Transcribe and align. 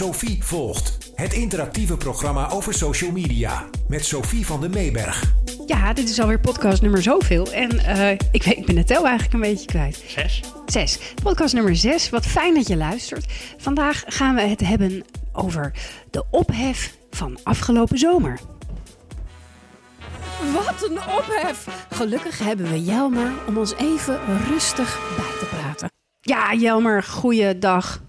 Sophie 0.00 0.44
volgt. 0.44 1.12
Het 1.14 1.32
interactieve 1.32 1.96
programma 1.96 2.50
over 2.50 2.74
social 2.74 3.10
media. 3.10 3.64
Met 3.88 4.04
Sophie 4.04 4.46
van 4.46 4.60
den 4.60 4.70
Meeberg. 4.70 5.34
Ja, 5.66 5.92
dit 5.92 6.08
is 6.08 6.20
alweer 6.20 6.40
podcast 6.40 6.82
nummer 6.82 7.02
zoveel. 7.02 7.52
En 7.52 7.78
eh, 7.78 8.10
ik, 8.10 8.42
weet, 8.42 8.56
ik 8.56 8.66
ben 8.66 8.74
de 8.74 8.84
tel 8.84 9.06
eigenlijk 9.06 9.34
een 9.34 9.50
beetje 9.50 9.66
kwijt. 9.66 10.04
Zes? 10.06 10.42
Zes. 10.66 10.98
Podcast 11.22 11.54
nummer 11.54 11.76
zes. 11.76 12.10
Wat 12.10 12.26
fijn 12.26 12.54
dat 12.54 12.68
je 12.68 12.76
luistert. 12.76 13.32
Vandaag 13.58 14.02
gaan 14.06 14.34
we 14.34 14.40
het 14.40 14.60
hebben 14.60 15.04
over 15.32 15.72
de 16.10 16.24
ophef 16.30 16.96
van 17.10 17.38
afgelopen 17.42 17.98
zomer. 17.98 18.40
Wat 20.52 20.88
een 20.88 20.98
ophef! 20.98 21.86
Gelukkig 21.90 22.38
hebben 22.38 22.70
we 22.70 22.84
Jelmer 22.84 23.32
om 23.46 23.58
ons 23.58 23.74
even 23.74 24.20
rustig 24.48 25.00
bij 25.16 25.38
te 25.38 25.46
praten. 25.56 25.90
Ja, 26.20 26.54
Jelmer, 26.54 27.02
goeiedag. 27.02 28.00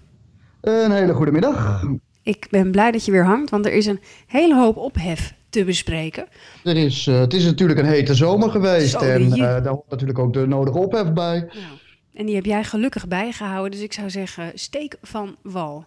Een 0.62 0.90
hele 0.90 1.14
goede 1.14 1.32
middag. 1.32 1.82
Ik 2.22 2.46
ben 2.50 2.70
blij 2.70 2.90
dat 2.90 3.04
je 3.04 3.12
weer 3.12 3.24
hangt, 3.24 3.50
want 3.50 3.66
er 3.66 3.72
is 3.72 3.86
een 3.86 4.00
hele 4.26 4.54
hoop 4.54 4.76
ophef 4.76 5.34
te 5.50 5.64
bespreken. 5.64 6.26
Er 6.64 6.76
is, 6.76 7.06
eh, 7.06 7.18
het 7.18 7.34
is 7.34 7.44
natuurlijk 7.44 7.78
een 7.78 7.86
hete 7.86 8.14
zomer 8.14 8.50
geweest 8.50 8.94
en 8.94 9.32
eh, 9.32 9.38
daar 9.38 9.66
hoort 9.66 9.90
natuurlijk 9.90 10.18
ook 10.18 10.32
de 10.32 10.46
nodige 10.46 10.78
ophef 10.78 11.12
bij. 11.12 11.38
Nou, 11.38 11.78
en 12.14 12.26
die 12.26 12.34
heb 12.34 12.44
jij 12.44 12.64
gelukkig 12.64 13.08
bijgehouden, 13.08 13.70
dus 13.70 13.80
ik 13.80 13.92
zou 13.92 14.10
zeggen, 14.10 14.50
steek 14.54 14.96
van 15.02 15.36
wal. 15.42 15.86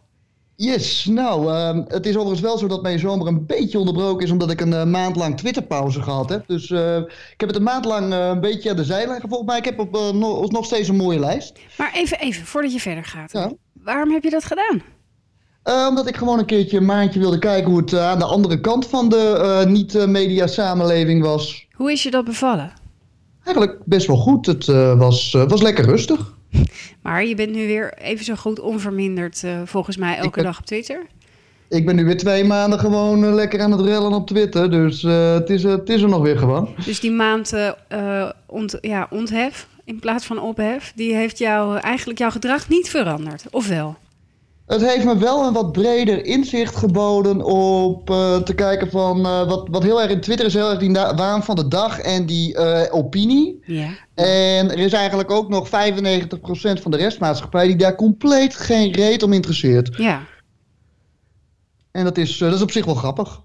Yes, 0.58 1.06
nou, 1.06 1.54
ehm, 1.54 1.84
het 1.88 2.06
is 2.06 2.16
overigens 2.16 2.42
wel 2.42 2.58
zo 2.58 2.68
dat 2.68 2.82
mijn 2.82 3.00
zomer 3.00 3.28
een 3.28 3.46
beetje 3.46 3.80
onderbroken 3.80 4.26
is 4.26 4.32
omdat 4.32 4.52
ik 4.52 4.62
een 4.62 4.74
eh, 4.74 4.86
maand 4.86 5.16
lang 5.16 5.38
Twitterpauze 5.38 6.02
gehad 6.02 6.30
heb. 6.30 6.44
Dus 6.48 6.72
eh, 6.72 6.98
ik 6.98 7.36
heb 7.38 7.50
het 7.50 7.58
een 7.58 7.64
maand 7.64 7.86
lang 7.86 8.14
eh, 8.14 8.28
een 8.28 8.40
beetje 8.42 8.70
aan 8.70 8.76
de 8.76 8.84
zijlijn 8.84 9.22
gevolgd, 9.22 9.46
maar 9.46 9.58
ik 9.58 9.66
heb 9.66 9.80
op, 9.80 9.92
no- 10.14 10.44
nog 10.44 10.66
steeds 10.66 10.88
een 10.88 10.96
mooie 10.96 11.20
lijst. 11.20 11.60
Maar 11.78 11.92
even, 11.94 12.20
even, 12.20 12.46
voordat 12.46 12.74
je 12.74 12.80
verder 12.80 13.04
gaat. 13.04 13.32
Ja. 13.32 13.52
Waarom 13.74 14.12
heb 14.12 14.24
je 14.24 14.30
dat 14.30 14.44
gedaan? 14.44 14.82
Omdat 15.90 16.08
ik 16.08 16.16
gewoon 16.18 16.40
een 16.40 16.46
keertje 16.46 16.78
een 16.78 16.86
maandje 16.86 17.20
wilde 17.20 17.40
kijken 17.40 17.72
hoe 17.72 17.80
het 17.80 17.94
aan 17.98 18.20
de 18.20 18.26
andere 18.26 18.60
kant 18.60 18.88
van 18.88 19.10
de 19.10 19.64
niet-media 19.68 20.48
samenleving 20.48 21.24
was. 21.24 21.68
Hoe 21.72 21.92
is 21.92 22.04
je 22.04 22.12
dat 22.12 22.26
bevallen? 22.26 22.74
Eigenlijk 23.44 23.80
best 23.86 24.08
wel 24.08 24.18
goed. 24.18 24.46
Het 24.46 24.66
was, 24.98 25.32
was 25.32 25.62
lekker 25.62 25.86
rustig. 25.86 26.34
Maar 27.02 27.26
je 27.26 27.36
bent 27.36 27.52
nu 27.52 27.68
weer 27.68 27.94
even 27.98 28.26
zo 28.26 28.36
goed 28.36 28.60
onverminderd, 28.60 29.44
eh, 29.44 29.62
volgens 29.66 29.98
mij, 29.98 30.18
elke 30.18 30.30
ben- 30.30 30.44
dag 30.44 30.60
op 30.60 30.66
Twitter. 30.66 31.06
Ik 31.70 31.86
ben 31.86 31.96
nu 31.96 32.06
weer 32.06 32.18
twee 32.18 32.44
maanden 32.44 32.80
gewoon 32.80 33.24
eh, 33.24 33.34
lekker 33.34 33.62
aan 33.62 33.72
het 33.72 33.82
rellen 33.82 34.14
op 34.14 34.28
Twitter. 34.28 34.72
Dus 34.72 35.04
eh, 35.04 35.34
het, 35.34 35.50
is, 35.50 35.64
het 35.64 35.90
is 35.90 36.02
er 36.02 36.10
nog 36.10 36.22
weer 36.22 36.38
gewoon. 36.38 36.70
Dus 36.86 37.00
die 37.00 37.12
maand 37.12 37.54
ont, 38.46 38.78
ja, 38.82 39.08
onthef 39.10 39.68
in 39.84 40.00
plaats 40.00 40.26
van 40.26 40.40
ophef, 40.40 40.92
die 40.96 41.16
heeft 41.16 41.38
jou 41.38 41.78
eigenlijk 41.78 42.20
jouw 42.20 42.30
gedrag 42.30 42.70
niet 42.70 42.90
veranderd, 42.90 43.46
of 43.52 43.68
wel? 43.68 43.98
Het 44.66 44.82
heeft 44.82 45.06
me 45.06 45.18
wel 45.18 45.48
een 45.48 45.54
wat 45.54 45.72
breder 45.72 46.26
inzicht 46.26 46.76
geboden 46.76 47.42
op 47.44 48.10
eh, 48.10 48.38
te 48.38 48.54
kijken 48.56 48.90
van... 48.92 49.26
eh, 49.26 49.48
wat, 49.48 49.68
wat 49.72 49.84
heel 49.84 50.02
erg 50.02 50.12
in 50.12 50.22
Twitter 50.22 50.46
is 50.46 50.54
heel 50.54 50.70
erg 50.70 50.80
die 50.80 50.92
waan 50.92 51.44
van 51.44 51.56
de 51.56 51.68
dag 51.68 52.00
en 52.00 52.26
die 52.26 52.56
eh, 52.56 52.94
opinie. 52.96 53.60
Ja. 53.66 53.90
En 54.14 54.72
er 54.72 54.80
is 54.80 54.94
eigenlijk 54.94 55.32
ook 55.32 55.50
nog 55.50 55.68
95% 55.68 55.72
van 56.82 56.92
de 56.92 56.98
restmaatschappij 56.98 57.68
die 57.68 57.76
daar 57.76 57.96
compleet 57.96 58.56
geen 58.56 58.92
reet 58.92 59.24
om 59.24 59.34
interesseert. 59.34 59.98
Ja, 59.98 60.22
En 61.92 62.04
dat 62.04 62.18
is, 62.18 62.38
dat 62.38 62.54
is 62.54 62.62
op 62.62 62.72
zich 62.72 62.86
wel 62.86 62.96
grappig. 62.96 63.42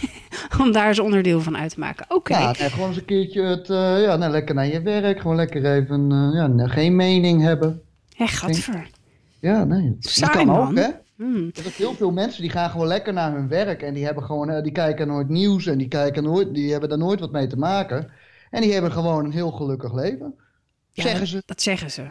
om 0.60 0.72
daar 0.72 0.88
eens 0.88 0.98
onderdeel 0.98 1.40
van 1.40 1.56
uit 1.56 1.70
te 1.74 1.80
maken. 1.80 2.06
Oké. 2.08 2.38
Ja, 2.38 2.54
nee, 2.58 2.70
gewoon 2.70 2.88
eens 2.88 2.96
een 2.96 3.04
keertje 3.04 3.42
het, 3.42 3.66
ja, 4.06 4.16
nou, 4.16 4.30
lekker 4.30 4.54
naar 4.54 4.66
je 4.66 4.82
werk. 4.82 5.20
Gewoon 5.20 5.36
lekker 5.36 5.74
even 5.74 6.10
ja, 6.32 6.68
geen 6.68 6.96
mening 6.96 7.42
hebben. 7.42 7.82
Hé, 8.16 8.26
gadver. 8.26 8.90
Ja, 9.44 9.64
nee. 9.64 9.96
Dat 10.00 10.10
Saai, 10.12 10.32
kan 10.46 10.56
ook, 10.56 10.74
hè? 10.76 10.88
Hmm. 11.16 11.50
Er 11.54 11.62
zijn 11.62 11.74
heel 11.76 11.94
veel 11.94 12.10
mensen 12.10 12.42
die 12.42 12.50
gaan 12.50 12.70
gewoon 12.70 12.86
lekker 12.86 13.12
naar 13.12 13.32
hun 13.32 13.48
werk 13.48 13.82
en 13.82 13.94
die 13.94 14.04
hebben 14.04 14.22
gewoon, 14.24 14.50
eh, 14.50 14.62
die 14.62 14.72
kijken 14.72 15.06
nooit 15.06 15.28
nieuws 15.28 15.66
en 15.66 15.78
die 15.78 15.88
kijken 15.88 16.22
nooit, 16.22 16.54
die 16.54 16.70
hebben 16.70 16.88
daar 16.88 16.98
nooit 16.98 17.20
wat 17.20 17.32
mee 17.32 17.46
te 17.46 17.56
maken. 17.56 18.10
En 18.50 18.62
die 18.62 18.72
hebben 18.72 18.92
gewoon 18.92 19.24
een 19.24 19.32
heel 19.32 19.50
gelukkig 19.50 19.94
leven. 19.94 20.34
Ja, 20.90 21.02
zeggen 21.02 21.20
dat- 21.20 21.28
ze. 21.28 21.42
Dat 21.46 21.62
zeggen 21.62 21.90
ze. 21.90 22.02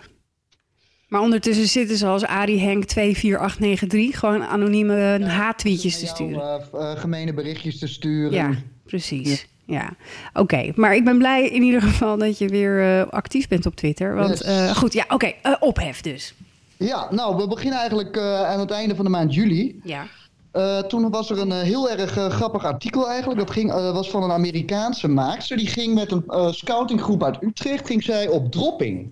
Maar 1.08 1.22
ondertussen 1.22 1.68
zitten 1.68 1.98
ze 1.98 2.06
als 2.08 2.26
Arie 2.26 2.60
Henk 2.60 2.86
24893 2.86 4.20
gewoon 4.20 4.44
anonieme 4.44 5.24
haattweetjes 5.26 6.00
te 6.00 6.06
sturen. 6.08 6.42
eh, 6.42 6.92
eh, 6.92 7.00
gemene 7.00 7.34
berichtjes 7.34 7.80
te 7.80 7.88
sturen. 7.88 8.32
Ja, 8.32 8.52
precies. 8.86 9.48
Ja, 9.66 9.96
oké. 10.34 10.72
Maar 10.76 10.96
ik 10.96 11.04
ben 11.06 11.18
blij 11.18 11.50
in 11.50 11.62
ieder 11.62 11.82
geval 11.82 12.18
dat 12.18 12.38
je 12.38 12.48
weer 12.48 12.82
eh, 13.00 13.08
actief 13.12 13.48
bent 13.48 13.66
op 13.66 13.76
Twitter. 13.76 14.16
Want 14.16 14.30
Yes. 14.30 14.42
eh, 14.42 14.76
goed, 14.76 14.94
ja, 14.94 15.06
oké. 15.08 15.26
eh, 15.42 15.54
ophef 15.60 16.02
dus. 16.02 16.34
Ja, 16.78 17.08
nou, 17.12 17.36
we 17.36 17.48
beginnen 17.48 17.80
eigenlijk 17.80 18.18
eh, 18.18 18.44
aan 18.44 18.60
het 18.60 18.72
einde 18.72 18.96
van 18.96 19.06
de 19.06 19.12
maand 19.12 19.34
juli. 19.34 19.80
Ja. 19.84 20.08
Eh, 20.52 20.80
toen 20.80 21.10
was 21.10 21.30
er 21.30 21.40
een 21.40 21.52
eh, 21.52 21.62
heel 21.62 21.90
erg 21.90 22.12
grappig 22.12 22.66
artikel 22.66 23.10
eigenlijk. 23.10 23.40
Dat 23.40 23.52
ging, 23.52 23.72
was 23.72 24.10
van 24.10 24.24
een 24.24 24.32
Amerikaanse 24.32 25.08
maakster. 25.08 25.58
Die 25.58 25.68
ging 25.68 25.94
met 25.94 26.12
een 26.12 26.54
scoutinggroep 26.54 27.24
uit 27.24 27.44
Utrecht 27.44 27.88
ging 27.88 28.04
zij 28.04 28.28
op 28.28 28.52
dropping 28.52 29.12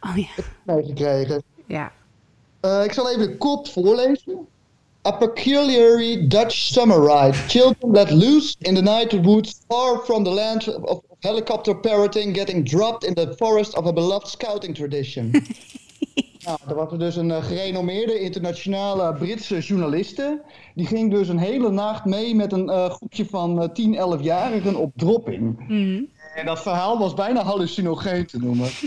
Oh 0.00 0.16
ja. 0.16 0.44
meegekregen. 0.64 1.42
Ja. 1.66 1.92
Ik 2.84 2.92
zal 2.92 3.10
even 3.10 3.30
de 3.30 3.36
kop 3.36 3.68
voorlezen. 3.68 4.46
A 5.08 5.10
peculiarly 5.10 6.28
Dutch 6.28 6.54
summer 6.54 7.00
ride. 7.00 7.32
Children 7.32 7.90
let 7.90 8.10
loose 8.10 8.56
in 8.58 8.74
the 8.74 8.82
night 8.82 9.24
woods 9.24 9.60
far 9.68 9.98
from 10.04 10.24
the 10.24 10.30
land 10.30 10.78
of 10.82 11.00
helicopter 11.20 11.76
parroting 11.76 12.36
getting 12.36 12.68
dropped 12.68 13.04
in 13.04 13.14
the 13.14 13.34
forest 13.36 13.76
of 13.76 13.86
a 13.86 13.92
beloved 13.92 14.28
scouting 14.28 14.74
tradition. 14.74 15.32
nou, 16.44 16.58
er 16.68 16.74
was 16.74 16.98
dus 16.98 17.16
een 17.16 17.28
uh, 17.28 17.44
gerenommeerde 17.44 18.20
internationale 18.20 19.14
Britse 19.14 19.58
journaliste. 19.58 20.42
Die 20.74 20.86
ging 20.86 21.10
dus 21.10 21.28
een 21.28 21.38
hele 21.38 21.70
nacht 21.70 22.04
mee 22.04 22.34
met 22.34 22.52
een 22.52 22.68
eh, 22.68 22.90
groepje 22.90 23.26
van 23.26 23.62
eh 23.62 23.68
10, 23.68 23.94
11-jarigen 23.94 24.74
op 24.74 24.92
dropping. 24.96 25.58
Mhm. 25.68 26.02
En 26.34 26.46
dat 26.46 26.62
verhaal 26.62 26.98
was 26.98 27.14
bijna 27.14 27.42
hallucinogeen 27.42 28.26
te 28.26 28.38
noemen. 28.38 28.68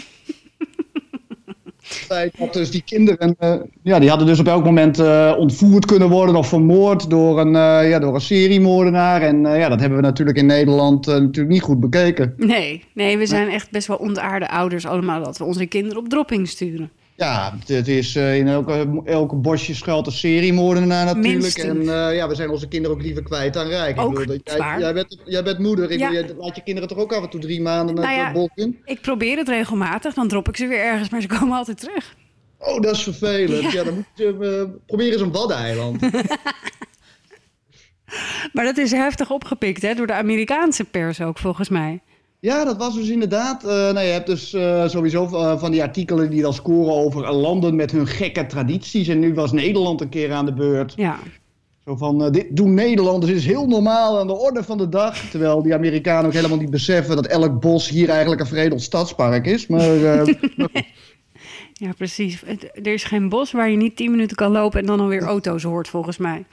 dat 2.38 2.54
dus 2.54 2.72
die 2.72 2.82
kinderen, 2.82 3.36
eh, 3.40 3.56
ja, 3.84 4.00
die 4.00 4.10
hadden 4.10 4.28
dus 4.28 4.40
op 4.40 4.48
elk 4.48 4.64
moment 4.64 5.00
eh, 5.00 5.36
ontvoerd 5.38 5.86
kunnen 5.86 6.10
worden 6.10 6.36
of 6.36 6.48
vermoord 6.48 7.10
door 7.10 7.40
een, 7.40 7.56
eh, 7.56 7.90
ja, 7.90 8.00
door 8.00 8.16
een 8.16 8.22
seriemoordenaar. 8.22 9.22
En 9.22 9.46
eh, 9.46 9.60
ja, 9.60 9.70
dat 9.70 9.80
hebben 9.80 9.98
we 9.98 10.04
natuurlijk 10.04 10.38
in 10.38 10.46
Nederland 10.46 11.08
eh, 11.08 11.14
natuurlijk 11.14 11.54
niet 11.54 11.62
goed 11.62 11.80
bekeken. 11.80 12.34
Nee, 12.38 12.84
nee, 12.94 13.18
we 13.18 13.26
zijn 13.26 13.50
echt 13.50 13.72
best 13.72 13.88
wel 13.88 13.98
ontaarde 13.98 14.50
ouders 14.50 14.86
allemaal 14.86 15.24
dat 15.24 15.38
we 15.38 15.44
onze 15.44 15.66
kinderen 15.66 15.98
op 15.98 16.10
dropping 16.10 16.48
sturen. 16.48 16.92
Ja, 17.24 17.58
het, 17.66 17.88
is 17.88 18.16
eh, 18.16 18.38
in 18.38 18.48
elke, 18.48 19.02
elke 19.06 19.36
bosje 19.36 19.76
schuilt 19.76 20.06
een 20.06 20.12
seriemoordenaar 20.12 21.06
natuurlijk. 21.06 21.34
Minstens. 21.42 21.88
En 21.88 22.08
eh, 22.08 22.16
ja, 22.16 22.28
we 22.28 22.36
zijn 22.36 22.50
onze 22.50 22.68
kinderen 22.68 22.98
ook 22.98 23.04
liever 23.04 23.24
kwijt 23.24 23.54
dan 23.54 23.68
rijk. 23.68 24.00
Ook, 24.00 24.12
ik 24.12 24.18
bedoel, 24.20 24.38
dat- 24.44 24.54
zwaar. 24.56 24.72
jij, 24.72 24.80
jij, 24.80 24.94
bent, 24.94 25.18
jij 25.26 25.44
bent 25.44 25.60
moeder, 25.60 25.92
ik 25.92 26.00
Ja. 26.00 26.10
bedoel, 26.10 26.36
laat 26.44 26.56
je 26.56 26.64
kinderen 26.64 26.90
toch 26.90 26.98
ook 26.98 27.14
af 27.14 27.24
en 27.24 27.30
toe 27.30 27.40
drie 27.40 27.62
maanden 27.62 27.96
naar 27.96 28.04
Nou 28.06 28.18
ja, 28.18 28.24
het 28.24 28.34
bos 28.34 28.50
in? 28.56 28.80
Ik 28.86 29.02
probeer 29.02 29.38
het 29.38 29.48
regelmatig, 29.48 30.14
dan 30.14 30.28
drop 30.28 30.48
ik 30.48 30.58
ze 30.58 30.68
weer 30.68 30.80
ergens, 30.84 31.10
maar 31.10 31.22
ze 31.22 31.28
komen 31.28 31.58
altijd 31.58 31.80
terug. 31.80 32.16
Oh, 32.60 32.82
dat 32.82 32.96
is 32.96 33.04
vervelend. 33.04 33.72
Ja, 33.72 33.84
dan 33.84 33.94
moet 33.94 34.06
je 34.16 34.38
uh, 34.42 34.78
proberen 34.86 35.12
eens 35.14 35.22
een 35.22 35.32
waddeneiland. 35.32 36.02
Maar 38.54 38.66
dat 38.66 38.78
is 38.78 38.92
heftig 38.92 39.32
opgepikt 39.32 39.82
hè, 39.82 39.94
door 39.94 40.08
de 40.08 40.14
Amerikaanse 40.14 40.84
pers 40.84 41.22
ook, 41.22 41.38
volgens 41.38 41.70
mij. 41.70 42.02
Ja, 42.44 42.66
dat 42.66 42.78
was 42.78 42.96
dus 42.96 43.10
inderdaad. 43.10 43.64
eh 43.64 43.70
nou, 43.70 44.00
je 44.00 44.12
hebt 44.12 44.28
dus 44.28 44.54
eh, 44.54 44.88
sowieso 44.88 45.26
eh, 45.26 45.60
van 45.60 45.72
die 45.72 45.82
artikelen 45.82 46.30
die 46.30 46.42
dan 46.42 46.54
scoren 46.54 46.94
over 46.94 47.34
landen 47.34 47.76
met 47.76 47.92
hun 47.92 48.08
gekke 48.08 48.46
tradities. 48.46 49.08
En 49.08 49.20
nu 49.20 49.34
was 49.34 49.52
Nederland 49.52 50.02
een 50.02 50.10
keer 50.10 50.32
aan 50.32 50.46
de 50.46 50.54
beurt. 50.54 50.94
Ja. 50.96 51.20
Zo 51.86 51.96
van, 51.96 52.32
dit 52.32 52.48
doen 52.50 52.74
Nederlanders, 52.74 53.32
is 53.32 53.46
heel 53.46 53.68
normaal 53.68 54.20
aan 54.20 54.28
de 54.28 54.34
orde 54.34 54.64
van 54.64 54.78
de 54.78 54.90
dag. 54.90 55.18
Terwijl 55.18 55.62
die 55.62 55.74
Amerikanen 55.74 56.26
ook 56.26 56.34
helemaal 56.34 56.58
niet 56.58 56.70
beseffen 56.70 57.16
dat 57.16 57.28
elk 57.28 57.60
bos 57.60 57.90
hier 57.90 58.10
eigenlijk 58.10 58.42
een 58.42 58.48
veredeld 58.48 58.82
stadspark 58.82 59.46
is. 59.46 59.68
Maar 59.68 59.86
Ja, 61.74 61.92
precies. 61.98 62.44
Er 62.74 62.94
is 62.94 63.04
geen 63.04 63.30
bos 63.30 63.52
waar 63.52 63.70
je 63.70 63.78
niet 63.78 63.96
10 63.96 64.12
minuten 64.12 64.36
kan 64.36 64.52
lopen 64.52 64.80
en 64.80 64.86
dan 64.86 65.00
alweer 65.00 65.22
auto's 65.22 65.64
hoort, 65.64 65.88
volgens 65.88 66.18
mij. 66.18 66.46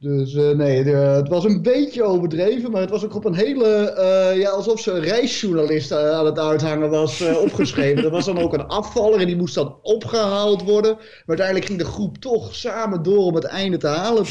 Dus 0.00 0.34
eh, 0.34 0.50
nee, 0.50 0.84
het 0.84 1.28
was 1.28 1.44
een 1.44 1.62
beetje 1.62 2.02
overdreven, 2.02 2.70
maar 2.70 2.80
het 2.80 2.90
was 2.90 3.04
ook 3.04 3.14
op 3.14 3.24
een 3.24 3.34
hele, 3.34 3.90
eh, 3.90 4.38
ja, 4.38 4.50
alsof 4.50 4.80
ze 4.80 4.92
een 4.92 5.02
reisjournalist 5.02 5.90
eh, 5.90 6.10
aan 6.10 6.26
het 6.26 6.38
uithangen 6.38 6.90
was 6.90 7.20
opgeschreven. 7.20 8.04
er 8.04 8.10
was 8.10 8.24
dan 8.24 8.38
ook 8.38 8.52
een 8.52 8.66
afvaller 8.66 9.20
en 9.20 9.26
die 9.26 9.36
moest 9.36 9.54
dan 9.54 9.76
opgehaald 9.82 10.62
worden. 10.62 10.94
Maar 10.96 11.22
uiteindelijk 11.26 11.66
ging 11.66 11.78
de 11.78 11.84
groep 11.84 12.18
toch 12.18 12.54
samen 12.54 13.02
door 13.02 13.24
om 13.24 13.34
het 13.34 13.44
einde 13.44 13.76
te 13.76 13.86
halen. 13.86 14.22
Het 14.22 14.30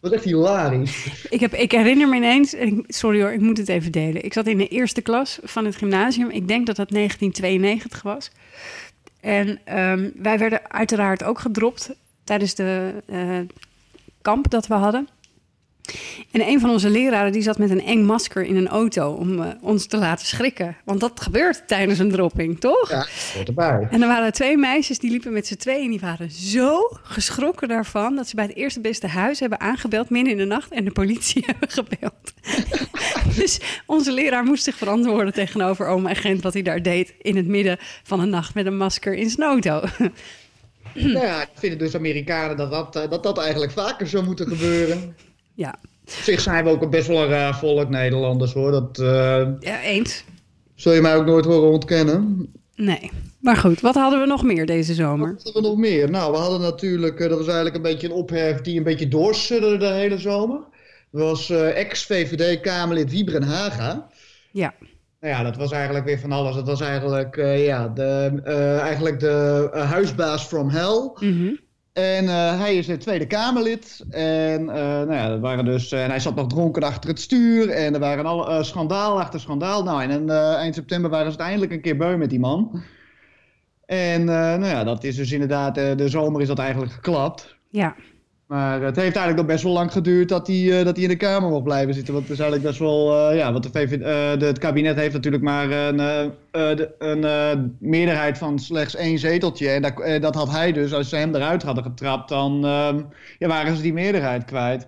was, 0.00 0.12
echt 0.12 0.24
hilarisch. 0.24 1.06
Ik, 1.30 1.40
heb, 1.40 1.54
ik 1.54 1.72
herinner 1.72 2.08
me 2.08 2.16
ineens, 2.16 2.54
sorry 2.86 3.20
hoor, 3.20 3.32
ik 3.32 3.40
moet 3.40 3.58
het 3.58 3.68
even 3.68 3.92
delen. 3.92 4.24
Ik 4.24 4.32
zat 4.32 4.46
in 4.46 4.58
de 4.58 4.68
eerste 4.68 5.00
klas 5.00 5.38
van 5.42 5.64
het 5.64 5.76
gymnasium. 5.76 6.30
Ik 6.30 6.48
denk 6.48 6.66
dat 6.66 6.76
dat 6.76 6.90
1992 6.90 8.02
was. 8.02 8.30
En 9.20 9.58
ehm, 9.64 10.10
wij 10.16 10.38
werden 10.38 10.70
uiteraard 10.70 11.24
ook 11.24 11.38
gedropt 11.38 11.90
tijdens 12.24 12.54
de 12.54 12.92
kamp 14.22 14.50
dat 14.50 14.66
we 14.66 14.74
hadden. 14.74 15.08
En 16.30 16.48
een 16.48 16.60
van 16.60 16.70
onze 16.70 16.90
leraren 16.90 17.32
die 17.32 17.42
zat 17.42 17.58
met 17.58 17.70
een 17.70 17.84
eng 17.84 18.04
masker 18.04 18.44
in 18.44 18.56
een 18.56 18.68
auto 18.68 19.12
om 19.12 19.42
eh, 19.42 19.48
ons 19.60 19.86
te 19.86 19.96
laten 19.96 20.26
schrikken. 20.26 20.76
Want 20.84 21.00
dat 21.00 21.20
gebeurt 21.20 21.68
tijdens 21.68 21.98
een 21.98 22.10
dropping, 22.10 22.60
toch? 22.60 22.90
Ja, 22.90 23.06
erbij. 23.46 23.88
En 23.90 24.02
er 24.02 24.08
waren 24.08 24.32
twee 24.32 24.56
meisjes 24.56 24.98
die 24.98 25.10
liepen 25.10 25.32
met 25.32 25.46
z'n 25.46 25.56
tweeën. 25.56 25.84
En 25.84 25.90
die 25.90 26.00
waren 26.00 26.30
zo 26.30 26.78
geschrokken 27.02 27.68
daarvan 27.68 28.16
dat 28.16 28.28
ze 28.28 28.34
bij 28.34 28.44
het 28.44 28.56
eerste 28.56 28.80
beste 28.80 29.06
huis 29.06 29.40
hebben 29.40 29.60
aangebeld 29.60 30.10
midden 30.10 30.32
in 30.32 30.38
de 30.38 30.44
nacht 30.44 30.70
en 30.70 30.84
de 30.84 30.90
politie 30.90 31.44
hebben 31.50 31.70
gebeld. 31.70 32.32
dus 33.38 33.60
onze 33.86 34.12
leraar 34.12 34.44
moest 34.44 34.64
zich 34.64 34.76
verantwoorden 34.76 35.32
tegenover 35.32 35.86
oma 35.86 36.10
agent 36.10 36.42
wat 36.42 36.52
hij 36.52 36.62
daar 36.62 36.82
deed 36.82 37.14
in 37.18 37.36
het 37.36 37.46
midden 37.46 37.76
van 38.02 38.20
een 38.20 38.30
nacht 38.30 38.54
met 38.54 38.66
een 38.66 38.76
masker 38.76 39.14
in 39.14 39.30
zijn 39.30 39.48
auto. 39.48 39.82
Nou 41.14 41.26
ja, 41.26 41.42
ik 41.42 41.48
vind 41.54 41.78
dus 41.78 41.94
Amerikanen 41.94 42.56
dat 42.56 42.70
dat, 42.70 42.96
eh, 42.96 43.10
dat 43.10 43.22
dat 43.22 43.38
eigenlijk 43.38 43.72
vaker 43.72 44.06
zou 44.06 44.24
moeten 44.24 44.46
gebeuren. 44.46 45.16
ja. 45.54 45.78
Op 46.04 46.10
zich 46.10 46.40
zijn 46.40 46.64
we 46.64 46.70
ook 46.70 46.82
een 46.82 46.90
best 46.90 47.06
wel 47.06 47.22
een 47.22 47.28
raar 47.28 47.58
volk, 47.58 47.88
Nederlanders 47.88 48.52
hoor. 48.52 48.70
Dat 48.70 48.98
eh, 48.98 49.46
ja, 49.60 49.82
eens. 49.82 50.24
zul 50.74 50.92
je 50.92 51.00
mij 51.00 51.16
ook 51.16 51.26
nooit 51.26 51.44
horen 51.44 51.70
ontkennen. 51.70 52.48
Nee. 52.76 53.10
Maar 53.40 53.56
goed, 53.56 53.80
wat 53.80 53.94
hadden 53.94 54.20
we 54.20 54.26
nog 54.26 54.42
meer 54.42 54.66
deze 54.66 54.94
zomer? 54.94 55.32
Wat 55.34 55.42
hadden 55.42 55.62
we 55.62 55.68
nog 55.68 55.78
meer? 55.78 56.10
Nou, 56.10 56.32
we 56.32 56.38
hadden 56.38 56.60
natuurlijk, 56.60 57.20
eh, 57.20 57.28
dat 57.28 57.38
was 57.38 57.46
eigenlijk 57.46 57.76
een 57.76 57.82
beetje 57.82 58.06
een 58.06 58.14
ophef 58.14 58.60
die 58.60 58.76
een 58.76 58.84
beetje 58.84 59.08
doorsudderde 59.08 59.78
de 59.78 59.92
hele 59.92 60.18
zomer. 60.18 60.60
Dat 61.10 61.20
was 61.20 61.50
ex-VVD-Kamerlid 61.50 63.10
Wiebren 63.10 63.42
Haga. 63.42 64.08
Ja. 64.52 64.74
Nou 65.20 65.34
ja, 65.34 65.42
dat 65.42 65.56
was 65.56 65.72
eigenlijk 65.72 66.04
weer 66.04 66.18
van 66.18 66.32
alles. 66.32 66.54
Dat 66.54 66.66
was 66.66 66.80
eigenlijk, 66.80 67.36
eh, 67.36 67.66
ja, 67.66 67.88
de, 67.88 68.40
eh, 68.44 68.80
eigenlijk 68.80 69.20
de 69.20 69.68
eh, 69.72 69.90
huisbaas 69.90 70.44
from 70.44 70.68
hell. 70.68 71.10
Mhm. 71.14 71.54
En 71.92 72.26
hij 72.58 72.76
is 72.76 72.86
het 72.86 73.00
Tweede 73.00 73.26
Kamerlid. 73.26 74.04
En, 74.10 74.64
nou 74.64 75.12
ja, 75.12 75.30
er 75.30 75.40
waren 75.40 75.64
dus, 75.64 75.92
en 75.92 76.08
hij 76.10 76.20
zat 76.20 76.34
nog 76.34 76.46
dronken 76.46 76.82
achter 76.82 77.10
het 77.10 77.20
stuur. 77.20 77.68
En 77.68 77.94
er 77.94 78.00
waren 78.00 78.26
al 78.26 78.64
schandaal 78.64 79.20
achter 79.20 79.40
schandaal. 79.40 79.82
Nou, 79.82 80.02
en 80.02 80.30
eind 80.56 80.74
september 80.74 81.10
waren 81.10 81.32
ze 81.32 81.38
eindelijk 81.38 81.72
een 81.72 81.80
keer 81.80 81.96
beu 81.96 82.16
met 82.16 82.30
die 82.30 82.38
man. 82.38 82.82
En 83.86 84.24
nou 84.24 84.66
ja, 84.66 84.84
dat 84.84 85.04
is 85.04 85.16
dus 85.16 85.32
inderdaad, 85.32 85.74
de 85.74 86.08
zomer 86.08 86.40
is 86.40 86.48
dat 86.48 86.58
eigenlijk 86.58 86.92
geklapt. 86.92 87.56
Ja. 87.70 87.96
Maar 88.48 88.82
het 88.82 88.96
heeft 88.96 89.16
eigenlijk 89.16 89.36
nog 89.36 89.46
best 89.46 89.62
wel 89.62 89.72
lang 89.72 89.92
geduurd 89.92 90.28
dat 90.28 90.46
hij, 90.46 90.78
eh, 90.78 90.84
dat 90.84 90.94
hij 90.94 91.04
in 91.04 91.10
de 91.10 91.16
Kamer 91.16 91.50
mocht 91.50 91.64
blijven 91.64 91.94
zitten. 91.94 92.14
Want 92.14 92.28
het 92.28 92.34
is 92.34 92.40
eigenlijk 92.40 92.70
best 92.70 92.80
wel, 92.80 93.30
eh, 93.30 93.36
ja, 93.36 93.52
want 93.52 93.72
de 93.72 93.80
eh, 93.80 94.38
de, 94.38 94.46
het 94.46 94.58
kabinet 94.58 94.96
heeft 94.96 95.12
natuurlijk 95.12 95.42
maar 95.42 95.70
een, 95.70 96.32
een 96.98 97.76
meerderheid 97.78 98.38
van 98.38 98.58
slechts 98.58 98.96
één 98.96 99.18
zeteltje. 99.18 99.68
En 99.68 99.82
dat, 99.82 100.22
dat 100.22 100.34
had 100.34 100.50
hij 100.50 100.72
dus, 100.72 100.92
als 100.92 101.08
ze 101.08 101.16
hem 101.16 101.34
eruit 101.34 101.62
hadden 101.62 101.84
getrapt, 101.84 102.28
dan 102.28 102.64
ehm, 102.64 103.02
ja, 103.38 103.48
waren 103.48 103.76
ze 103.76 103.82
die 103.82 103.92
meerderheid 103.92 104.44
kwijt. 104.44 104.86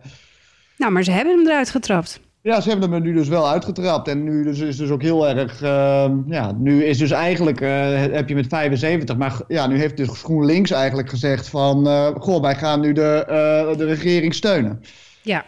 Nou, 0.76 0.92
maar 0.92 1.04
ze 1.04 1.10
hebben 1.10 1.36
hem 1.36 1.46
eruit 1.46 1.70
getrapt. 1.70 2.20
Ja, 2.42 2.60
ze 2.60 2.68
hebben 2.70 2.90
hem 2.92 3.02
nu 3.02 3.12
dus 3.12 3.28
wel 3.28 3.48
uitgetrapt. 3.48 4.08
En 4.08 4.24
nu 4.24 4.44
dus, 4.44 4.58
is 4.58 4.76
dus 4.76 4.90
ook 4.90 5.02
heel 5.02 5.28
erg. 5.28 5.62
ehm, 5.62 6.16
ja, 6.26 6.52
nu 6.52 6.84
is 6.84 6.98
dus 6.98 7.10
eigenlijk. 7.10 7.60
eh, 7.60 8.02
heb 8.02 8.28
je 8.28 8.34
met 8.34 8.46
75. 8.46 9.16
Maar 9.16 9.40
ja, 9.48 9.66
nu 9.66 9.78
heeft 9.78 9.96
dus 9.96 10.08
GroenLinks 10.08 10.70
eigenlijk 10.70 11.08
gezegd: 11.08 11.48
van. 11.48 11.86
eh, 11.86 12.10
goh, 12.18 12.40
wij 12.42 12.54
gaan 12.54 12.80
nu 12.80 12.92
de, 12.92 13.24
eh, 13.28 13.76
de 13.76 13.84
regering 13.84 14.34
steunen. 14.34 14.80
Ja. 15.22 15.44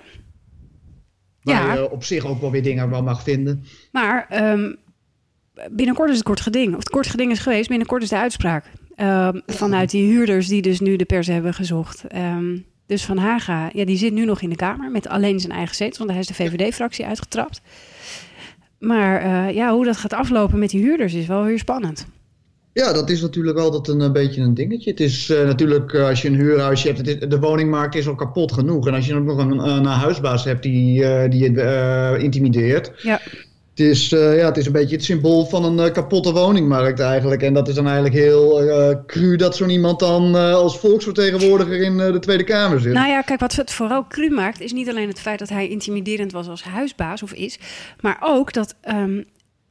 Waar 1.42 1.66
Ja. 1.66 1.72
je 1.74 1.90
op 1.90 2.04
zich 2.04 2.26
ook 2.26 2.40
wel 2.40 2.50
weer 2.50 2.62
dingen 2.62 2.90
wel 2.90 3.02
mag 3.02 3.22
vinden. 3.22 3.64
Maar 3.92 4.26
ehm, 4.28 4.72
binnenkort 5.70 6.10
is 6.10 6.16
het 6.16 6.24
kort 6.24 6.40
geding. 6.40 6.70
Of 6.72 6.78
het 6.78 6.90
kort 6.90 7.06
geding 7.06 7.30
is 7.32 7.38
geweest, 7.38 7.68
binnenkort 7.68 8.02
is 8.02 8.08
de 8.08 8.16
uitspraak. 8.18 8.64
Ehm, 8.94 9.40
vanuit 9.46 9.90
die 9.90 10.06
huurders 10.12 10.48
die 10.48 10.62
dus 10.62 10.80
nu 10.80 10.96
de 10.96 11.04
pers 11.04 11.26
hebben 11.26 11.54
gezocht. 11.54 12.04
Ehm, 12.06 12.56
dus 12.86 13.04
Van 13.04 13.16
Haga, 13.18 13.70
ja, 13.72 13.84
die 13.84 13.96
zit 13.96 14.12
nu 14.12 14.24
nog 14.24 14.40
in 14.42 14.50
de 14.50 14.56
Kamer 14.56 14.90
met 14.90 15.08
alleen 15.08 15.40
zijn 15.40 15.52
eigen 15.52 15.74
zetels. 15.76 15.98
Want 15.98 16.10
hij 16.10 16.18
is 16.18 16.26
de 16.26 16.34
VVD-fractie 16.34 17.06
uitgetrapt. 17.06 17.60
Maar 18.78 19.20
eh, 19.20 19.54
ja, 19.54 19.72
hoe 19.74 19.84
dat 19.84 19.96
gaat 19.96 20.12
aflopen 20.12 20.58
met 20.58 20.70
die 20.70 20.82
huurders 20.82 21.14
is 21.14 21.26
wel 21.26 21.44
weer 21.44 21.58
spannend. 21.58 22.06
Ja, 22.72 22.92
dat 22.92 23.10
is 23.10 23.20
natuurlijk 23.20 23.58
altijd 23.58 23.88
een, 23.88 24.00
eh, 24.06 24.12
beetje 24.12 24.40
een 24.40 24.54
dingetje. 24.54 24.90
Het 24.90 25.00
is 25.00 25.30
eh, 25.30 25.44
natuurlijk, 25.44 25.94
als 25.94 26.22
je 26.22 26.28
een 26.28 26.34
huurhuisje 26.34 26.88
hebt, 26.92 27.06
is- 27.08 27.28
de 27.28 27.38
woningmarkt 27.38 27.94
is 27.94 28.08
al 28.08 28.14
kapot 28.14 28.52
genoeg. 28.52 28.86
En 28.86 28.94
als 28.94 29.06
je 29.06 29.14
nog 29.14 29.38
een, 29.38 29.58
een 29.68 29.84
huisbaas 29.84 30.44
hebt 30.44 30.62
die, 30.62 31.28
die 31.28 31.52
je 31.52 32.16
intimideert. 32.18 32.92
Ja. 33.02 33.20
Het 33.74 33.80
is, 33.80 34.12
eh, 34.12 34.36
ja, 34.36 34.46
het 34.46 34.56
is 34.56 34.66
een 34.66 34.72
beetje 34.72 34.96
het 34.96 35.04
symbool 35.04 35.44
van 35.44 35.64
een 35.64 35.86
eh, 35.86 35.92
kapotte 35.92 36.32
woningmarkt 36.32 37.00
eigenlijk. 37.00 37.42
En 37.42 37.54
dat 37.54 37.68
is 37.68 37.74
dan 37.74 37.84
eigenlijk 37.84 38.14
heel 38.14 38.62
eh 38.62 38.96
cru 39.06 39.36
dat 39.36 39.56
zo'n 39.56 39.70
iemand 39.70 39.98
dan 39.98 40.34
als 40.34 40.78
volksvertegenwoordiger 40.78 41.80
in 41.80 41.96
de 41.96 42.18
Tweede 42.18 42.44
Kamer 42.44 42.80
zit. 42.80 42.92
Nou 42.92 43.08
ja, 43.08 43.20
kijk, 43.20 43.40
wat 43.40 43.56
het 43.56 43.72
vooral 43.72 44.06
cru 44.06 44.30
maakt, 44.30 44.60
is 44.60 44.72
niet 44.72 44.88
alleen 44.88 45.08
het 45.08 45.20
feit 45.20 45.38
dat 45.38 45.48
hij 45.48 45.68
intimiderend 45.68 46.32
was 46.32 46.48
als 46.48 46.62
huisbaas 46.62 47.22
of 47.22 47.32
is, 47.32 47.58
maar 48.00 48.18
ook 48.20 48.52
dat 48.52 48.74
ehm, 48.80 49.22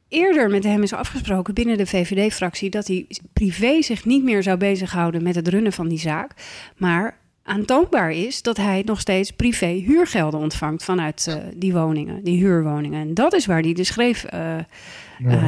eerder 0.07 0.49
met 0.49 0.63
hem 0.63 0.83
is 0.83 0.93
afgesproken 0.93 1.53
binnen 1.53 1.77
de 1.77 1.85
VVD-fractie 1.85 2.69
dat 2.69 2.87
hij 2.87 3.07
privé 3.33 3.81
zich 3.81 4.05
niet 4.05 4.23
meer 4.23 4.43
zou 4.43 4.57
bezighouden 4.57 5.23
met 5.23 5.35
het 5.35 5.47
runnen 5.47 5.73
van 5.73 5.87
die 5.87 5.99
zaak, 5.99 6.31
maar 6.77 7.20
aantoonbaar 7.43 8.11
is 8.11 8.41
dat 8.41 8.57
hij 8.57 8.81
nog 8.85 8.99
steeds 8.99 9.31
privé 9.31 9.65
huurgelden 9.65 10.39
ontvangt 10.39 10.83
vanuit 10.83 11.25
eh, 11.27 11.35
die 11.55 11.73
woningen, 11.73 12.23
die 12.23 12.37
huurwoningen. 12.37 13.01
En 13.01 13.13
dat 13.13 13.33
is 13.33 13.45
waar 13.45 13.61
hij 13.61 13.73
dus 13.73 13.87
schreef, 13.87 14.23
eh, 14.23 14.57
eh, 14.57 14.63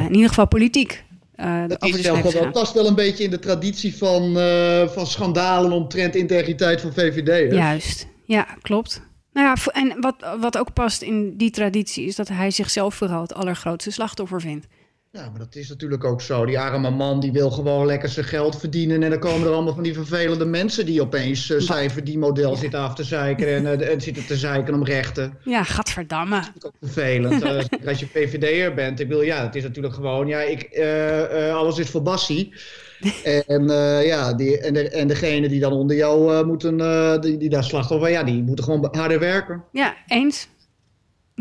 in 0.06 0.14
ieder 0.14 0.28
geval 0.28 0.48
politiek. 0.48 1.04
Dat, 1.36 1.82
over 1.82 2.02
de 2.02 2.28
is 2.28 2.32
wel, 2.34 2.50
past 2.50 2.74
wel 2.74 2.86
een 2.86 2.94
beetje 2.94 3.24
in 3.24 3.30
de 3.30 3.38
traditie 3.38 3.96
van, 3.96 4.38
eh, 4.38 4.88
van 4.88 5.06
schandalen 5.06 5.72
omtrent 5.72 6.14
integriteit 6.14 6.80
van 6.80 6.92
VVD. 6.92 7.52
Juist, 7.52 8.06
ja, 8.24 8.46
klopt. 8.62 9.02
Nou 9.32 9.46
ja, 9.46 9.72
en 9.72 10.00
wat, 10.00 10.14
wat 10.40 10.58
ook 10.58 10.72
past 10.72 11.02
in 11.02 11.36
die 11.36 11.50
traditie 11.50 12.06
is 12.06 12.16
dat 12.16 12.28
hij 12.28 12.50
zichzelf 12.50 12.94
vooral 12.94 13.20
het 13.20 13.34
allergrootste 13.34 13.90
slachtoffer 13.90 14.40
vindt. 14.40 14.66
Ja, 15.14 15.28
maar 15.30 15.38
dat 15.38 15.54
is 15.54 15.68
natuurlijk 15.68 16.04
ook 16.04 16.20
zo. 16.20 16.44
Die 16.44 16.58
arme 16.58 16.90
man 16.90 17.20
die 17.20 17.32
wil 17.32 17.50
gewoon 17.50 17.86
lekker 17.86 18.08
zijn 18.08 18.26
geld 18.26 18.58
verdienen. 18.58 19.02
En 19.02 19.10
dan 19.10 19.18
komen 19.18 19.46
er 19.46 19.52
allemaal 19.52 19.74
van 19.74 19.82
die 19.82 19.94
vervelende 19.94 20.44
mensen 20.44 20.86
die 20.86 21.02
opeens 21.02 21.50
uh, 21.50 21.60
zijn 21.60 21.90
verdienmodel 21.90 22.56
zitten 22.56 22.80
af 22.80 22.94
te 22.94 23.04
zeiken. 23.04 23.54
En, 23.54 23.80
uh, 23.80 23.92
en 23.92 24.00
zitten 24.00 24.26
te 24.26 24.36
zeiken 24.36 24.74
om 24.74 24.84
rechten. 24.84 25.38
Ja, 25.44 25.62
gadverdamme. 25.62 26.40
Dat 26.40 26.50
is 26.56 26.64
ook 26.64 26.74
vervelend. 26.80 27.44
uh, 27.44 27.62
als 27.88 28.00
je 28.00 28.06
PVD'er 28.06 28.74
bent. 28.74 29.00
Ik 29.00 29.08
wil, 29.08 29.22
ja, 29.22 29.42
het 29.42 29.54
is 29.54 29.62
natuurlijk 29.62 29.94
gewoon, 29.94 30.26
ja, 30.26 30.40
ik, 30.40 30.80
alles 31.52 31.78
is 31.78 31.90
voor 31.90 32.02
Bassie. 32.02 32.52
En, 33.46 33.68
ja, 34.04 34.34
die, 34.34 34.58
en, 34.58 34.74
de, 34.74 34.88
en 34.88 35.08
degene 35.08 35.48
die 35.48 35.60
dan 35.60 35.72
onder 35.72 35.96
jou 35.96 36.44
moeten, 36.46 36.76
die, 37.20 37.36
die 37.36 37.48
daar 37.48 37.64
slachtoffer, 37.64 38.10
ja, 38.10 38.22
die 38.22 38.42
moeten 38.42 38.64
gewoon 38.64 38.88
harder 38.90 39.18
werken. 39.18 39.64
Ja, 39.72 39.94
eens. 40.06 40.48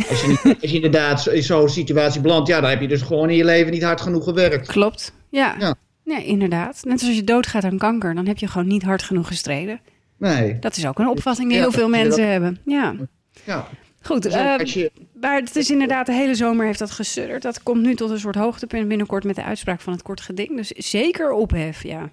Als 0.10 0.22
je, 0.22 0.28
niet, 0.28 0.62
als 0.62 0.72
je 0.72 0.75
inderdaad 0.75 1.28
in 1.28 1.44
zo'n 1.44 1.69
situatie 1.69 2.22
belandt, 2.22 2.48
ja, 2.48 2.62
dan 2.62 2.69
heb 2.69 2.81
je 2.81 2.88
dus 2.88 3.01
gewoon 3.01 3.30
in 3.30 3.36
je 3.36 3.45
leven 3.45 3.72
niet 3.72 3.84
hard 3.84 4.01
genoeg 4.01 4.24
gewerkt. 4.24 4.68
Klopt, 4.68 5.13
ja. 5.30 5.56
ja. 5.60 5.75
Ja, 6.04 6.18
inderdaad. 6.18 6.80
Net 6.84 7.01
als 7.01 7.16
je 7.16 7.24
doodgaat 7.24 7.63
aan 7.63 7.78
kanker, 7.78 8.16
dan 8.16 8.28
heb 8.28 8.38
je 8.38 8.48
gewoon 8.48 8.68
niet 8.68 8.84
hard 8.84 9.04
genoeg 9.04 9.28
gestreden. 9.28 9.80
Nee. 10.18 10.60
Dat 10.60 10.78
is 10.78 10.88
ook 10.88 11.00
een 11.00 11.07
opvatting 11.07 11.48
die 11.48 11.57
ja, 11.57 11.63
heel 11.63 11.72
veel 11.72 11.90
mensen 11.90 12.22
dat... 12.22 12.30
hebben. 12.30 12.60
Ja. 12.66 12.95
ja. 13.44 13.68
Goed, 14.02 14.23
dus 14.23 14.35
uh, 14.35 14.57
je... 14.57 14.92
maar 15.21 15.40
het 15.40 15.56
is 15.56 15.71
inderdaad, 15.71 16.06
de 16.06 16.14
hele 16.14 16.35
zomer 16.35 16.66
heeft 16.66 16.80
dat 16.80 16.92
gesudderd. 16.92 17.42
Dat 17.42 17.64
komt 17.64 17.81
nu 17.81 17.95
tot 17.95 18.09
een 18.09 18.19
soort 18.19 18.35
hoogtepunt 18.35 18.88
binnenkort 18.88 19.23
met 19.23 19.35
de 19.35 19.44
uitspraak 19.44 19.81
van 19.81 19.94
het 19.94 20.02
kort 20.02 20.21
geding. 20.21 20.56
Dus 20.56 20.68
zeker 20.68 21.31
ophef, 21.31 21.83
ja. 21.83 22.09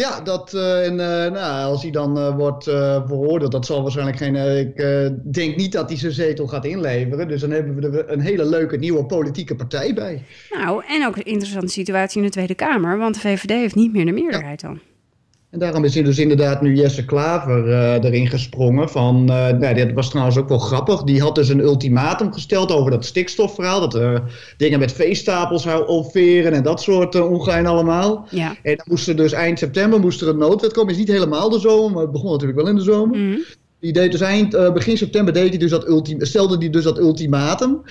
Ja, 0.00 0.20
dat, 0.20 0.52
uh, 0.54 0.86
en, 0.86 0.92
uh, 0.92 1.32
nou, 1.32 1.70
als 1.70 1.82
hij 1.82 1.90
dan 1.90 2.18
uh, 2.18 2.36
wordt 2.36 2.64
veroordeeld, 2.64 3.52
dat 3.52 3.66
zal 3.66 3.82
waarschijnlijk 3.82 4.16
geen. 4.16 4.36
ik 4.36 4.76
denk 5.32 5.56
niet 5.56 5.72
dat 5.72 5.88
hij 5.88 5.98
zijn 5.98 6.12
zetel 6.12 6.46
gaat 6.46 6.64
inleveren. 6.64 7.28
Dus 7.28 7.40
dan 7.40 7.50
hebben 7.50 7.74
we 7.74 7.98
er 7.98 8.12
een 8.12 8.20
hele 8.20 8.44
leuke 8.44 8.76
nieuwe 8.76 9.04
politieke 9.04 9.56
partij 9.56 9.94
bij. 9.94 10.22
Nou, 10.50 10.84
en 10.86 11.06
ook 11.06 11.16
een 11.16 11.24
interessante 11.24 11.72
situatie 11.72 12.20
in 12.20 12.26
de 12.26 12.32
Tweede 12.32 12.54
Kamer, 12.54 12.98
want 12.98 13.14
de 13.14 13.20
VVD 13.20 13.50
heeft 13.50 13.74
niet 13.74 13.92
meer 13.92 14.06
de 14.06 14.12
meerderheid 14.12 14.60
dan. 14.60 14.80
En 15.50 15.58
daarom 15.58 15.84
is 15.84 15.92
dus 15.92 16.18
inderdaad 16.18 16.62
nu 16.62 16.74
Jesse 16.74 17.04
Klaver 17.04 17.66
uh, 17.66 17.92
erin 17.92 18.28
gesprongen. 18.28 18.88
Van, 18.88 19.20
uh, 19.30 19.48
nou, 19.48 19.74
dit 19.74 19.92
was 19.92 20.10
trouwens 20.10 20.36
ook 20.36 20.48
wel 20.48 20.58
grappig. 20.58 21.02
Die 21.02 21.20
had 21.20 21.34
dus 21.34 21.48
een 21.48 21.60
ultimatum 21.60 22.32
gesteld 22.32 22.72
over 22.72 22.90
dat 22.90 23.04
stikstofverhaal. 23.04 23.80
Dat 23.80 23.94
er 23.94 24.12
uh, 24.12 24.20
dingen 24.56 24.78
met 24.78 24.92
veestapels 24.92 25.62
zou 25.62 25.86
opveren 25.86 26.52
en 26.52 26.62
dat 26.62 26.82
soort 26.82 27.20
ongein 27.20 27.66
allemaal. 27.66 28.26
Ja. 28.30 28.56
En 28.62 28.76
dan 28.76 28.86
moest 28.88 29.08
er 29.08 29.16
dus 29.16 29.32
eind 29.32 29.58
september 29.58 30.00
moest 30.00 30.20
er 30.20 30.28
een 30.28 30.38
noodwet 30.38 30.72
komen. 30.72 30.92
Is 30.92 30.98
niet 30.98 31.08
helemaal 31.08 31.48
de 31.48 31.60
zomer, 31.60 31.90
maar 31.92 32.02
het 32.02 32.12
begon 32.12 32.30
natuurlijk 32.30 32.58
wel 32.58 32.68
in 32.68 32.76
de 32.76 32.82
zomer. 32.82 33.18
Mm 33.18 33.32
-hmm. 33.32 33.44
Die 33.80 33.92
deed 33.92 34.12
dus 34.12 34.20
eind, 34.20 34.72
begin 34.74 34.96
september 34.96 35.34
deed 35.34 35.48
hij 35.48 35.58
dus 35.58 35.70
dat 35.70 35.88
ultim 35.88 36.24
stelde 36.24 36.56
hij 36.56 36.70
dus 36.70 36.84
dat 36.84 36.98
ultimatum. 36.98 37.82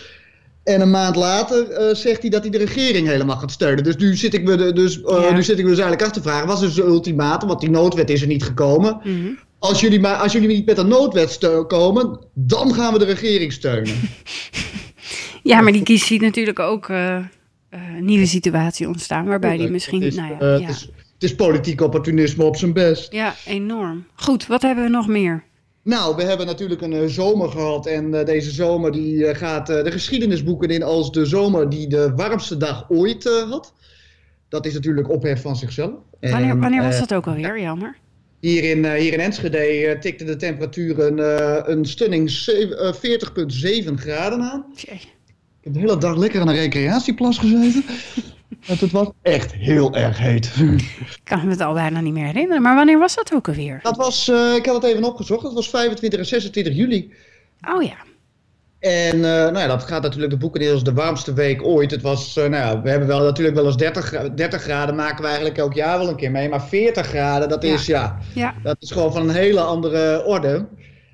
En 0.70 0.82
een 0.82 0.90
maand 0.90 1.16
later 1.16 1.88
uh, 1.90 1.96
zegt 1.96 2.22
hij 2.22 2.30
dat 2.30 2.42
hij 2.42 2.52
de 2.52 2.58
regering 2.58 3.08
helemaal 3.08 3.38
gaat 3.38 3.52
steunen. 3.52 3.84
Dus 3.84 3.96
nu 3.96 4.16
zit 4.16 4.34
ik 4.34 4.44
me, 4.44 4.56
de, 4.56 4.74
dus, 4.74 4.98
uh, 4.98 5.04
ja. 5.22 5.34
nu 5.34 5.44
zit 5.44 5.58
ik 5.58 5.64
me 5.64 5.70
dus 5.70 5.80
eigenlijk 5.80 6.02
achter 6.02 6.22
te 6.22 6.30
vragen. 6.30 6.48
Was 6.48 6.60
dus 6.60 6.78
een 6.78 6.86
ultimatum, 6.86 7.48
want 7.48 7.60
die 7.60 7.70
noodwet 7.70 8.10
is 8.10 8.22
er 8.22 8.28
niet 8.28 8.44
gekomen. 8.44 9.00
Mm 9.04 9.22
-hmm. 9.22 9.40
als, 9.60 9.82
jullie 9.82 10.00
maar, 10.00 10.16
als 10.16 10.32
jullie 10.32 10.48
niet 10.48 10.66
met 10.66 10.78
een 10.78 10.88
noodwet 10.88 11.38
komen, 11.68 12.20
dan 12.34 12.74
gaan 12.74 12.94
we 12.94 13.00
de 13.00 13.06
regering 13.06 13.54
steunen. 13.54 13.94
ja, 15.44 15.62
maar 15.62 15.72
die 15.72 15.84
kies 15.84 16.06
ziet 16.06 16.22
natuurlijk 16.22 16.60
ook 16.60 16.90
uh, 16.90 17.26
een 17.70 18.06
nieuwe 18.06 18.26
situatie 18.26 18.88
ontstaan. 18.88 19.26
Waarbij 19.26 19.58
die 19.58 19.70
misschien... 19.70 20.02
Is, 20.02 20.16
nou 20.16 20.30
ja, 20.30 20.46
het, 20.46 20.70
is, 20.70 20.82
het 21.14 21.24
is 21.24 21.36
politiek 21.36 21.82
opportunisme 21.82 22.44
op 22.44 22.56
zijn 22.56 22.74
best. 22.74 23.12
Ja, 23.12 23.36
enorm. 23.46 24.06
Goed, 24.16 24.48
wat 24.48 24.62
hebben 24.62 24.84
we 24.84 24.90
nog 24.90 25.08
meer? 25.08 25.44
Nou, 25.84 26.16
we 26.16 26.24
hebben 26.24 26.46
natuurlijk 26.46 26.82
een 26.82 26.94
uh, 26.94 27.06
zomer 27.06 27.50
gehad 27.50 27.86
en 27.86 28.14
uh, 28.14 28.26
deze 28.26 28.52
zomer 28.52 28.92
die, 28.92 29.16
uh, 29.16 29.36
gaat 29.36 29.68
de 29.68 29.92
geschiedenisboeken 29.92 30.70
in 30.70 30.84
als 30.84 31.12
de 31.12 31.26
zomer 31.26 31.70
die 31.70 31.88
de 31.88 32.14
warmste 32.16 32.58
dag 32.58 32.86
ooit 32.90 33.24
had. 33.50 33.74
Dat 34.50 34.66
is 34.66 34.74
natuurlijk 34.74 35.10
ophef 35.10 35.42
van 35.42 35.56
zichzelf. 35.56 35.94
Wanneer, 36.20 36.50
en, 36.50 36.60
wanneer 36.60 36.82
was 36.82 37.00
dat 37.00 37.14
ook 37.14 37.28
alweer, 37.28 37.60
jammer? 37.62 37.98
Hier 38.40 38.64
in, 38.64 38.96
hier 38.96 39.14
in 39.14 39.20
Enschede 39.20 39.98
tikte 40.00 40.24
de 40.24 40.36
temperatuur 40.36 41.00
een, 41.00 41.20
een 41.72 41.86
stunning 41.86 42.30
40,7 42.30 43.94
graden 43.94 44.42
aan. 44.42 44.66
Jee. 44.76 44.96
Ik 44.96 45.66
heb 45.66 45.74
de 45.74 45.80
hele 45.80 45.98
dag 45.98 46.18
lekker 46.18 46.42
aan 46.42 46.48
een 46.48 46.56
recreatieplas 46.56 47.38
gezeten. 47.38 47.84
Want 48.68 48.82
het 48.82 48.92
was 48.92 49.08
echt 49.22 49.54
heel 49.54 49.96
erg 49.96 50.18
heet. 50.18 50.52
Ik 50.56 51.20
kan 51.24 51.46
me 51.46 51.52
het 51.52 51.62
al 51.62 51.74
bijna 51.74 52.02
niet 52.02 52.14
meer 52.14 52.26
herinneren. 52.26 52.62
Maar 52.62 52.76
wanneer 52.76 53.00
was 53.00 53.16
dat 53.16 53.34
ook 53.34 53.48
alweer? 53.48 53.80
Dat 53.84 53.98
was, 53.98 54.28
uh, 54.28 54.56
ik 54.56 54.66
had 54.66 54.76
het 54.76 54.92
even 54.92 55.04
opgezocht, 55.04 55.44
dat 55.44 55.54
was 55.54 55.70
25 55.70 56.20
en 56.20 56.26
26 56.26 56.76
juli. 56.76 57.14
Oh 57.74 57.84
ja. 57.84 57.96
En 58.80 59.16
uh, 59.16 59.22
nou 59.22 59.58
ja, 59.58 59.68
dat 59.68 59.84
gaat 59.84 60.02
natuurlijk 60.02 60.32
de 60.32 60.38
boeken 60.38 60.72
als 60.72 60.84
de 60.84 60.94
warmste 60.94 61.34
week 61.34 61.64
ooit. 61.64 61.92
Het 61.92 62.02
was, 62.02 62.38
uh, 62.38 62.46
nou 62.46 62.66
ja, 62.66 62.82
we 62.82 62.90
hebben 62.90 63.08
wel 63.08 63.24
natuurlijk 63.24 63.56
wel 63.56 63.66
eens 63.66 63.78
30, 63.78 64.32
30 64.36 64.62
graden, 64.62 64.96
maken 64.96 65.22
we 65.22 65.28
eigenlijk 65.28 65.58
elk 65.58 65.74
jaar 65.74 65.98
wel 65.98 66.08
een 66.08 66.16
keer 66.16 66.32
mee. 66.32 66.50
Maar 66.50 66.68
40 66.68 67.08
graden, 67.08 67.50
dat 67.50 67.64
is 67.64 67.86
ja, 67.86 68.18
ja. 68.34 68.54
dat 68.64 68.78
is 68.80 68.92
gewoon 68.92 69.12
van 69.12 69.22
een 69.22 69.36
hele 69.36 69.62
andere 69.62 70.24
orde. 70.26 70.68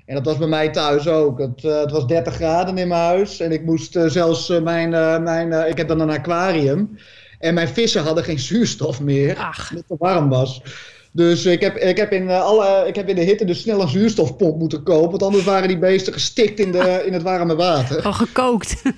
En 0.06 0.14
dat 0.14 0.24
was 0.24 0.38
bij 0.38 0.48
mij 0.48 0.70
thuis 0.70 1.08
ook. 1.08 1.38
Het, 1.38 1.64
uh, 1.64 1.80
het 1.80 1.90
was 1.90 2.06
30 2.06 2.34
graden 2.34 2.78
in 2.78 2.88
mijn 2.88 3.00
huis. 3.00 3.40
En 3.40 3.52
ik 3.52 3.64
moest 3.64 3.98
zelfs 4.06 4.48
mijn, 4.48 4.90
mijn 5.22 5.68
ik 5.68 5.76
heb 5.76 5.88
dan 5.88 6.00
een 6.00 6.10
aquarium. 6.10 6.98
En 7.38 7.54
mijn 7.54 7.68
vissen 7.68 8.02
hadden 8.02 8.24
geen 8.24 8.38
zuurstof 8.38 9.00
meer. 9.00 9.36
Ach. 9.36 9.70
Omdat 9.70 9.84
het 9.88 9.98
te 9.98 10.04
warm 10.04 10.28
was. 10.28 10.62
Dus 11.12 11.46
ik 11.46 11.60
heb, 11.60 11.76
ik, 11.76 11.96
heb 11.96 12.12
in, 12.12 12.30
alle, 12.30 12.84
ik 12.86 12.94
heb 12.94 13.08
in 13.08 13.14
de 13.14 13.22
hitte 13.22 13.44
dus 13.44 13.60
snel 13.60 13.80
een 13.80 13.88
zuurstofpomp 13.88 14.58
moeten 14.58 14.82
kopen. 14.82 15.10
Want 15.10 15.22
anders 15.22 15.44
waren 15.44 15.68
die 15.68 15.78
beesten 15.78 16.12
gestikt 16.12 16.58
in, 16.58 16.72
de, 16.72 17.02
in 17.06 17.12
het 17.12 17.22
warme 17.22 17.56
water. 17.56 17.96
Gewoon 17.96 18.14
gekookt. 18.14 18.82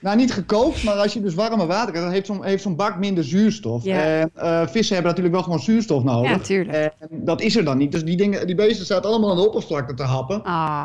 Nou, 0.00 0.16
niet 0.16 0.32
gekookt, 0.32 0.82
maar 0.82 0.94
als 0.94 1.12
je 1.12 1.22
dus 1.22 1.34
warme 1.34 1.66
water 1.66 1.88
krijgt, 1.88 2.02
dan 2.02 2.12
heeft 2.12 2.26
zo'n 2.26 2.44
heeft 2.44 2.62
zo'n 2.62 2.76
bak 2.76 2.98
minder 2.98 3.24
zuurstof. 3.24 3.84
Ja. 3.84 4.02
En 4.02 4.30
uh, 4.36 4.66
vissen 4.66 4.94
hebben 4.94 5.10
natuurlijk 5.10 5.34
wel 5.34 5.44
gewoon 5.44 5.60
zuurstof 5.60 6.02
nodig. 6.02 6.30
Ja, 6.30 6.38
tuurlijk. 6.38 6.76
En 6.98 7.08
dat 7.10 7.40
is 7.40 7.56
er 7.56 7.64
dan 7.64 7.78
niet. 7.78 7.92
Dus 7.92 8.04
die, 8.04 8.16
dingen, 8.16 8.46
die 8.46 8.54
beesten 8.54 8.86
zaten 8.86 9.10
allemaal 9.10 9.30
aan 9.30 9.36
de 9.36 9.46
oppervlakte 9.46 9.94
te 9.94 10.02
happen. 10.02 10.42
Ah. 10.42 10.84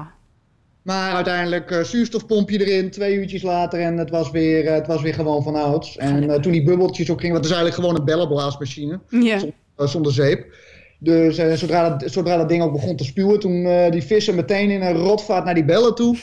Maar 0.84 1.14
uiteindelijk 1.14 1.72
uh, 1.72 1.84
zuurstofpompje 1.84 2.66
erin, 2.66 2.92
twee 2.92 3.16
uurtjes 3.16 3.42
later 3.42 3.80
en 3.80 3.98
het 3.98 4.10
was 4.10 4.32
weer, 4.32 4.64
uh, 4.64 4.72
het 4.72 4.88
was 4.88 5.02
weer 5.02 5.14
gewoon 5.14 5.44
van 5.44 5.56
ouds. 5.56 5.98
En 5.98 6.24
uh, 6.24 6.36
toen 6.36 6.52
die 6.52 6.64
bubbeltjes 6.64 7.10
ook 7.10 7.20
gingen, 7.20 7.34
want 7.34 7.46
het 7.46 7.54
is 7.54 7.62
eigenlijk 7.62 7.76
gewoon 7.76 8.00
een 8.00 8.06
bellenblaasmachine, 8.06 9.00
zonder, 9.10 9.54
zonder 9.76 10.12
zeep. 10.12 10.56
Dus 11.00 11.36
zodra, 11.36 11.90
dat, 11.90 12.12
zodra 12.12 12.38
dat 12.38 12.50
ding 12.50 12.64
ook 12.64 12.72
begon 12.72 12.96
te 12.96 13.04
spuwen, 13.04 13.40
toen 13.40 13.90
die 13.92 14.04
vissen 14.04 14.36
meteen 14.36 14.70
in 14.70 14.82
een 14.82 14.96
rotvaart 14.96 15.46
naar 15.46 15.54
die 15.54 15.66
bellen 15.66 15.96
toe. 15.96 16.18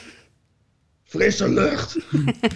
Frisse 1.05 1.49
lucht. 1.49 1.97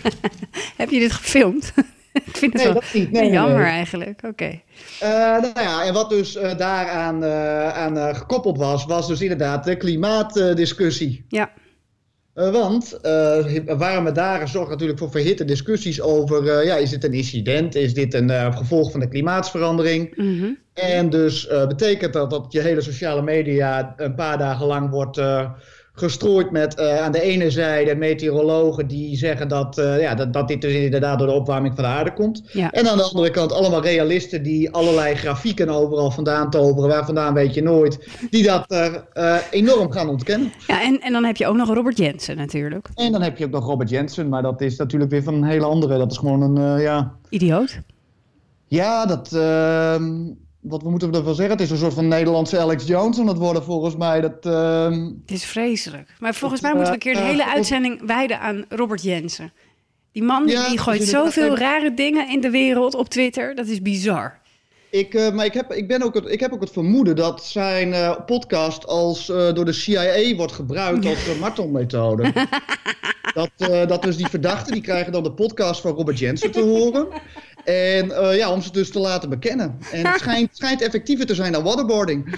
Heb 0.76 0.90
je 0.90 0.99
dit 0.99 1.12
gefilmd? 1.12 1.73
Ik 2.12 2.37
vind 2.37 2.52
het 2.52 2.62
Nee, 2.62 2.73
wel 2.73 2.82
dat 2.82 2.92
niet. 2.92 3.11
Nee, 3.11 3.30
jammer 3.30 3.58
nee. 3.58 3.70
eigenlijk. 3.70 4.23
Oké. 4.25 4.61
Uh, 5.02 5.08
nou 5.40 5.61
ja, 5.61 5.84
en 5.84 5.92
wat 5.92 6.11
dus 6.11 6.37
uh, 6.37 6.56
daaraan 6.56 7.25
uh, 7.25 7.68
aan, 7.68 8.14
gekoppeld 8.14 8.58
was, 8.58 8.84
was 8.84 9.08
dus 9.08 9.20
inderdaad 9.20 9.64
de 9.64 9.76
klimaatdiscussie. 9.76 11.25
Ja. 11.28 11.50
Want 12.35 12.99
warme 13.67 14.12
dagen 14.12 14.49
zorgen 14.49 14.71
natuurlijk 14.71 14.99
voor 14.99 15.11
verhitte 15.11 15.45
discussies 15.45 16.00
over, 16.00 16.64
ja, 16.64 16.76
is 16.76 16.91
dit 16.91 17.05
een 17.05 17.12
incident, 17.12 17.75
is 17.75 17.95
dit 17.95 18.14
een 18.14 18.55
gevolg 18.55 18.91
van 18.91 19.00
de 19.00 19.09
klimaatsverandering? 19.09 20.17
Mm 20.17 20.38
-hmm. 20.38 20.59
En 20.75 21.11
dus 21.11 21.47
betekent 21.47 22.12
dat 22.12 22.31
dat 22.31 22.47
je 22.49 22.61
hele 22.61 22.81
sociale 22.81 23.23
media 23.23 23.95
een 23.97 24.14
paar 24.14 24.38
dagen 24.38 24.67
lang 24.67 24.91
wordt 24.91 25.17
gestrooid 25.97 26.51
met 26.51 26.79
uh, 26.79 27.03
aan 27.03 27.13
de 27.13 27.21
ene 27.21 27.51
zijde 27.51 27.95
meteorologen 27.95 28.87
die 28.87 29.17
zeggen 29.17 29.49
dat, 29.49 29.79
uh, 29.79 30.01
ja, 30.01 30.15
dat, 30.15 30.33
dat 30.33 30.49
dit 30.49 30.61
dus 30.61 30.73
inderdaad 30.73 31.19
door 31.19 31.27
de 31.27 31.33
opwarming 31.33 31.75
van 31.75 31.85
de 31.85 31.91
aarde 31.91 32.13
komt. 32.13 32.43
Ja. 32.53 32.71
En 32.71 32.89
aan 32.89 32.97
de 32.97 33.03
andere 33.03 33.31
kant 33.31 33.53
allemaal 33.53 33.83
realisten 33.83 34.43
die 34.43 34.71
allerlei 34.71 35.15
grafieken 35.15 35.69
overal 35.69 36.11
vandaan 36.11 36.51
toveren, 36.51 36.89
waar 36.89 37.05
vandaan 37.05 37.35
weet 37.35 37.55
je 37.55 37.63
nooit, 37.63 38.09
die 38.31 38.43
dat 38.43 38.65
uh, 38.69 39.37
enorm 39.51 39.91
gaan 39.91 40.09
ontkennen. 40.09 40.53
Ja, 40.67 40.83
en, 40.83 41.01
en 41.01 41.13
dan 41.13 41.25
heb 41.25 41.37
je 41.37 41.47
ook 41.47 41.57
nog 41.57 41.75
Robert 41.75 41.99
Jensen 41.99 42.37
natuurlijk. 42.37 42.89
En 42.95 43.13
dan 43.13 43.23
heb 43.23 43.39
je 43.39 43.45
ook 43.45 43.51
nog 43.51 43.67
Robert 43.67 43.91
Jensen, 43.91 44.29
maar 44.29 44.43
dat 44.43 44.61
is 44.61 44.77
natuurlijk 44.77 45.11
weer 45.11 45.23
van 45.23 45.35
een 45.35 45.45
hele 45.45 45.65
andere, 45.65 45.99
dat 45.99 46.11
is 46.11 46.19
gewoon 46.19 46.43
een, 46.43 46.81
ja... 46.81 47.13
Idioot. 47.29 47.81
Ja, 48.67 49.07
dat... 49.07 49.33
ehm, 49.33 50.23
wat 50.64 50.83
moeten 50.83 51.11
we 51.11 51.16
ervan 51.16 51.35
zeggen? 51.35 51.54
Het 51.54 51.64
is 51.64 51.71
een 51.71 51.76
soort 51.76 51.94
van 51.94 52.09
Nederlandse 52.09 52.59
Alex 52.59 52.87
Jones 52.87 53.18
aan 53.18 53.26
het 53.26 53.38
worden, 53.38 53.64
volgens 53.64 53.97
mij. 53.97 54.21
Dat, 54.21 54.47
uh... 54.47 54.85
Het 55.21 55.30
is 55.30 55.44
vreselijk. 55.44 56.14
Maar 56.18 56.35
volgens 56.35 56.61
Dat, 56.61 56.71
mij 56.71 56.80
moeten 56.80 57.00
we 57.00 57.09
een 57.09 57.14
keer 57.14 57.23
de 57.23 57.30
hele 57.30 57.42
uh, 57.42 57.54
uitzending 57.54 58.06
wijden 58.06 58.40
aan 58.40 58.64
Robert 58.68 59.02
Jensen. 59.02 59.52
Die 60.12 60.23
man 60.23 60.47
die, 60.47 60.54
Ja, 60.54 60.68
die 60.68 60.78
gooit 60.78 61.02
zoveel 61.02 61.56
rare 61.56 61.94
dingen 61.94 62.28
in 62.28 62.40
de 62.40 62.50
wereld 62.50 62.94
op 62.94 63.09
Twitter. 63.09 63.54
Dat 63.54 63.66
is 63.66 63.83
bizar. 63.83 64.42
Ik, 64.90 65.14
eh, 65.14 65.33
maar 65.33 65.44
ik 65.44 65.54
heb, 65.54 65.73
ik, 65.73 65.88
ben 65.88 66.02
ook 66.02 66.14
het, 66.14 66.28
ik 66.28 66.40
heb 66.40 66.52
ook 66.52 66.61
het 66.61 66.71
vermoeden 66.71 67.16
dat 67.16 67.44
zijn 67.44 67.92
eh, 67.92 68.16
podcast 68.26 68.87
als 68.87 69.28
eh, 69.28 69.52
door 69.52 69.64
de 69.64 69.73
CIA 69.73 70.37
wordt 70.37 70.52
gebruikt 70.52 71.06
als 71.06 71.25
de 71.25 71.37
martelmethode. 71.40 72.33
dat, 73.35 73.50
eh, 73.56 73.87
dat 73.87 74.02
dus 74.02 74.16
die 74.16 74.26
verdachten, 74.26 74.73
die 74.73 74.83
krijgen 74.83 75.12
dan 75.12 75.23
de 75.23 75.33
podcast 75.33 75.80
van 75.80 75.92
Robert 75.92 76.18
Jensen 76.18 76.50
te 76.50 76.61
horen. 76.61 77.06
En 77.64 78.11
eh, 78.12 78.37
ja, 78.37 78.50
om 78.52 78.62
ze 78.62 78.73
dus 78.73 78.90
te 78.90 78.99
laten 78.99 79.28
bekennen. 79.28 79.78
En 79.92 80.06
het 80.06 80.18
schijnt, 80.25 80.49
schijnt 80.52 80.83
effectiever 80.83 81.26
te 81.26 81.35
zijn 81.35 81.52
dan 81.52 81.62
waterboarding. 81.62 82.25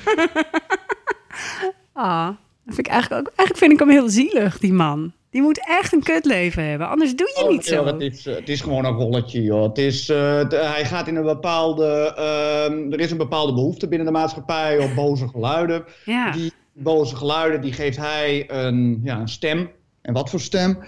Ah, 1.92 2.26
dat 2.64 2.74
vind 2.74 2.78
ik 2.86 2.92
eigenlijk 2.92 3.20
ook. 3.20 3.32
Eigenlijk 3.36 3.58
vind 3.58 3.72
ik 3.72 3.78
hem 3.78 3.88
heel 3.88 4.08
zielig, 4.08 4.58
die 4.58 4.72
man. 4.72 5.12
Die 5.30 5.42
moet 5.42 5.66
echt 5.68 5.92
een 5.92 6.02
kutleven 6.02 6.64
hebben. 6.64 6.88
Anders 6.88 7.16
doe 7.16 7.32
je 7.36 7.48
niet 7.48 7.58
Oh, 7.60 7.64
Ja, 7.66 7.74
zo. 7.76 7.84
het, 7.86 8.00
is, 8.00 8.24
het 8.24 8.48
is 8.48 8.60
gewoon 8.60 8.84
een 8.84 8.92
rolletje, 8.92 9.42
joh. 9.42 9.62
Het 9.62 9.78
is, 9.78 10.08
eh, 10.08 10.42
hij 10.48 10.84
gaat 10.84 11.08
in 11.08 11.16
een 11.16 11.24
bepaalde... 11.24 12.12
ehm, 12.16 12.92
er 12.92 13.00
is 13.00 13.10
een 13.10 13.16
bepaalde 13.16 13.54
behoefte 13.54 13.88
binnen 13.88 14.06
de 14.06 14.12
maatschappij 14.12 14.78
op 14.78 14.94
boze 14.94 15.28
geluiden. 15.28 15.84
Ja. 16.04 16.30
Die 16.30 16.52
boze 16.72 17.16
geluiden, 17.16 17.60
die 17.60 17.72
geeft 17.72 17.96
hij 17.96 18.44
een, 18.50 19.00
ja, 19.04 19.18
een 19.18 19.28
stem. 19.28 19.70
En 20.02 20.12
wat 20.14 20.30
voor 20.30 20.40
stem? 20.40 20.78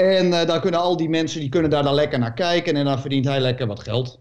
En 0.00 0.32
eh, 0.40 0.46
dan 0.46 0.60
kunnen 0.60 0.80
al 0.80 0.96
die 0.96 1.08
mensen, 1.08 1.40
die 1.40 1.48
kunnen 1.48 1.70
daar 1.70 1.82
dan 1.82 1.94
lekker 1.94 2.18
naar 2.18 2.34
kijken. 2.34 2.76
En 2.76 2.84
dan 2.84 3.00
verdient 3.00 3.24
hij 3.24 3.40
lekker 3.40 3.66
wat 3.66 3.80
geld. 3.80 4.20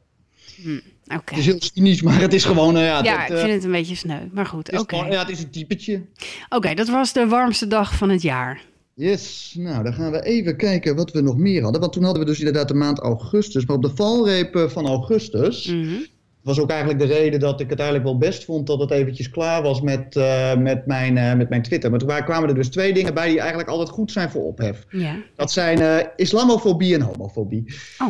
Oké. 1.07 1.21
Het 1.35 1.37
is 1.37 1.45
heel 1.45 1.61
cynisch, 1.73 2.01
maar 2.01 2.19
het 2.21 2.33
is 2.33 2.43
gewoon... 2.45 2.77
eh, 2.77 2.83
ja, 2.83 3.23
ik 3.23 3.29
eh, 3.29 3.39
vind 3.39 3.51
het 3.53 3.63
een 3.63 3.71
beetje 3.71 3.95
sneu. 3.95 4.19
Maar 4.31 4.45
goed, 4.45 4.65
het 4.67 4.75
is 4.75 4.81
oké. 4.81 4.95
gewoon- 4.95 5.11
ja, 5.11 5.19
het 5.19 5.29
is 5.29 5.43
een 5.43 5.49
typetje. 5.49 6.01
Oké, 6.49 6.73
dat 6.73 6.87
was 6.87 7.13
de 7.13 7.27
warmste 7.27 7.67
dag 7.67 7.95
van 7.95 8.09
het 8.09 8.21
jaar. 8.21 8.61
Yes, 8.93 9.55
nou 9.57 9.83
dan 9.83 9.93
gaan 9.93 10.11
we 10.11 10.21
even 10.23 10.57
kijken 10.57 10.95
wat 10.95 11.11
we 11.11 11.21
nog 11.21 11.37
meer 11.37 11.61
hadden. 11.63 11.81
Want 11.81 11.93
toen 11.93 12.03
hadden 12.03 12.21
we 12.21 12.27
dus 12.29 12.39
inderdaad 12.39 12.67
de 12.67 12.73
maand 12.73 12.99
augustus. 12.99 13.65
Maar 13.65 13.75
op 13.75 13.81
de 13.81 13.91
valreep 13.95 14.65
van 14.69 14.87
augustus... 14.87 15.65
Mhm. 15.65 15.93
Was 16.41 16.59
ook 16.59 16.69
eigenlijk 16.69 16.99
de 16.99 17.05
reden 17.05 17.39
dat 17.39 17.59
ik 17.59 17.69
het 17.69 17.79
eigenlijk 17.79 18.09
wel 18.09 18.17
best 18.17 18.45
vond 18.45 18.67
dat 18.67 18.79
het 18.79 18.91
eventjes 18.91 19.29
klaar 19.29 19.61
was 19.61 19.81
met, 19.81 20.15
eh, 20.15 20.55
met, 20.55 20.85
mijn, 20.85 21.17
eh, 21.17 21.33
met 21.33 21.49
mijn 21.49 21.61
Twitter. 21.61 21.89
Maar 21.89 21.99
toen 21.99 22.23
kwamen 22.23 22.49
er 22.49 22.55
dus 22.55 22.69
twee 22.69 22.93
dingen 22.93 23.13
bij 23.13 23.27
die 23.27 23.39
eigenlijk 23.39 23.69
altijd 23.69 23.89
goed 23.89 24.11
zijn 24.11 24.29
voor 24.29 24.43
ophef. 24.43 24.85
Ja. 24.89 25.15
Dat 25.35 25.51
zijn 25.51 25.81
eh, 25.81 26.05
islamofobie 26.15 26.93
en 26.93 27.01
homofobie. 27.01 27.73
Oh, 27.97 28.07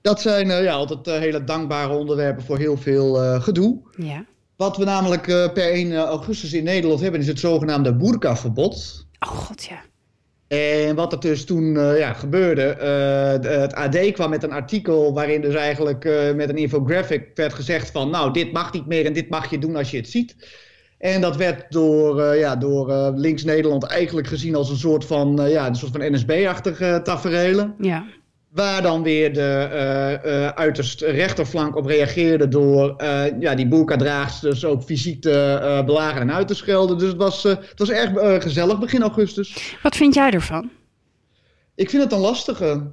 Dat 0.00 0.20
zijn 0.20 0.46
ja, 0.46 0.72
altijd 0.72 1.06
hele 1.06 1.44
dankbare 1.44 1.92
onderwerpen 1.92 2.44
voor 2.44 2.58
heel 2.58 2.76
veel 2.76 3.14
gedoe. 3.40 3.80
ja. 3.96 4.24
Wat 4.56 4.76
we 4.76 4.84
namelijk 4.84 5.22
per 5.54 5.72
1 5.72 5.96
augustus 5.96 6.52
in 6.52 6.64
Nederland 6.64 7.00
hebben 7.00 7.20
is 7.20 7.26
het 7.26 7.38
zogenaamde 7.38 7.94
boerkaverbod. 7.94 9.06
Oh 9.20 9.28
god, 9.28 9.64
ja. 9.64 9.82
En 10.50 10.94
wat 10.94 11.12
er 11.12 11.20
dus 11.20 11.44
toen 11.44 11.76
eh, 11.76 11.98
ja, 11.98 12.12
gebeurde, 12.12 12.62
eh, 12.62 13.60
het 13.60 13.74
AD 13.74 14.12
kwam 14.12 14.30
met 14.30 14.42
een 14.42 14.52
artikel 14.52 15.14
waarin 15.14 15.40
dus 15.40 15.54
eigenlijk 15.54 16.04
eh, 16.04 16.34
met 16.34 16.48
een 16.48 16.56
infographic 16.56 17.30
werd 17.34 17.52
gezegd 17.52 17.90
van 17.90 18.10
nou 18.10 18.32
dit 18.32 18.52
mag 18.52 18.72
niet 18.72 18.86
meer 18.86 19.06
en 19.06 19.12
dit 19.12 19.28
mag 19.28 19.50
je 19.50 19.58
doen 19.58 19.76
als 19.76 19.90
je 19.90 19.96
het 19.96 20.08
ziet. 20.08 20.36
En 20.98 21.20
dat 21.20 21.36
werd 21.36 21.72
door, 21.72 22.36
ja, 22.36 22.56
door 22.56 23.12
links 23.14 23.44
Nederland 23.44 23.84
eigenlijk 23.84 24.26
gezien 24.26 24.54
als 24.54 24.70
een 24.70 24.76
soort 24.76 25.04
van, 25.04 25.48
ja, 25.48 25.66
een 25.66 25.74
soort 25.74 25.92
van 25.92 26.12
NSB-achtige 26.12 27.00
taferelen. 27.04 27.74
Ja. 27.78 28.06
Waar 28.50 28.82
dan 28.82 29.02
weer 29.02 29.32
de 29.32 29.68
eh, 29.70 30.14
eh, 30.14 30.54
uiterst 30.54 31.00
rechterflank 31.00 31.76
op 31.76 31.86
reageerde 31.86 32.48
door 32.48 32.96
eh, 32.96 33.40
ja, 33.40 33.54
die 33.54 33.68
boerkadraagsters 33.68 34.64
ook 34.64 34.82
fysiek 34.82 35.22
te 35.22 35.82
belagen 35.86 36.20
en 36.20 36.32
uit 36.32 36.48
te 36.48 36.54
schelden. 36.54 36.98
Dus 36.98 37.08
het 37.08 37.16
was, 37.16 37.42
het 37.42 37.78
was 37.78 37.90
erg 37.90 38.42
gezellig 38.42 38.78
begin 38.78 39.02
augustus. 39.02 39.76
Wat 39.82 39.96
vind 39.96 40.14
jij 40.14 40.30
ervan? 40.30 40.70
Ik 41.74 41.90
vind 41.90 42.02
het 42.02 42.12
een 42.12 42.18
lastige. 42.18 42.92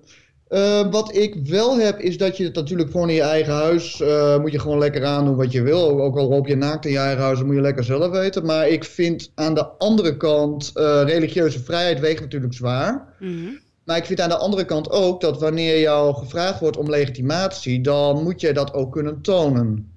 Wat 0.92 1.16
ik 1.16 1.36
wel 1.44 1.78
heb, 1.78 2.00
is 2.00 2.18
dat 2.18 2.38
je 2.38 2.44
het 2.44 2.56
natuurlijk 2.56 2.92
gewoon 2.92 3.10
in 3.10 3.16
je 3.16 3.22
eigen 3.22 3.54
huis... 3.54 4.04
moet 4.40 4.52
je 4.52 4.60
gewoon 4.60 4.78
lekker 4.78 5.06
aandoen 5.06 5.36
wat 5.36 5.52
je 5.52 5.62
wil. 5.62 6.02
Ook 6.02 6.18
al 6.18 6.30
loop 6.30 6.48
je 6.48 6.56
naakt 6.56 6.86
in 6.86 6.92
je 6.92 6.98
eigen 6.98 7.24
huis, 7.24 7.38
dan 7.38 7.48
moet 7.48 7.56
je 7.56 7.62
lekker 7.62 7.84
zelf 7.84 8.12
weten. 8.12 8.46
Maar 8.46 8.68
ik 8.68 8.84
vind 8.84 9.32
aan 9.36 9.54
de 9.54 9.66
andere 9.66 10.18
kant... 10.18 10.72
religieuze 11.06 11.64
vrijheid 11.64 12.00
weegt 12.00 12.22
natuurlijk 12.22 12.54
zwaar. 12.54 13.14
Mhm. 13.20 13.50
Maar 13.88 13.98
ik 13.98 14.06
vind 14.06 14.22
aan 14.22 14.30
de 14.30 14.38
andere 14.38 14.66
kant 14.66 14.92
ook 14.92 15.22
dat 15.22 15.40
wanneer 15.40 15.80
jou 15.80 16.16
gevraagd 16.16 16.60
wordt 16.60 16.78
om 16.78 16.90
legitimatie... 16.90 17.82
dan 17.82 18.24
moet 18.24 18.42
je 18.42 18.54
dat 18.54 18.74
ook 18.74 18.92
kunnen 18.92 19.22
tonen. 19.22 19.92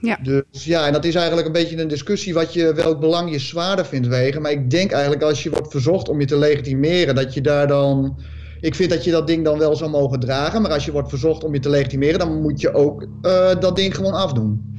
Ja. 0.00 0.18
Dus 0.22 0.64
ja, 0.64 0.86
en 0.86 0.92
dat 0.92 1.04
is 1.04 1.14
eigenlijk 1.14 1.46
een 1.46 1.52
beetje 1.52 1.80
een 1.80 1.88
discussie 1.88 2.34
wat 2.34 2.52
je, 2.52 2.74
welk 2.74 3.00
belang 3.00 3.30
je 3.30 3.38
zwaarder 3.38 3.86
vindt 3.86 4.06
wegen. 4.06 4.42
Maar 4.42 4.50
ik 4.50 4.70
denk 4.70 4.90
eigenlijk 4.90 5.22
als 5.22 5.42
je 5.42 5.50
wordt 5.50 5.70
verzocht 5.70 6.08
om 6.08 6.20
je 6.20 6.26
te 6.26 6.38
legitimeren, 6.38 7.14
dat 7.14 7.34
je 7.34 7.40
daar 7.40 7.66
dan... 7.66 8.18
Ik 8.60 8.74
vind 8.74 8.90
dat 8.90 9.04
je 9.04 9.10
dat 9.10 9.26
ding 9.26 9.44
dan 9.44 9.58
wel 9.58 9.76
zou 9.76 9.90
mogen 9.90 10.20
dragen. 10.20 10.62
Maar 10.62 10.72
als 10.72 10.84
je 10.84 10.92
wordt 10.92 11.08
verzocht 11.08 11.44
om 11.44 11.54
je 11.54 11.60
te 11.60 11.68
legitimeren, 11.68 12.18
dan 12.18 12.42
moet 12.42 12.60
je 12.60 12.74
ook 12.74 13.06
uh, 13.22 13.60
dat 13.60 13.76
ding 13.76 13.94
gewoon 13.94 14.14
afdoen. 14.14 14.76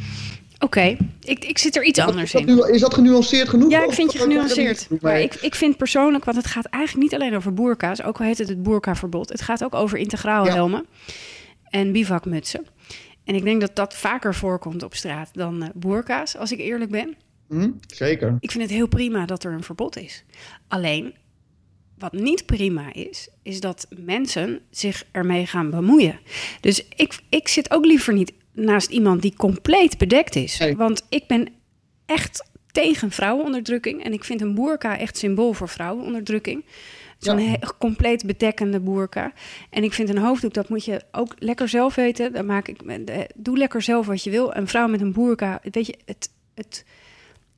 Oké, 0.60 0.98
ik, 1.22 1.46
ik 1.46 1.58
zit 1.58 1.76
er 1.76 1.84
iets 1.84 2.00
anders 2.00 2.34
is 2.34 2.42
in. 2.42 2.56
Nu, 2.56 2.72
is 2.72 2.82
dat 2.82 2.94
genuanceerd 2.94 3.50
genoeg? 3.50 3.72
Ja, 3.72 3.84
ik 3.84 3.92
vind 3.92 4.12
je 4.12 4.20
genuanceerd. 4.20 4.88
Maar 5.02 5.20
ik, 5.20 5.36
ik 5.36 5.56
vind 5.56 5.78
persoonlijk, 5.78 6.26
want 6.26 6.38
het 6.38 6.48
gaat 6.48 6.66
eigenlijk 6.66 7.04
niet 7.04 7.22
alleen 7.22 7.36
over 7.36 7.54
boerka's, 7.54 8.04
ook 8.04 8.20
al 8.20 8.26
heet 8.26 8.38
het 8.38 8.50
het 8.50 8.64
boerkaverbod. 8.64 9.30
Het 9.30 9.42
gaat 9.42 9.64
ook 9.64 9.76
over 9.76 9.98
integraal 9.98 10.46
helmen 10.46 10.86
en 11.70 11.92
bivakmutsen. 11.92 12.66
En 13.24 13.36
ik 13.36 13.44
denk 13.44 13.62
dat 13.62 13.76
dat 13.76 13.96
vaker 13.96 14.36
voorkomt 14.36 14.84
op 14.84 14.96
straat 14.96 15.30
dan 15.34 15.64
uh, 15.64 15.70
boerka's, 15.74 16.38
als 16.38 16.52
ik 16.52 16.60
eerlijk 16.60 16.92
ben. 16.92 17.16
Mm, 17.48 17.80
zeker. 17.88 18.38
Ik 18.40 18.52
vind 18.52 18.64
het 18.64 18.72
heel 18.72 18.88
prima 18.88 19.26
dat 19.26 19.44
er 19.44 19.52
een 19.52 19.64
verbod 19.64 19.98
is. 19.98 20.24
Alleen, 20.68 21.14
wat 21.98 22.14
niet 22.14 22.46
prima 22.46 22.94
is, 22.94 23.30
is 23.44 23.60
dat 23.60 23.88
mensen 23.90 24.62
zich 24.70 25.04
ermee 25.12 25.46
gaan 25.46 25.70
bemoeien. 25.70 26.20
Dus 26.62 26.86
ik, 26.96 27.20
ik 27.30 27.48
zit 27.48 27.72
ook 27.72 27.86
liever 27.86 28.14
niet 28.14 28.34
naast 28.56 28.90
iemand 28.90 29.22
die 29.22 29.36
compleet 29.36 29.98
bedekt 29.98 30.36
is. 30.36 30.74
Want 30.78 31.06
ik 31.10 31.28
ben 31.28 31.48
echt 32.06 32.50
tegen 32.72 33.12
vrouwenonderdrukking. 33.12 34.04
En 34.04 34.14
ik 34.14 34.24
vind 34.24 34.42
een 34.42 34.56
boerka 34.56 34.98
echt 34.98 35.18
symbool 35.18 35.54
voor 35.54 35.70
vrouwenonderdrukking. 35.70 36.66
Zo'n 37.18 37.40
ja. 37.40 37.58
compleet 37.80 38.26
bedekkende 38.26 38.80
boerka. 38.80 39.34
En 39.70 39.84
ik 39.84 39.94
vind 39.94 40.10
een 40.10 40.18
hoofddoek, 40.18 40.54
dat 40.54 40.70
moet 40.70 40.86
je 40.86 41.02
ook 41.12 41.36
lekker 41.40 41.70
zelf 41.70 41.96
weten. 41.96 42.34
Dan 42.34 42.46
maak 42.46 42.68
ik, 42.68 42.80
doe 43.36 43.58
lekker 43.58 43.82
zelf 43.82 44.06
wat 44.06 44.24
je 44.24 44.30
wil. 44.30 44.56
Een 44.56 44.68
vrouw 44.68 44.88
met 44.88 45.02
een 45.02 45.14
boerka, 45.14 45.60
weet 45.72 45.86
je, 45.86 45.98
het, 46.06 46.30
het, 46.54 46.86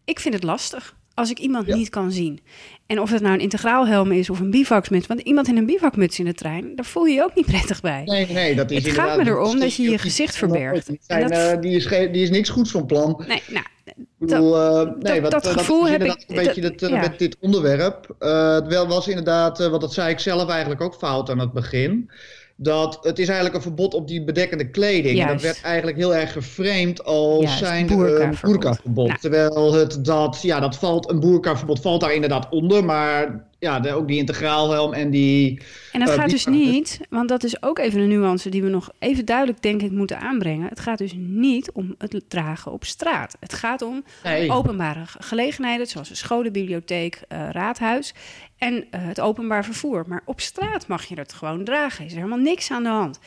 ik 0.05 0.19
vind 0.19 0.33
het 0.33 0.43
lastig 0.43 0.95
als 1.13 1.29
ik 1.29 1.39
iemand 1.39 1.67
niet 1.67 1.89
kan 1.89 2.11
zien. 2.11 2.39
En 2.87 2.99
of 2.99 3.11
het 3.11 3.21
nou 3.21 3.33
een 3.33 3.39
integraal 3.39 3.87
helm 3.87 4.11
is 4.11 4.29
of 4.29 4.39
een 4.39 4.51
bivakmuts. 4.51 5.07
Want 5.07 5.19
iemand 5.19 5.47
in 5.47 5.57
een 5.57 5.65
bivakmuts 5.65 6.19
in 6.19 6.25
de 6.25 6.33
trein, 6.33 6.75
daar 6.75 6.85
voel 6.85 7.05
je 7.05 7.13
je 7.13 7.23
ook 7.23 7.35
niet 7.35 7.45
prettig 7.45 7.81
bij. 7.81 8.01
Nee, 8.05 8.27
nee, 8.27 8.55
dat 8.55 8.71
is 8.71 8.83
Het 8.83 8.93
gaat 8.93 9.17
me 9.17 9.25
erom 9.25 9.59
dat 9.59 9.75
je 9.75 9.83
je 9.83 9.97
gezicht 9.97 10.35
verbergt. 10.35 10.87
Die, 10.87 10.99
zijn, 11.01 11.21
dat... 11.21 11.55
uh, 11.55 11.61
die, 11.61 11.75
is, 11.75 11.87
die 11.87 12.23
is 12.23 12.29
niks 12.29 12.49
goeds 12.49 12.71
van 12.71 12.85
plan. 12.85 13.23
Nee, 13.27 13.43
nou... 13.47 13.65
Ik 13.95 14.05
bedoel, 14.17 14.55
uh, 14.55 14.91
nee, 14.99 15.21
dat, 15.21 15.31
wat, 15.31 15.43
dat 15.43 15.47
gevoel 15.47 15.81
dat 15.81 15.89
heb 15.89 16.03
ik, 16.03 16.23
een 16.27 16.35
beetje 16.35 16.61
dat, 16.61 16.79
het, 16.79 16.89
ja. 16.89 16.99
met 16.99 17.19
dit 17.19 17.37
onderwerp. 17.39 18.15
Uh, 18.19 18.53
het 18.53 18.67
wel 18.67 18.87
was 18.87 19.07
inderdaad, 19.07 19.57
want 19.57 19.81
dat 19.81 19.93
zei 19.93 20.09
ik 20.09 20.19
zelf 20.19 20.49
eigenlijk 20.49 20.81
ook 20.81 20.95
fout 20.95 21.29
aan 21.29 21.39
het 21.39 21.53
begin 21.53 22.11
dat 22.59 22.97
het 23.01 23.19
is 23.19 23.25
eigenlijk 23.27 23.55
een 23.55 23.61
verbod 23.61 23.93
op 23.93 24.07
die 24.07 24.23
bedekkende 24.23 24.69
kleding. 24.69 25.17
Juist. 25.17 25.33
Dat 25.33 25.41
werd 25.41 25.61
eigenlijk 25.61 25.97
heel 25.97 26.15
erg 26.15 26.31
geframed 26.31 27.03
als 27.03 27.43
Juist, 27.43 27.57
zijn 27.57 27.87
boerkaverbod. 27.87 28.41
boerkaverbod. 28.41 29.07
Nou. 29.07 29.19
Terwijl 29.19 29.73
het 29.73 30.05
dat, 30.05 30.39
ja, 30.41 30.59
dat 30.59 30.77
valt, 30.77 31.09
een 31.09 31.19
boerkaverbod 31.19 31.81
valt 31.81 32.01
daar 32.01 32.13
inderdaad 32.13 32.49
onder, 32.49 32.85
maar 32.85 33.45
ja, 33.59 33.79
de, 33.79 33.93
ook 33.93 34.07
die 34.07 34.17
integraalhelm 34.17 34.93
en 34.93 35.09
die... 35.09 35.61
En 35.91 36.01
het 36.01 36.09
uh, 36.09 36.15
gaat 36.15 36.29
dus 36.29 36.45
niet, 36.45 36.99
want 37.09 37.29
dat 37.29 37.43
is 37.43 37.63
ook 37.63 37.79
even 37.79 37.99
een 38.01 38.07
nuance 38.07 38.49
die 38.49 38.63
we 38.63 38.69
nog 38.69 38.89
even 38.99 39.25
duidelijk 39.25 39.61
denk 39.61 39.81
ik 39.81 39.91
moeten 39.91 40.19
aanbrengen. 40.19 40.69
Het 40.69 40.79
gaat 40.79 40.97
dus 40.97 41.13
niet 41.17 41.71
om 41.71 41.95
het 41.97 42.21
dragen 42.27 42.71
op 42.71 42.83
straat. 42.83 43.35
Het 43.39 43.53
gaat 43.53 43.81
om 43.81 44.03
Nee. 44.23 44.51
openbare 44.51 45.05
ge- 45.05 45.17
gelegenheden, 45.23 45.87
zoals 45.87 46.09
een 46.09 46.15
scholen, 46.15 46.51
bibliotheek, 46.51 47.21
eh, 47.27 47.49
raadhuis 47.51 48.13
en 48.57 48.85
eh, 48.91 49.01
het 49.03 49.19
openbaar 49.19 49.65
vervoer. 49.65 50.03
Maar 50.07 50.21
op 50.25 50.41
straat 50.41 50.87
mag 50.87 51.05
je 51.05 51.15
het 51.15 51.33
gewoon 51.33 51.63
dragen. 51.63 52.05
Is 52.05 52.11
er 52.11 52.17
helemaal 52.17 52.39
niks 52.39 52.71
aan 52.71 52.83
de 52.83 52.89
hand. 52.89 53.19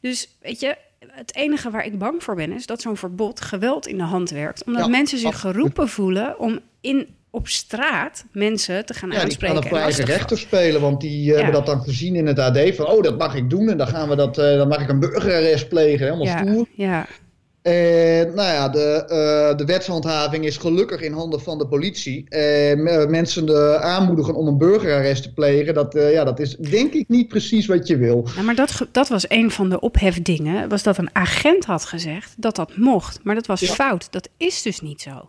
Dus 0.00 0.36
weet 0.40 0.60
je, 0.60 0.76
het 1.06 1.34
enige 1.34 1.70
waar 1.70 1.84
ik 1.84 1.98
bang 1.98 2.22
voor 2.22 2.34
ben, 2.34 2.52
is 2.52 2.66
dat 2.66 2.80
zo'n 2.80 2.96
verbod 2.96 3.40
geweld 3.40 3.86
in 3.86 3.96
de 3.96 4.02
hand 4.02 4.30
werkt. 4.30 4.64
Omdat 4.64 4.84
Ja, 4.84 4.90
mensen 4.90 5.18
zich 5.18 5.40
geroepen 5.40 5.88
voelen 5.88 6.38
om 6.38 6.58
in, 6.80 7.06
op 7.30 7.48
straat 7.48 8.24
mensen 8.32 8.86
te 8.86 8.94
gaan 8.94 9.08
Ja, 9.08 9.14
die 9.14 9.24
aanspreken. 9.24 9.62
gaan 9.62 9.78
eigen 9.78 10.04
rechter 10.04 10.38
spelen, 10.38 10.80
want 10.80 11.00
die 11.00 11.30
eh, 11.30 11.36
hebben 11.36 11.54
dat 11.54 11.66
dan 11.66 11.82
gezien 11.82 12.14
in 12.14 12.26
het 12.26 12.38
AD 12.38 12.58
van, 12.74 12.86
oh, 12.86 13.02
dat 13.02 13.18
mag 13.18 13.34
ik 13.34 13.50
doen 13.50 13.68
en 13.68 13.76
dan 13.76 13.86
gaan 13.86 14.08
we 14.08 14.16
dat, 14.16 14.38
eh, 14.38 14.56
dan 14.56 14.68
mag 14.68 14.80
ik 14.80 14.88
een 14.88 15.00
burgerarrest 15.00 15.68
plegen, 15.68 16.04
helemaal 16.06 16.26
ja, 16.26 16.38
stoer. 16.38 16.66
ja, 16.74 17.06
En 17.62 18.34
nou 18.34 18.48
ja, 18.52 18.68
de, 18.68 19.04
eh, 19.08 19.56
de 19.56 19.64
wetshandhaving 19.64 20.44
is 20.44 20.56
gelukkig 20.56 21.00
in 21.00 21.12
handen 21.12 21.40
van 21.40 21.58
de 21.58 21.66
politie. 21.66 22.28
En 22.28 22.86
eh, 22.86 23.06
mensen 23.08 23.48
eh, 23.48 23.74
aanmoedigen 23.74 24.34
om 24.34 24.46
een 24.46 24.58
burgerarrest 24.58 25.22
te 25.22 25.32
plegen, 25.32 25.74
dat, 25.74 25.94
eh, 25.94 26.12
ja, 26.12 26.24
dat 26.24 26.40
is 26.40 26.56
denk 26.56 26.92
ik 26.92 27.08
niet 27.08 27.28
precies 27.28 27.66
wat 27.66 27.86
je 27.86 27.96
wil. 27.96 28.28
Ja, 28.36 28.42
maar 28.42 28.54
dat, 28.54 28.86
dat 28.92 29.08
was 29.08 29.24
een 29.28 29.50
van 29.50 29.68
de 29.70 29.80
ophefdingen. 29.80 30.68
Was 30.68 30.82
dat 30.82 30.98
een 30.98 31.10
agent 31.12 31.64
had 31.64 31.84
gezegd 31.84 32.34
dat 32.36 32.56
dat 32.56 32.76
mocht. 32.76 33.20
Maar 33.22 33.34
dat 33.34 33.46
was 33.46 33.60
Ja. 33.60 33.72
fout. 33.72 34.12
Dat 34.12 34.28
is 34.36 34.62
dus 34.62 34.80
niet 34.80 35.00
zo. 35.00 35.28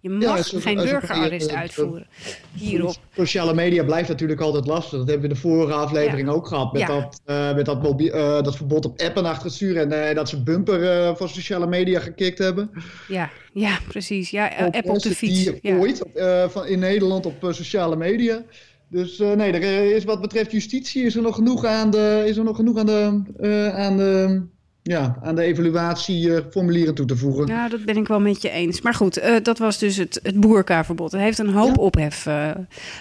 Je 0.00 0.10
mag 0.10 0.22
Ja, 0.22 0.42
zo- 0.42 0.58
geen 0.60 0.74
burgerarrest 0.76 1.50
eh, 1.50 1.58
uitvoeren 1.58 2.06
hierop. 2.52 2.94
Sociale 3.16 3.54
media 3.54 3.84
blijft 3.84 4.08
natuurlijk 4.08 4.40
altijd 4.40 4.66
lastig. 4.66 4.98
Dat 4.98 5.08
hebben 5.08 5.28
we 5.28 5.34
de 5.34 5.40
vorige 5.40 5.72
aflevering 5.72 6.28
Ja. 6.28 6.34
ook 6.34 6.46
gehad. 6.46 6.72
Met, 6.72 6.82
Ja. 6.82 6.86
dat, 6.86 7.20
eh, 7.24 7.54
met 7.54 7.64
dat, 7.64 7.82
eh, 8.10 8.42
dat 8.42 8.56
verbod 8.56 8.84
op 8.84 9.00
appen 9.00 9.24
achter 9.24 9.50
het. 9.50 9.90
En 9.90 10.14
dat 10.14 10.28
ze 10.28 10.42
bumper 10.42 11.16
van 11.16 11.28
sociale 11.28 11.66
media 11.66 12.00
gekikt 12.00 12.38
hebben. 12.38 12.70
Ja, 13.08 13.30
ja 13.52 13.78
precies. 13.88 14.30
Ja, 14.30 14.52
Op 14.66 14.74
app 14.74 14.88
op 14.88 14.98
de 15.02 15.14
fiets. 15.14 15.50
Ooit 15.62 16.02
van, 16.48 16.66
in 16.66 16.78
Nederland 16.78 17.26
op 17.26 17.36
sociale 17.50 17.96
media. 17.96 18.42
Dus 18.88 19.18
nee, 19.18 19.52
er 19.52 19.94
is 19.94 20.04
wat 20.04 20.20
betreft 20.20 20.52
justitie 20.52 21.04
is 21.04 21.16
er 21.16 21.22
nog 21.22 21.34
genoeg 21.34 21.64
aan 21.64 21.90
de, 21.90 22.22
is 22.26 22.36
er 22.36 22.44
nog 22.44 22.56
genoeg 22.56 22.78
aan 22.78 22.86
de, 22.86 23.70
aan 23.72 23.96
de, 23.96 24.42
ja, 24.88 25.18
aan 25.22 25.34
de 25.34 25.42
evaluatieformulieren 25.42 26.94
toe 26.94 27.06
te 27.06 27.16
voegen. 27.16 27.46
Nou, 27.46 27.70
dat 27.70 27.84
ben 27.84 27.96
ik 27.96 28.08
wel 28.08 28.20
met 28.20 28.42
je 28.42 28.50
eens. 28.50 28.80
Maar 28.80 28.94
goed, 28.94 29.16
eh, 29.16 29.34
dat 29.42 29.58
was 29.58 29.78
dus 29.78 29.96
het, 29.96 30.20
het 30.22 30.40
boerkaverbod. 30.40 31.12
Het 31.12 31.20
heeft 31.20 31.38
een 31.38 31.52
hoop 31.52 31.76
Ja. 31.76 31.82
ophef 31.82 32.26
eh, 32.26 32.50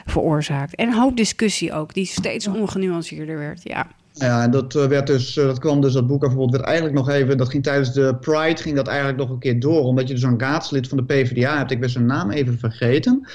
veroorzaakt. 0.06 0.76
En 0.76 0.88
een 0.88 0.94
hoop 0.94 1.18
discussie 1.18 1.74
ook, 1.74 1.94
die 1.94 2.06
steeds 2.06 2.48
ongenuanceerder 2.48 3.38
werd. 3.38 3.60
Ja, 3.64 3.88
Ja, 4.14 4.44
en 4.44 4.52
dat, 4.52 4.76
eh, 4.76 4.86
werd 4.86 5.08
dus, 5.08 5.38
eh, 5.38 5.46
dat 5.46 5.60
kwam 5.60 5.82
dus, 5.82 5.94
dat 5.94 6.08
boekafverbod 6.08 6.52
werd 6.52 6.64
eigenlijk 6.64 6.96
nog 6.96 7.10
even, 7.10 7.38
dat 7.38 7.50
ging 7.50 7.64
tijdens 7.64 7.94
de 7.94 8.16
Pride, 8.22 8.62
ging 8.62 8.76
dat 8.76 8.88
eigenlijk 8.88 9.18
nog 9.18 9.30
een 9.30 9.40
keer 9.40 9.60
door. 9.60 9.82
Omdat 9.82 10.08
je 10.08 10.14
dus 10.14 10.24
een 10.24 10.40
raadslid 10.40 10.88
van 10.88 10.98
de 10.98 11.04
PvdA 11.04 11.58
hebt, 11.58 11.72
ik 11.72 11.80
ben 11.80 11.90
zijn 11.90 12.06
naam 12.06 12.32
even 12.32 12.60
vergeten. 12.60 13.28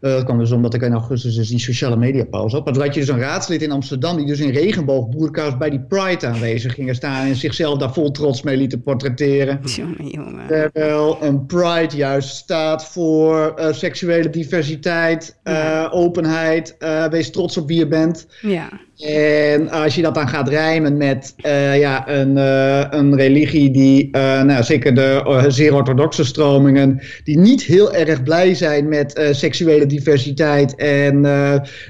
Eh, 0.00 0.10
dat 0.12 0.24
kwam 0.24 0.38
dus 0.38 0.50
omdat 0.50 0.74
ik 0.74 0.82
in 0.82 0.92
augustus 0.92 1.34
dus 1.34 1.48
die 1.48 1.58
sociale 1.58 1.96
media 1.96 2.24
pauze 2.24 2.56
had. 2.56 2.64
Maar 2.64 2.74
toen 2.74 2.82
had 2.82 2.94
je 2.94 3.00
dus 3.00 3.08
een 3.08 3.18
raadslid 3.18 3.62
in 3.62 3.70
Amsterdam 3.70 4.16
die 4.16 4.26
dus 4.26 4.40
in 4.40 4.50
regenboogboerka's 4.50 5.56
bij 5.56 5.70
die 5.70 5.80
Pride 5.80 6.26
aanwezig 6.26 6.74
gingen 6.74 6.94
staan. 6.94 7.26
En 7.26 7.36
zichzelf 7.36 7.78
daar 7.78 7.92
vol 7.92 8.10
trots 8.10 8.42
mee 8.42 8.56
lieten 8.56 8.82
portretteren. 8.82 9.60
jongen, 9.64 10.06
jongen. 10.06 10.46
Terwijl 10.46 11.18
een 11.22 11.46
Pride 11.46 11.96
juist 11.96 12.28
staat 12.36 12.84
voor 12.86 13.52
eh, 13.56 13.72
seksuele 13.72 14.30
diversiteit, 14.30 15.38
eh, 15.42 15.54
Ja. 15.54 15.88
openheid. 15.90 16.76
wees 17.10 17.30
trots 17.30 17.56
op 17.56 17.68
wie 17.68 17.78
je 17.78 17.86
bent. 17.88 18.26
Ja, 18.40 18.68
En 18.98 19.70
als 19.70 19.94
je 19.94 20.02
dat 20.02 20.14
dan 20.14 20.28
gaat 20.28 20.48
rijmen 20.48 20.96
met 20.96 21.34
eh, 21.36 21.78
ja, 21.78 22.08
een, 22.08 22.36
eh, 22.38 22.86
een 22.90 23.16
religie 23.16 23.70
die, 23.70 24.08
eh, 24.12 24.42
nou, 24.42 24.64
zeker 24.64 24.94
de 24.94 25.44
zeer 25.48 25.74
orthodoxe 25.74 26.24
stromingen, 26.24 27.02
die 27.24 27.38
niet 27.38 27.62
heel 27.62 27.94
erg 27.94 28.22
blij 28.22 28.54
zijn 28.54 28.88
met 28.88 29.28
seksuele 29.30 29.86
diversiteit 29.86 30.74
en 30.74 31.26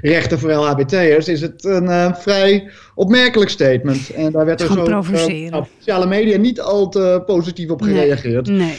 rechten 0.01 0.39
voor 0.39 0.53
LHBT'ers, 0.53 1.29
is 1.29 1.41
het 1.41 1.65
een 1.65 2.15
vrij 2.15 2.71
opmerkelijk 2.95 3.51
statement. 3.51 4.11
En 4.11 4.33
daar 4.33 4.45
werd 4.45 4.61
er 4.61 4.67
Gewoon 4.67 5.05
zo 5.05 5.57
op 5.57 5.69
sociale 5.79 6.07
media 6.07 6.37
niet 6.37 6.61
al 6.61 6.89
te 6.89 7.23
positief 7.27 7.71
op 7.71 7.83
gereageerd. 7.83 8.47
nee, 8.49 8.79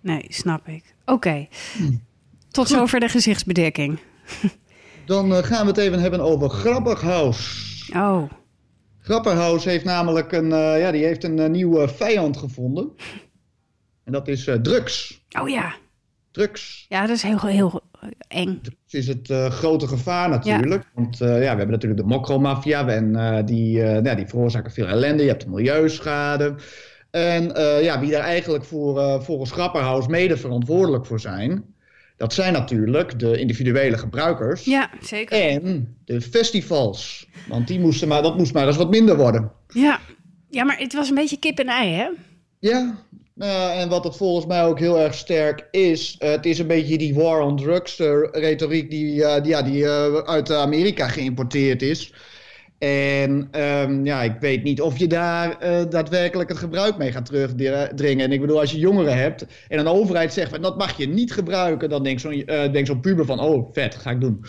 nee, 0.00 0.24
snap 0.28 0.68
ik. 0.68 0.82
Oké, 1.04 1.46
Hmm. 1.76 2.00
tot 2.50 2.68
zover 2.68 3.00
de 3.00 3.08
gezichtsbedekking. 3.08 3.98
Dan 5.10 5.34
eh, 5.34 5.42
gaan 5.42 5.60
we 5.60 5.66
het 5.66 5.80
even 5.80 6.00
hebben 6.00 6.20
over 6.20 6.50
Grappighaus. 6.50 7.90
Oh, 7.94 8.30
Grapperhaus 9.00 9.64
heeft 9.64 9.84
namelijk 9.84 10.32
een, 10.32 10.52
eh, 10.52 10.80
ja, 10.80 10.90
die 10.90 11.04
heeft 11.04 11.24
een 11.24 11.38
eh, 11.38 11.48
nieuwe 11.48 11.88
vijand 11.88 12.36
gevonden. 12.36 12.90
En 14.04 14.12
dat 14.12 14.28
is 14.28 14.48
drugs. 14.62 15.24
oh 15.40 15.48
ja. 15.48 15.74
Drugs. 16.30 16.86
Ja, 16.88 17.00
dat 17.00 17.16
is 17.16 17.22
heel, 17.22 17.40
heel 17.40 17.80
eng. 18.28 18.60
Drugs 18.62 18.94
is 18.94 19.06
het 19.06 19.52
grote 19.52 19.86
gevaar 19.86 20.28
natuurlijk. 20.28 20.90
Want 20.94 21.20
eh, 21.20 21.28
ja, 21.28 21.36
we 21.52 21.58
hebben 21.58 21.70
natuurlijk 21.70 22.00
de 22.00 22.06
mokromafia. 22.06 22.88
En 22.88 23.44
die, 23.44 23.76
ja, 23.78 24.14
die 24.14 24.26
veroorzaken 24.26 24.72
veel 24.72 24.86
ellende. 24.86 25.22
Je 25.22 25.28
hebt 25.28 25.42
de 25.42 25.50
milieuschade. 25.50 26.54
En 27.10 27.42
ja, 27.82 28.00
wie 28.00 28.10
daar 28.10 28.24
eigenlijk 28.24 28.64
voor, 28.64 29.22
volgens 29.22 29.50
Grapperhaus 29.50 30.06
mede 30.06 30.36
verantwoordelijk 30.36 31.06
voor 31.06 31.20
zijn... 31.20 31.74
dat 32.20 32.34
zijn 32.34 32.52
natuurlijk 32.52 33.18
de 33.18 33.38
individuele 33.38 33.98
gebruikers. 33.98 34.64
Ja, 34.64 34.90
zeker. 35.00 35.40
En 35.40 35.96
de 36.04 36.20
festivals. 36.20 37.26
Want 37.48 37.66
die 37.66 37.80
moesten 37.80 38.08
maar, 38.08 38.22
dat 38.22 38.36
moest 38.36 38.52
maar 38.52 38.66
eens 38.66 38.76
wat 38.76 38.90
minder 38.90 39.16
worden. 39.16 39.52
Ja. 39.68 40.00
ja, 40.48 40.64
maar 40.64 40.78
het 40.78 40.94
was 40.94 41.08
een 41.08 41.14
beetje 41.14 41.38
kip 41.38 41.58
en 41.58 41.68
ei, 41.68 41.90
hè? 41.90 42.08
Ja, 42.58 43.04
nou, 43.34 43.72
en 43.78 43.88
wat 43.88 44.04
het 44.04 44.16
volgens 44.16 44.46
mij 44.46 44.64
ook 44.64 44.78
heel 44.78 44.98
erg 44.98 45.14
sterk 45.14 45.68
is, 45.70 46.16
het 46.18 46.46
is 46.46 46.58
een 46.58 46.66
beetje 46.66 46.98
die 46.98 47.14
war 47.14 47.40
on 47.40 47.56
drugs 47.56 47.98
eh, 47.98 48.22
retoriek 48.32 48.90
die, 48.90 49.24
eh, 49.24 49.42
die, 49.42 49.50
ja, 49.50 49.62
die 49.62 49.84
eh, 49.84 50.14
uit 50.14 50.52
Amerika 50.52 51.08
geïmporteerd 51.08 51.82
is. 51.82 52.12
En 52.80 53.48
ehm, 53.50 54.04
ja, 54.04 54.22
ik 54.22 54.36
weet 54.40 54.62
niet 54.62 54.80
of 54.80 54.98
je 54.98 55.06
daar 55.06 55.58
eh, 55.58 55.82
daadwerkelijk 55.88 56.48
het 56.48 56.58
gebruik 56.58 56.96
mee 56.96 57.12
gaat 57.12 57.26
terugdringen. 57.26 58.24
En 58.24 58.32
ik 58.32 58.40
bedoel, 58.40 58.60
als 58.60 58.70
je 58.70 58.78
jongeren 58.78 59.16
hebt 59.16 59.46
en 59.68 59.78
een 59.78 59.86
overheid 59.86 60.32
zegt 60.32 60.50
van 60.50 60.62
dat 60.62 60.78
mag 60.78 60.96
je 60.96 61.08
niet 61.08 61.32
gebruiken, 61.32 61.88
dan 61.88 62.02
denkt 62.02 62.20
zo'n 62.20 62.32
uh, 62.32 62.72
denk 62.72 62.86
zo'n 62.86 63.00
puber 63.00 63.24
van 63.24 63.40
oh 63.40 63.72
vet, 63.72 63.94
ga 63.94 64.10
ik 64.10 64.20
doen. 64.20 64.44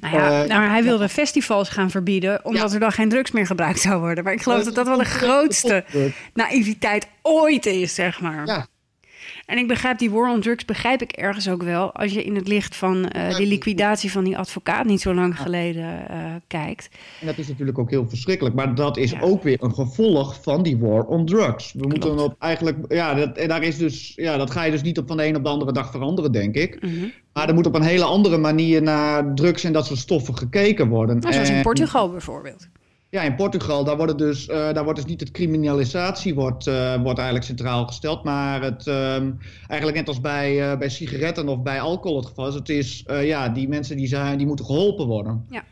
Nou 0.00 0.16
ja, 0.16 0.42
uh, 0.42 0.48
nou, 0.48 0.68
hij 0.68 0.82
wilde 0.82 1.08
festivals 1.08 1.68
gaan 1.68 1.90
verbieden, 1.90 2.44
omdat 2.44 2.72
er 2.72 2.80
dan 2.80 2.92
geen 2.92 3.08
drugs 3.08 3.30
meer 3.30 3.46
gebruikt 3.46 3.80
zou 3.80 4.00
worden. 4.00 4.24
Maar 4.24 4.32
ik 4.32 4.42
geloof 4.42 4.64
dat 4.64 4.74
dat 4.74 4.86
wel 4.86 4.98
de 4.98 5.04
grootste 5.20 5.84
naïviteit 6.34 7.08
ooit 7.22 7.66
is, 7.66 7.94
zeg 7.94 8.20
maar. 8.20 8.46
Ja. 8.46 8.66
En 9.46 9.58
ik 9.58 9.68
begrijp 9.68 9.98
die 9.98 10.10
war 10.10 10.32
on 10.32 10.40
drugs, 10.40 10.64
begrijp 10.64 11.02
ik 11.02 11.12
ergens 11.12 11.48
ook 11.48 11.62
wel. 11.62 11.92
Als 11.92 12.12
je 12.12 12.24
in 12.24 12.34
het 12.34 12.48
licht 12.48 12.76
van 12.76 13.12
uh, 13.16 13.36
die 13.36 13.46
liquidatie 13.46 14.10
van 14.10 14.24
die 14.24 14.38
advocaat 14.38 14.84
niet 14.84 15.00
zo 15.00 15.14
lang 15.14 15.40
geleden 15.40 16.06
uh, 16.10 16.34
kijkt. 16.46 16.88
En 17.20 17.26
dat 17.26 17.38
is 17.38 17.48
natuurlijk 17.48 17.78
ook 17.78 17.90
heel 17.90 18.08
verschrikkelijk. 18.08 18.54
Maar 18.54 18.74
dat 18.74 18.96
is 18.96 19.10
ja. 19.10 19.20
ook 19.20 19.42
weer 19.42 19.62
een 19.62 19.74
gevolg 19.74 20.42
van 20.42 20.62
die 20.62 20.78
war 20.78 21.04
on 21.04 21.26
drugs. 21.26 21.72
We 21.72 21.78
Klopt. 21.78 22.04
moeten 22.04 22.24
op 22.24 22.34
eigenlijk. 22.38 22.78
Ja, 22.88 23.14
dat, 23.14 23.36
en 23.36 23.48
daar 23.48 23.62
is 23.62 23.78
dus, 23.78 24.12
ja, 24.16 24.36
dat 24.36 24.50
ga 24.50 24.62
je 24.62 24.70
dus 24.70 24.82
niet 24.82 24.98
op 24.98 25.08
van 25.08 25.16
de 25.16 25.26
een 25.26 25.36
op 25.36 25.42
de 25.42 25.48
andere 25.48 25.72
dag 25.72 25.90
veranderen, 25.90 26.32
denk 26.32 26.54
ik. 26.54 26.82
Mm 26.82 26.88
-hmm. 26.88 27.12
Maar 27.32 27.48
er 27.48 27.54
moet 27.54 27.66
op 27.66 27.74
een 27.74 27.82
hele 27.82 28.04
andere 28.04 28.38
manier 28.38 28.82
naar 28.82 29.34
drugs 29.34 29.64
en 29.64 29.72
dat 29.72 29.86
soort 29.86 29.98
stoffen 29.98 30.36
gekeken 30.36 30.88
worden. 30.88 31.18
Nou, 31.18 31.32
zoals 31.32 31.50
in 31.50 31.62
Portugal 31.62 32.10
bijvoorbeeld. 32.10 32.68
Ja, 33.10 33.22
in 33.22 33.34
Portugal, 33.34 33.84
daar 33.84 33.96
wordt, 33.96 34.18
dus, 34.18 34.48
uh, 34.48 34.54
daar 34.54 34.84
wordt 34.84 34.98
dus 34.98 35.08
niet 35.08 35.20
het 35.20 35.30
criminalisatie 35.30 36.34
wordt, 36.34 36.66
uh, 36.66 36.94
wordt 36.94 37.18
eigenlijk 37.18 37.46
centraal 37.46 37.86
gesteld, 37.86 38.24
maar 38.24 38.62
het, 38.62 38.86
um, 38.86 39.38
eigenlijk 39.66 39.98
net 39.98 40.08
als 40.08 40.20
bij, 40.20 40.72
uh, 40.72 40.78
bij 40.78 40.88
sigaretten 40.88 41.48
of 41.48 41.62
bij 41.62 41.80
alcohol 41.80 42.16
het 42.16 42.26
geval 42.26 42.48
is, 42.48 42.54
het 42.54 42.68
is, 42.68 43.04
ja, 43.06 43.48
die 43.48 43.68
mensen 43.68 43.96
die, 43.96 44.06
zijn, 44.06 44.38
die 44.38 44.46
moeten 44.46 44.64
geholpen 44.64 45.06
worden. 45.06 45.46
Ja. 45.50 45.64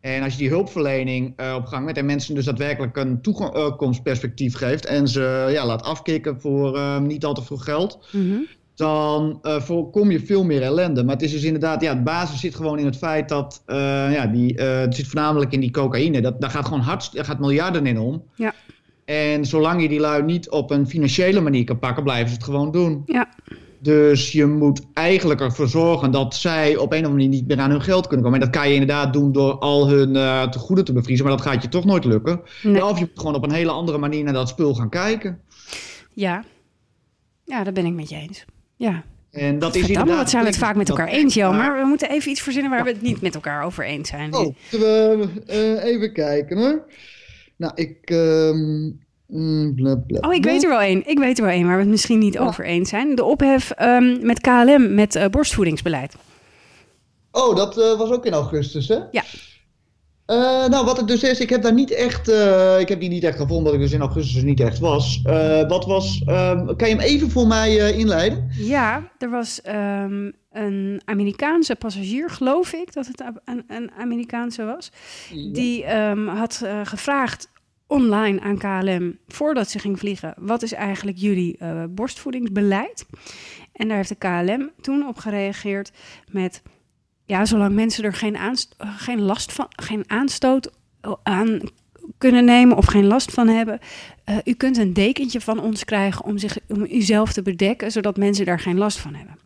En 0.00 0.22
als 0.22 0.32
je 0.32 0.38
die 0.38 0.48
hulpverlening 0.48 1.34
op 1.56 1.66
gang 1.66 1.84
met 1.84 1.96
en 1.96 2.06
mensen 2.06 2.34
dus 2.34 2.44
daadwerkelijk 2.44 2.96
een 2.96 3.20
toekomstperspectief 3.20 4.56
geeft 4.56 4.86
en 4.86 5.08
ze 5.08 5.48
ja, 5.50 5.66
laat 5.66 5.82
afkicken 5.82 6.40
voor 6.40 7.00
niet 7.00 7.24
al 7.24 7.34
te 7.34 7.42
veel 7.42 7.56
geld, 7.56 8.08
mm 8.12 8.30
-hmm 8.30 8.46
dan 8.74 9.38
uh, 9.42 9.60
voorkom 9.60 10.10
je 10.10 10.20
veel 10.20 10.44
meer 10.44 10.62
ellende. 10.62 11.04
Maar 11.04 11.14
het 11.14 11.24
is 11.24 11.32
dus 11.32 11.42
inderdaad, 11.42 11.82
ja, 11.82 11.94
de 11.94 12.02
basis 12.02 12.40
zit 12.40 12.54
gewoon 12.54 12.78
in 12.78 12.84
het 12.84 12.96
feit 12.96 13.28
dat, 13.28 13.62
uh, 13.66 13.76
ja, 14.12 14.26
die, 14.26 14.58
uh, 14.58 14.78
het 14.78 14.94
zit 14.94 15.06
voornamelijk 15.06 15.52
in 15.52 15.60
die 15.60 15.70
cocaïne. 15.70 16.20
Dat, 16.20 16.40
daar 16.40 16.50
gaat 16.50 16.64
gewoon 16.64 16.80
hard, 16.80 17.12
daar 17.12 17.24
gaat 17.24 17.38
miljarden 17.38 17.86
in 17.86 17.98
om. 17.98 18.22
Ja. 18.34 18.54
En 19.04 19.44
zolang 19.44 19.82
je 19.82 19.88
die 19.88 20.00
lui 20.00 20.22
niet 20.22 20.50
op 20.50 20.70
een 20.70 20.88
financiële 20.88 21.40
manier 21.40 21.64
kan 21.64 21.78
pakken, 21.78 22.02
blijven 22.02 22.28
ze 22.28 22.34
het 22.34 22.44
gewoon 22.44 22.70
doen. 22.70 23.02
Ja. 23.06 23.28
Dus 23.80 24.32
je 24.32 24.46
moet 24.46 24.82
eigenlijk 24.92 25.40
ervoor 25.40 25.68
zorgen 25.68 26.10
dat 26.10 26.34
zij 26.34 26.76
op 26.76 26.92
een 26.92 26.98
of 26.98 27.04
andere 27.04 27.12
manier 27.12 27.28
niet 27.28 27.46
meer 27.46 27.58
aan 27.58 27.70
hun 27.70 27.82
geld 27.82 28.06
kunnen 28.06 28.24
komen. 28.24 28.40
En 28.40 28.46
dat 28.50 28.56
kan 28.56 28.68
je 28.68 28.74
inderdaad 28.74 29.12
doen 29.12 29.32
door 29.32 29.58
al 29.58 29.88
hun 29.88 30.14
uh, 30.14 30.42
tegoeden 30.42 30.84
te 30.84 30.92
bevriezen, 30.92 31.26
maar 31.26 31.36
dat 31.36 31.46
gaat 31.46 31.62
je 31.62 31.68
toch 31.68 31.84
nooit 31.84 32.04
lukken. 32.04 32.40
Nee. 32.62 32.84
Of 32.84 32.98
je 32.98 33.04
moet 33.04 33.18
gewoon 33.18 33.34
op 33.34 33.44
een 33.44 33.52
hele 33.52 33.70
andere 33.70 33.98
manier 33.98 34.24
naar 34.24 34.32
dat 34.32 34.48
spul 34.48 34.74
gaan 34.74 34.88
kijken. 34.88 35.40
Ja, 36.12 36.44
ja 37.44 37.64
dat 37.64 37.74
ben 37.74 37.86
ik 37.86 37.94
met 37.94 38.08
je 38.08 38.16
eens. 38.16 38.44
Ja. 38.76 39.04
En 39.30 39.58
dat 39.58 39.74
is 39.74 39.88
inderdaad... 39.88 40.16
wat 40.16 40.30
zijn 40.30 40.42
we 40.42 40.48
het 40.48 40.58
vaak 40.58 40.76
met 40.76 40.88
elkaar 40.88 41.08
eens, 41.08 41.34
Jan. 41.34 41.56
Maar 41.56 41.80
we 41.80 41.86
moeten 41.86 42.10
even 42.10 42.30
iets 42.30 42.40
verzinnen 42.40 42.70
waar 42.70 42.84
we 42.84 42.90
het 42.90 43.02
niet 43.02 43.20
met 43.20 43.34
elkaar 43.34 43.64
over 43.64 43.84
eens 43.84 44.08
zijn. 44.08 44.34
Oh, 44.34 44.54
we 44.70 45.28
uh, 45.50 45.84
even 45.84 46.12
kijken 46.12 46.58
hoor. 46.58 46.84
Nou, 47.56 47.72
ik... 47.74 48.10
Um, 48.10 49.02
bla, 49.74 49.96
bla, 49.96 50.18
oh, 50.20 50.34
ik 50.34 50.44
weet 50.44 50.62
er 50.62 50.68
wel 50.68 50.80
één. 50.80 51.08
Ik 51.08 51.18
weet 51.18 51.38
er 51.38 51.44
wel 51.44 51.52
één 51.52 51.66
waar 51.66 51.76
we 51.76 51.82
het 51.82 51.90
misschien 51.90 52.18
niet 52.18 52.34
ja. 52.34 52.40
over 52.40 52.64
eens 52.64 52.88
zijn. 52.88 53.14
De 53.14 53.24
ophef 53.24 53.72
um, 53.80 54.26
met 54.26 54.40
KLM 54.40 54.94
met 54.94 55.14
uh, 55.14 55.26
borstvoedingsbeleid. 55.26 56.14
Oh, 57.30 57.56
dat 57.56 57.78
uh, 57.78 57.98
was 57.98 58.10
ook 58.10 58.26
in 58.26 58.32
augustus, 58.32 58.88
hè? 58.88 58.98
Ja. 59.10 59.22
Uh, 60.26 60.66
nou, 60.66 60.84
wat 60.84 60.96
het 60.96 61.08
dus 61.08 61.22
is, 61.22 61.40
ik 61.40 61.50
heb 61.50 61.62
daar 61.62 61.72
niet 61.72 61.90
echt, 61.90 62.28
uh, 62.28 62.80
ik 62.80 62.88
heb 62.88 63.00
die 63.00 63.08
niet 63.08 63.24
echt 63.24 63.36
gevonden, 63.36 63.64
dat 63.64 63.74
ik 63.74 63.80
dus 63.80 63.92
in 63.92 64.00
augustus 64.00 64.42
niet 64.42 64.60
echt 64.60 64.78
was. 64.78 65.22
Uh, 65.26 65.68
wat 65.68 65.84
was, 65.84 66.22
um, 66.28 66.76
kan 66.76 66.88
je 66.88 66.94
hem 66.94 67.04
even 67.04 67.30
voor 67.30 67.46
mij 67.46 67.92
inleiden? 67.92 68.48
Ja, 68.50 69.10
er 69.18 69.30
was 69.30 69.60
um, 69.68 70.32
een 70.52 71.02
Amerikaanse 71.04 71.76
passagier, 71.76 72.30
geloof 72.30 72.72
ik 72.72 72.92
dat 72.92 73.06
het 73.06 73.24
een, 73.44 73.64
een 73.68 73.90
Amerikaanse 73.98 74.64
was, 74.64 74.92
ja. 75.30 75.52
die 75.52 75.94
um, 75.94 76.28
had 76.28 76.64
gevraagd 76.82 77.52
online 77.86 78.40
aan 78.40 78.58
KLM 78.58 79.18
voordat 79.26 79.70
ze 79.70 79.78
ging 79.78 79.98
vliegen, 79.98 80.34
wat 80.38 80.62
is 80.62 80.72
eigenlijk 80.72 81.18
jullie 81.18 81.58
borstvoedingsbeleid? 81.88 83.06
En 83.72 83.88
daar 83.88 83.96
heeft 83.96 84.08
de 84.08 84.14
KLM 84.14 84.70
toen 84.80 85.06
op 85.06 85.18
gereageerd 85.18 85.92
met 86.30 86.62
ja, 87.24 87.44
zolang 87.44 87.74
mensen 87.74 88.04
er 88.04 88.12
geen, 88.12 88.36
aanst 88.36 88.74
geen 88.78 89.20
last 89.20 89.52
van, 89.52 89.66
geen 89.70 90.04
aanstoot 90.06 90.70
aan 91.22 91.60
kunnen 92.18 92.44
nemen 92.44 92.76
of 92.76 92.86
geen 92.86 93.06
last 93.06 93.32
van 93.32 93.48
hebben. 93.48 93.78
Uh, 94.28 94.36
u 94.44 94.52
kunt 94.52 94.76
een 94.76 94.92
dekentje 94.92 95.40
van 95.40 95.60
ons 95.60 95.84
krijgen 95.84 96.24
om, 96.24 96.38
zich, 96.38 96.58
om 96.68 96.86
uzelf 96.90 97.32
te 97.32 97.42
bedekken, 97.42 97.92
zodat 97.92 98.16
mensen 98.16 98.44
daar 98.44 98.60
geen 98.60 98.78
last 98.78 98.98
van 98.98 99.14
hebben. 99.14 99.38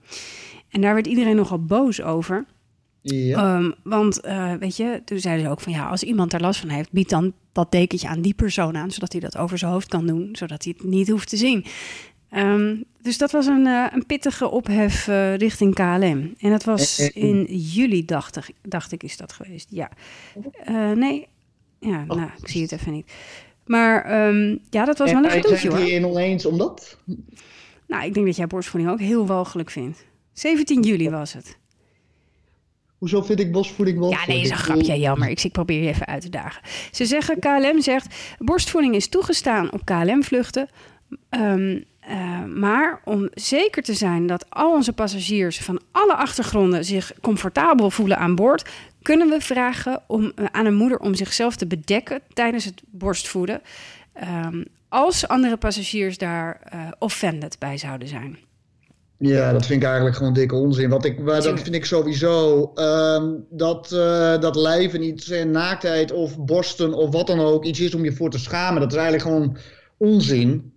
En 0.69 0.81
daar 0.81 0.95
werd 0.95 1.07
iedereen 1.07 1.37
nogal 1.37 1.65
boos 1.65 2.03
over. 2.03 2.47
Ja. 3.01 3.57
Um, 3.57 3.75
want 3.83 4.25
uh, 4.25 4.53
weet 4.55 4.77
je, 4.77 5.03
toen 5.05 5.19
zeiden 5.19 5.45
ze 5.45 5.51
ook 5.51 5.61
van 5.61 5.73
ja, 5.73 5.89
als 5.89 6.03
iemand 6.03 6.33
er 6.33 6.41
last 6.41 6.61
van 6.61 6.69
heeft, 6.69 6.93
bied 6.93 7.09
dan 7.09 7.33
dat 7.53 7.73
dekentje 7.73 8.09
aan 8.09 8.21
die 8.21 8.35
persoon 8.35 8.77
aan, 8.77 8.91
zodat 8.91 9.13
hij 9.13 9.21
dat 9.21 9.37
over 9.37 9.59
zijn 9.59 9.73
hoofd 9.73 9.89
kan 9.89 10.07
doen, 10.07 10.29
zodat 10.33 10.65
hij 10.65 10.75
het 10.77 10.89
niet 10.89 11.09
hoeft 11.09 11.29
te 11.29 11.37
zien. 11.37 11.65
Um, 12.37 12.85
dus 13.03 13.19
dat 13.19 13.31
was 13.31 13.47
een, 13.47 13.67
uh, 13.67 13.87
een 13.91 14.07
pittige 14.07 14.51
ophef 14.51 15.07
uh, 15.07 15.37
richting 15.37 15.75
KLM. 15.75 16.35
En 16.39 16.51
dat 16.51 16.65
was 16.65 16.99
in 16.99 17.45
juli, 17.45 18.05
dacht 18.05 18.37
ik, 18.37 18.55
dacht 18.63 18.93
ik 18.93 19.03
is 19.03 19.17
dat 19.17 19.33
geweest. 19.33 19.67
Ja. 19.71 19.91
Uh, 20.69 20.91
nee, 20.91 21.27
ja, 21.81 22.05
oh. 22.09 22.17
nou, 22.17 22.31
ik 22.43 22.49
zie 22.49 22.63
het 22.63 22.73
even 22.73 22.93
niet. 22.93 23.13
Maar 23.67 24.27
um, 24.29 24.59
ja, 24.71 24.85
dat 24.85 24.99
was 24.99 25.13
wel 25.13 25.25
een 25.25 25.31
gedoetje 25.31 25.69
hoor. 25.69 25.79
Het 25.79 26.05
oneens 26.05 26.47
om 26.47 26.59
dat? 26.59 26.99
Nou, 27.87 28.05
ik 28.05 28.15
denk 28.15 28.27
dat 28.27 28.37
jij 28.37 28.47
borstvoeding 28.47 28.93
ook 28.93 29.01
heel 29.01 29.27
walgelijk 29.27 29.71
vindt. 29.71 30.05
17 30.33 30.83
juli 30.83 31.11
was 31.11 31.33
het. 31.33 31.59
Hoezo 32.99 33.23
vind 33.23 33.41
ik 33.41 33.53
borstvoeding 33.53 33.99
wel? 33.99 34.11
Ja, 34.11 34.27
nee, 34.27 34.41
is 34.41 34.51
een 34.51 34.57
grapje, 34.57 34.99
jammer. 34.99 35.29
Ik, 35.29 35.45
ik 35.45 35.53
probeer 35.53 35.83
je 35.83 35.89
even 35.89 36.07
uit 36.07 36.23
te 36.23 36.29
dagen. 36.29 36.63
Ze 36.93 37.05
zeggen, 37.05 37.39
KLM 37.39 37.81
zegt, 37.81 38.35
borstvoeding 38.39 38.95
is 38.95 39.09
toegestaan 39.09 39.73
op 39.73 39.85
KLM-vluchten... 39.85 40.69
Um, 41.31 41.85
uh, 42.11 42.45
maar 42.45 43.01
om 43.05 43.29
zeker 43.35 43.83
te 43.83 43.95
zijn 43.95 44.27
dat 44.27 44.47
al 44.49 44.73
onze 44.73 44.93
passagiers 44.93 45.59
van 45.61 45.81
alle 45.93 46.15
achtergronden 46.15 46.85
zich 46.85 47.13
comfortabel 47.21 47.91
voelen 47.91 48.19
aan 48.19 48.35
boord, 48.35 48.69
kunnen 49.03 49.29
we 49.29 49.41
vragen 49.41 50.03
om, 50.07 50.23
uh, 50.23 50.47
aan 50.51 50.67
een 50.67 50.75
moeder 50.75 50.99
om 50.99 51.15
zichzelf 51.15 51.57
te 51.57 51.67
bedekken 51.67 52.21
tijdens 52.33 52.65
het 52.65 52.83
borstvoeden. 52.87 53.61
Um, 54.45 54.65
als 54.89 55.29
andere 55.29 55.57
passagiers 55.57 56.19
daar 56.19 56.61
uh, 56.75 56.81
offended 56.99 57.57
bij 57.59 57.79
zouden 57.79 58.09
zijn. 58.09 58.39
Ja, 59.19 59.53
dat 59.53 59.67
vind 59.67 59.81
ik 59.81 59.87
eigenlijk 59.87 60.17
gewoon 60.17 60.33
dikke 60.33 60.55
onzin. 60.55 60.91
Wat 60.91 61.05
ik, 61.05 61.27
dat 61.27 61.61
vind 61.61 61.75
ik 61.75 61.85
sowieso. 61.85 62.71
Um, 62.75 63.45
dat, 63.51 63.93
uh, 63.93 64.41
dat 64.41 64.57
lijven 64.57 65.03
iets 65.03 65.31
en 65.31 65.51
naaktheid 65.51 66.13
of 66.13 66.39
borsten 66.39 66.95
of 66.95 67.13
wat 67.13 67.27
dan 67.27 67.41
ook 67.41 67.65
iets 67.65 67.81
is 67.81 67.95
om 67.95 68.05
je 68.05 68.13
voor 68.13 68.31
te 68.31 68.39
schamen. 68.39 68.81
Dat 68.81 68.93
is 68.93 68.99
eigenlijk 68.99 69.29
gewoon 69.29 69.57
onzin. 69.97 70.73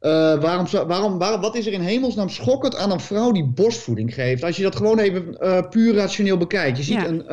Uh, 0.00 0.40
waarom, 0.40 0.66
waarom, 0.86 1.18
waarom, 1.18 1.40
wat 1.40 1.56
is 1.56 1.66
er 1.66 1.72
in 1.72 1.80
hemelsnaam 1.80 2.28
schokkend 2.28 2.76
aan 2.76 2.90
een 2.90 3.00
vrouw 3.00 3.32
die 3.32 3.44
borstvoeding 3.44 4.14
geeft? 4.14 4.44
Als 4.44 4.56
je 4.56 4.62
dat 4.62 4.76
gewoon 4.76 4.98
even 4.98 5.36
uh, 5.40 5.60
puur 5.70 5.94
rationeel 5.94 6.36
bekijkt. 6.36 6.76
Je 6.76 6.82
ziet 6.82 7.00
ja. 7.00 7.06
een, 7.06 7.24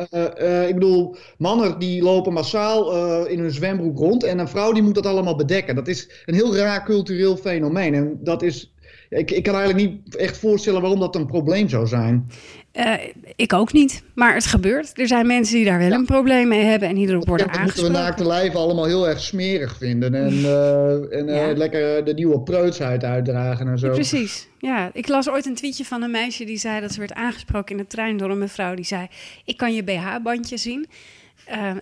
uh, 0.42 0.68
ik 0.68 0.74
bedoel, 0.74 1.16
mannen 1.38 1.78
die 1.78 2.02
lopen 2.02 2.32
massaal 2.32 3.26
in 3.26 3.38
hun 3.38 3.50
zwembroek 3.50 3.98
rond 3.98 4.24
en 4.24 4.38
een 4.38 4.48
vrouw 4.48 4.72
die 4.72 4.82
moet 4.82 4.94
dat 4.94 5.06
allemaal 5.06 5.36
bedekken. 5.36 5.74
Dat 5.74 5.88
is 5.88 6.10
een 6.24 6.34
heel 6.34 6.56
raar 6.56 6.84
cultureel 6.84 7.36
fenomeen 7.36 7.94
en 7.94 8.18
dat 8.22 8.42
is 8.42 8.72
ik, 9.08 9.30
ik 9.30 9.42
kan 9.42 9.54
eigenlijk 9.54 9.90
niet 9.90 10.16
echt 10.16 10.38
voorstellen 10.38 10.80
waarom 10.80 11.00
dat 11.00 11.14
een 11.14 11.26
probleem 11.26 11.68
zou 11.68 11.86
zijn. 11.86 12.30
Uh, 12.78 12.94
ik 13.36 13.52
ook 13.52 13.72
niet, 13.72 14.02
maar 14.14 14.34
het 14.34 14.46
gebeurt. 14.46 14.98
Er 14.98 15.06
zijn 15.06 15.26
mensen 15.26 15.54
die 15.56 15.64
daar 15.64 15.78
wel 15.78 15.88
ja. 15.88 15.94
een 15.94 16.04
probleem 16.04 16.48
mee 16.48 16.64
hebben 16.64 16.88
en 16.88 16.94
die 16.94 17.08
erop 17.08 17.26
worden 17.26 17.46
aangesproken. 17.46 17.74
Dat 17.74 17.82
moeten 17.82 18.02
we 18.02 18.06
naakte 18.06 18.26
lijven 18.26 18.60
allemaal 18.60 18.84
heel 18.84 19.08
erg 19.08 19.20
smerig 19.20 19.76
vinden. 19.76 20.14
En, 20.14 20.32
uh, 20.32 20.92
en 21.18 21.26
ja. 21.26 21.50
uh, 21.50 21.56
lekker 21.56 22.04
de 22.04 22.14
nieuwe 22.14 22.40
preutsheid 22.40 23.04
uitdragen 23.04 23.68
en 23.68 23.78
zo. 23.78 23.90
Precies, 23.90 24.48
ja. 24.58 24.90
Ik 24.92 25.08
las 25.08 25.30
ooit 25.30 25.46
een 25.46 25.54
tweetje 25.54 25.84
van 25.84 26.02
een 26.02 26.10
meisje 26.10 26.44
die 26.44 26.58
zei 26.58 26.80
dat 26.80 26.92
ze 26.92 26.98
werd 26.98 27.14
aangesproken 27.14 27.76
in 27.76 27.82
de 27.82 27.88
trein 27.88 28.16
door 28.16 28.30
een 28.30 28.38
mevrouw. 28.38 28.74
Die 28.74 28.84
zei, 28.84 29.06
ik 29.44 29.56
kan 29.56 29.74
je 29.74 29.84
BH-bandje 29.84 30.56
zien. 30.56 30.86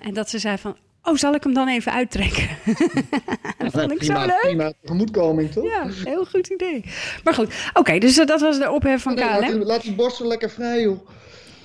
en 0.01 0.15
dat 0.15 0.31
ze 0.31 0.39
zei 0.39 0.59
van, 0.59 0.77
Oh, 1.07 1.17
zal 1.17 1.35
ik 1.35 1.43
hem 1.43 1.55
dan 1.55 1.69
even 1.69 1.93
uittrekken? 1.93 2.49
dat 3.59 3.73
vond 3.73 3.93
ik 3.93 3.99
prima, 3.99 4.21
zo 4.21 4.27
leuk. 4.27 4.41
Prima 4.41 4.73
tegemoetkoming, 4.81 5.51
toch? 5.53 5.65
Ja, 5.65 5.87
heel 6.05 6.25
goed 6.25 6.47
idee. 6.47 6.85
Maar 7.25 7.35
goed, 7.35 7.47
oké, 7.69 7.79
okay, 7.79 7.99
dus 7.99 8.15
dat 8.15 8.41
was 8.41 8.59
de 8.59 8.71
ophef 8.71 9.03
van 9.03 9.15
nee, 9.15 9.25
KLM. 9.25 9.63
Laat, 9.63 9.83
die 9.83 9.95
borsten 9.95 10.27
lekker 10.27 10.51
vrij, 10.51 10.83
joh. 10.83 11.09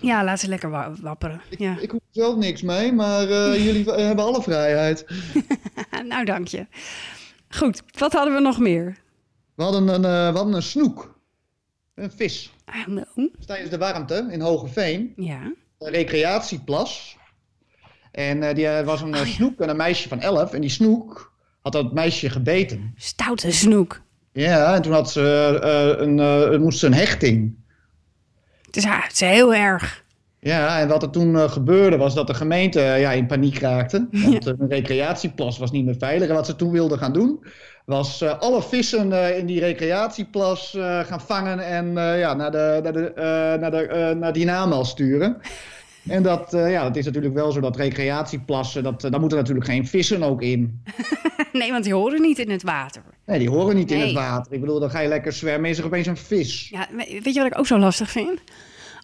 Ja, 0.02 0.24
laat 0.24 0.40
ze 0.40 0.48
lekker 0.48 0.70
wa 0.70 0.94
wapperen. 1.02 1.42
Ik, 1.50 1.60
ja. 1.60 1.78
ik 1.80 1.92
hoef 1.92 2.02
zelf 2.12 2.36
niks 2.36 2.62
mee, 2.62 2.94
maar 2.94 3.28
uh, 3.28 3.56
jullie 3.66 3.92
hebben 3.92 4.26
alle 4.26 4.42
vrijheid. 4.42 5.06
nou, 6.10 6.26
dank 6.26 6.48
je. 6.48 6.68
Goed, 7.50 7.82
wat 7.98 8.14
hadden 8.14 8.34
we 8.34 8.40
nog 8.40 8.60
meer? 8.60 8.98
We 9.56 9.64
hadden 9.64 9.88
een, 9.88 10.04
uh, 10.04 10.32
we 10.32 10.38
hadden 10.38 10.54
een 10.54 10.64
snoek. 10.64 11.20
Een 11.96 12.12
vis. 12.12 12.54
No. 12.86 13.04
Tijdens 13.46 13.70
de 13.70 13.78
warmte 13.78 14.28
in 14.30 14.42
Hogeveen. 14.42 15.14
Ja. 15.16 15.54
Een 15.80 15.92
recreatieplas. 15.92 17.18
En 18.12 18.44
eh, 18.44 18.56
die 18.56 18.68
eh, 18.68 18.86
was 18.86 19.02
een 19.02 19.14
eh, 19.14 19.26
snoek 19.26 19.60
en 19.60 19.70
een 19.70 19.76
meisje 19.76 20.08
van 20.08 20.20
11. 20.20 20.54
En 20.54 20.62
die 20.62 20.70
snoek 20.70 21.34
had 21.62 21.74
dat 21.74 21.94
meisje 21.94 22.30
gebeten. 22.30 22.94
Stoute 22.98 23.52
snoek. 23.52 24.02
Ja, 24.34 24.76
en 24.76 24.82
toen 24.82 24.94
had 24.94 25.12
ze, 25.12 25.58
een, 26.00 26.62
moest 26.62 26.80
ze 26.80 26.86
een 26.86 26.94
hechting. 26.94 27.56
Het 28.66 28.78
is, 28.78 28.84
het 28.84 29.12
is 29.14 29.20
heel 29.20 29.54
erg. 29.54 30.04
Ja, 30.40 30.80
en 30.80 30.88
wat 30.88 31.04
er 31.04 31.10
toen 31.10 31.50
gebeurde 31.50 31.98
was 31.98 32.14
dat 32.14 32.28
de 32.28 32.34
gemeente 32.34 32.80
ja, 32.80 33.12
in 33.12 33.28
paniek 33.28 33.60
raakte. 33.60 34.08
Want 34.12 34.46
een 34.46 34.70
recreatieplas 34.70 35.58
was 35.58 35.72
niet 35.72 35.86
meer 35.86 35.96
veilig. 35.98 36.28
En 36.28 36.36
wat 36.36 36.46
ze 36.46 36.56
toen 36.56 36.72
wilden 36.72 36.98
gaan 36.98 37.14
doen, 37.14 37.46
was 37.86 38.24
alle 38.24 38.62
vissen 38.62 39.36
in 39.38 39.46
die 39.46 39.60
recreatieplas 39.60 40.78
gaan 40.80 41.22
vangen 41.22 41.60
en 41.60 41.94
ja, 42.18 42.34
naar, 42.34 42.52
de, 42.52 42.80
naar, 42.84 42.94
de, 42.94 43.12
naar, 43.60 43.72
de, 43.72 44.16
naar 44.20 44.34
die 44.34 44.46
naamel 44.46 44.86
sturen. 44.86 45.42
En 46.08 46.24
dat, 46.24 46.54
eh, 46.54 46.72
ja, 46.72 46.84
dat 46.84 46.96
is 46.96 47.06
natuurlijk 47.06 47.34
wel 47.34 47.52
zo 47.52 47.60
dat 47.60 47.76
recreatieplassen, 47.76 48.84
dat, 48.84 49.04
eh, 49.04 49.12
daar 49.12 49.20
moeten 49.20 49.38
natuurlijk 49.38 49.66
geen 49.66 49.88
vissen 49.88 50.24
ook 50.24 50.42
in. 50.42 50.82
Nee, 51.54 51.72
want 51.72 51.84
die 51.84 51.94
horen 51.94 52.22
niet 52.22 52.40
in 52.40 52.50
het 52.50 52.64
water. 52.64 53.02
Nee, 53.26 53.40
die 53.40 53.50
horen 53.50 53.76
niet 53.76 53.92
in 53.92 54.00
het 54.00 54.12
water. 54.14 54.54
Ik 54.54 54.60
bedoel, 54.60 54.80
dan 54.80 54.90
ga 54.90 55.00
je 55.00 55.08
lekker 55.08 55.34
zwemmen 55.34 55.64
en 55.66 55.72
is 55.72 55.78
er 55.80 55.86
opeens 55.86 56.08
een 56.08 56.18
vis. 56.18 56.70
Ja, 56.70 56.88
we- 56.92 57.20
weet 57.24 57.34
je 57.34 57.42
wat 57.42 57.52
ik 57.52 57.58
ook 57.58 57.68
zo 57.68 57.78
lastig 57.78 58.12
vind? 58.12 58.40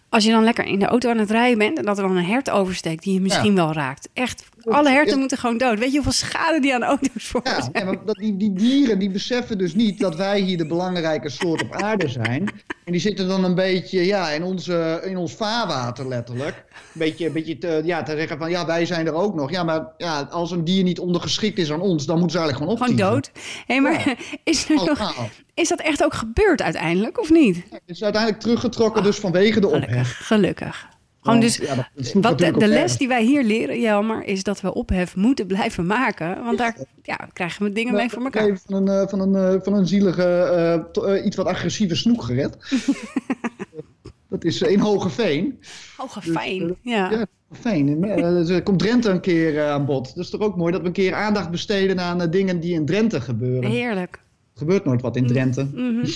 Als 0.08 0.24
je 0.24 0.30
dan 0.30 0.44
lekker 0.44 0.64
in 0.64 0.78
de 0.78 0.86
auto 0.86 1.10
aan 1.10 1.18
het 1.18 1.30
rijden 1.30 1.58
bent 1.58 1.78
en 1.78 1.84
dat 1.84 1.98
er 1.98 2.06
dan 2.08 2.16
een 2.16 2.24
hert 2.24 2.50
oversteekt 2.50 3.02
die 3.04 3.14
je 3.14 3.20
misschien 3.20 3.54
wel 3.54 3.72
raakt. 3.72 4.08
Echt, 4.12 4.48
alle 4.74 4.90
herten 4.90 5.12
Ja. 5.12 5.18
moeten 5.18 5.38
gewoon 5.38 5.58
dood. 5.58 5.78
Weet 5.78 5.88
je 5.88 5.94
hoeveel 5.94 6.12
schade 6.12 6.60
die 6.60 6.74
aan 6.74 6.82
auto's 6.82 7.32
Ja, 7.72 7.84
want 7.84 8.06
dat, 8.06 8.16
die, 8.16 8.36
die 8.36 8.52
dieren 8.52 8.98
die 8.98 9.10
beseffen 9.10 9.58
dus 9.58 9.74
niet 9.74 9.98
dat 10.00 10.16
wij 10.16 10.40
hier 10.40 10.56
de 10.56 10.66
belangrijke 10.66 11.28
soort 11.28 11.62
op 11.62 11.72
aarde 11.72 12.08
zijn. 12.08 12.48
En 12.84 12.92
die 12.92 13.00
zitten 13.00 13.28
dan 13.28 13.44
een 13.44 13.54
beetje 13.54 14.06
ja, 14.06 14.30
in, 14.30 14.42
onze, 14.42 15.02
in 15.04 15.16
ons 15.16 15.34
vaarwater 15.34 16.08
letterlijk. 16.08 16.54
Een 16.68 16.82
beetje, 16.92 17.26
een 17.26 17.32
beetje 17.32 17.58
te, 17.58 17.80
ja, 17.84 18.02
te 18.02 18.16
zeggen 18.16 18.38
van 18.38 18.50
ja, 18.50 18.66
wij 18.66 18.86
zijn 18.86 19.06
er 19.06 19.14
ook 19.14 19.34
nog. 19.34 19.50
Ja, 19.50 19.62
maar 19.62 19.86
ja, 19.96 20.20
als 20.30 20.50
een 20.50 20.64
dier 20.64 20.82
niet 20.82 20.98
ondergeschikt 20.98 21.58
is 21.58 21.72
aan 21.72 21.80
ons, 21.80 22.06
dan 22.06 22.18
moeten 22.18 22.38
ze 22.40 22.44
eigenlijk 22.44 22.70
gewoon 22.78 22.88
Gewoon 22.96 23.10
optieven. 23.12 23.42
dood. 23.42 23.66
Hé, 23.66 23.80
maar 23.80 24.16
is, 24.44 24.68
er 24.68 24.74
nog, 24.74 25.28
is 25.54 25.68
dat 25.68 25.80
echt 25.80 26.04
ook 26.04 26.14
gebeurd 26.14 26.62
uiteindelijk, 26.62 27.20
of 27.20 27.30
niet? 27.30 27.56
Het 27.70 27.80
is 27.86 28.02
uiteindelijk 28.02 28.42
teruggetrokken 28.42 29.02
dus 29.02 29.16
vanwege 29.18 29.60
de 29.60 29.66
ophef. 29.66 29.82
Gelukkig, 29.86 30.26
gelukkig. 30.26 30.88
Gewoon 31.28 31.40
dus, 31.40 31.56
ja, 31.56 31.74
dat 31.74 32.06
sloeg 32.06 32.22
wat 32.22 32.38
de, 32.38 32.66
les 32.66 32.96
die 32.96 33.08
wij 33.08 33.24
hier 33.24 33.44
leren, 33.44 33.80
Jelmer, 33.80 34.24
is 34.24 34.42
dat 34.42 34.60
we 34.60 34.74
ophef 34.74 35.16
moeten 35.16 35.46
blijven 35.46 35.86
maken. 35.86 36.44
Want 36.44 36.58
daar 36.58 36.76
ja, 37.02 37.28
krijgen 37.32 37.62
we 37.64 37.72
dingen 37.72 37.94
mee 37.94 38.08
voor 38.10 38.22
elkaar. 38.22 38.58
Van 38.66 38.74
een, 38.74 38.88
eh, 39.02 39.08
van 39.08 39.20
een, 39.20 39.34
eh, 39.54 39.60
van 39.62 39.72
een 39.74 39.86
zielige, 39.86 40.22
eh, 40.24 40.84
to- 40.92 41.14
iets 41.14 41.36
wat 41.36 41.46
agressieve 41.46 41.94
snoek 41.94 42.22
gered. 42.22 42.56
dat 44.30 44.44
is 44.44 44.62
in 44.62 44.78
Hogeveen. 44.78 45.58
Hoge 45.96 46.20
Dus, 46.20 46.30
fijn. 46.30 46.62
eh, 46.62 46.74
Ja. 46.82 47.10
Ja, 47.10 47.26
fijn. 47.52 48.04
Eh, 48.04 48.16
dus 48.36 48.48
er 48.48 48.62
komt 48.62 48.78
Drenthe 48.78 49.10
een 49.10 49.20
keer 49.20 49.62
aan 49.68 49.84
bod. 49.84 50.14
Dat 50.14 50.24
is 50.24 50.30
toch 50.30 50.40
ook 50.40 50.56
mooi 50.56 50.72
dat 50.72 50.80
we 50.80 50.86
een 50.86 50.92
keer 50.92 51.14
aandacht 51.14 51.50
besteden 51.50 52.00
aan 52.00 52.30
dingen 52.30 52.60
die 52.60 52.74
in 52.74 52.86
Drenthe 52.86 53.20
gebeuren. 53.20 53.70
Heerlijk. 53.70 54.14
Er 54.54 54.58
gebeurt 54.58 54.84
nooit 54.84 55.02
wat 55.02 55.16
in 55.16 55.26
Drenthe. 55.26 55.68
Mhm. 55.74 56.06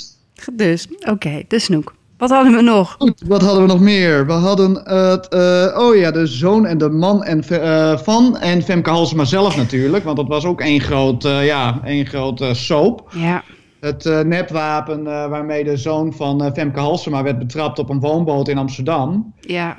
Dus, 0.53 0.89
oké, 1.09 1.43
de 1.49 1.59
snoek. 1.59 1.95
Wat 2.23 2.31
hadden 2.31 2.55
we 2.55 2.63
nog? 2.63 2.97
Goed, 2.99 3.23
wat 3.27 3.43
hadden 3.43 3.63
we 3.63 3.69
nog 3.69 3.81
meer? 3.81 4.27
We 4.27 4.33
hadden 4.33 4.75
het, 4.75 5.29
eh, 5.29 5.79
oh 5.79 5.97
ja, 5.97 6.11
de 6.11 6.27
zoon 6.27 6.67
en 6.67 6.79
de 6.79 6.89
man 6.91 7.25
en, 7.25 7.43
eh, 7.49 7.99
van 7.99 8.39
en 8.39 8.63
Femke 8.63 8.91
Halsema 8.91 9.25
zelf 9.25 9.57
natuurlijk. 9.57 10.05
Want 10.05 10.17
dat 10.17 10.29
was 10.29 10.45
ook 10.45 10.61
één 10.61 10.81
groot, 10.81 11.25
eh, 11.25 11.47
ja, 11.47 11.81
één 11.85 12.07
groot 12.07 12.45
soap. 12.53 13.09
Ja, 13.15 13.43
Het 13.81 14.05
nepwapen 14.27 15.05
waarmee 15.05 15.65
de 15.65 15.77
zoon 15.77 16.13
van 16.13 16.53
Femke 16.55 16.81
Halsema 16.81 17.23
werd 17.23 17.39
betrapt 17.39 17.79
op 17.79 17.89
een 17.89 18.01
woonboot 18.01 18.49
in 18.49 18.59
Amsterdam. 18.59 19.35
ja. 19.41 19.77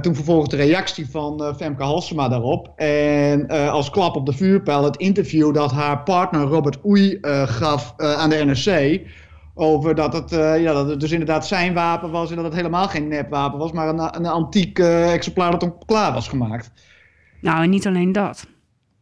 Toen 0.00 0.14
vervolgens 0.14 0.50
de 0.50 0.56
reactie 0.56 1.10
van 1.10 1.54
Femke 1.56 1.82
Halsema 1.82 2.28
daarop. 2.28 2.72
En 2.76 3.48
als 3.48 3.90
klap 3.90 4.16
op 4.16 4.26
de 4.26 4.32
vuurpijl 4.32 4.84
het 4.84 4.96
interview 4.96 5.54
dat 5.54 5.72
haar 5.72 6.02
partner 6.02 6.42
Robert 6.42 6.78
Oei 6.86 7.18
gaf 7.46 7.94
aan 7.96 8.30
de 8.30 8.44
NRC. 8.44 9.00
Over 9.54 9.94
dat 9.94 10.12
het, 10.12 10.32
eh, 10.32 10.62
ja, 10.62 10.72
dat 10.72 10.88
het 10.88 11.00
dus 11.00 11.10
inderdaad 11.12 11.46
zijn 11.46 11.74
wapen 11.74 12.10
was 12.10 12.30
en 12.30 12.36
dat 12.36 12.44
het 12.44 12.54
helemaal 12.54 12.88
geen 12.88 13.08
nepwapen 13.08 13.58
was, 13.58 13.72
maar 13.72 13.88
een, 13.88 13.98
een 14.16 14.26
antiek 14.26 14.78
eh, 14.78 15.12
exemplaar 15.12 15.50
dat 15.50 15.62
om 15.62 15.76
klaar 15.86 16.12
was 16.12 16.28
gemaakt. 16.28 16.70
Nou, 17.40 17.62
en 17.62 17.70
niet 17.70 17.86
alleen 17.86 18.12
dat. 18.12 18.46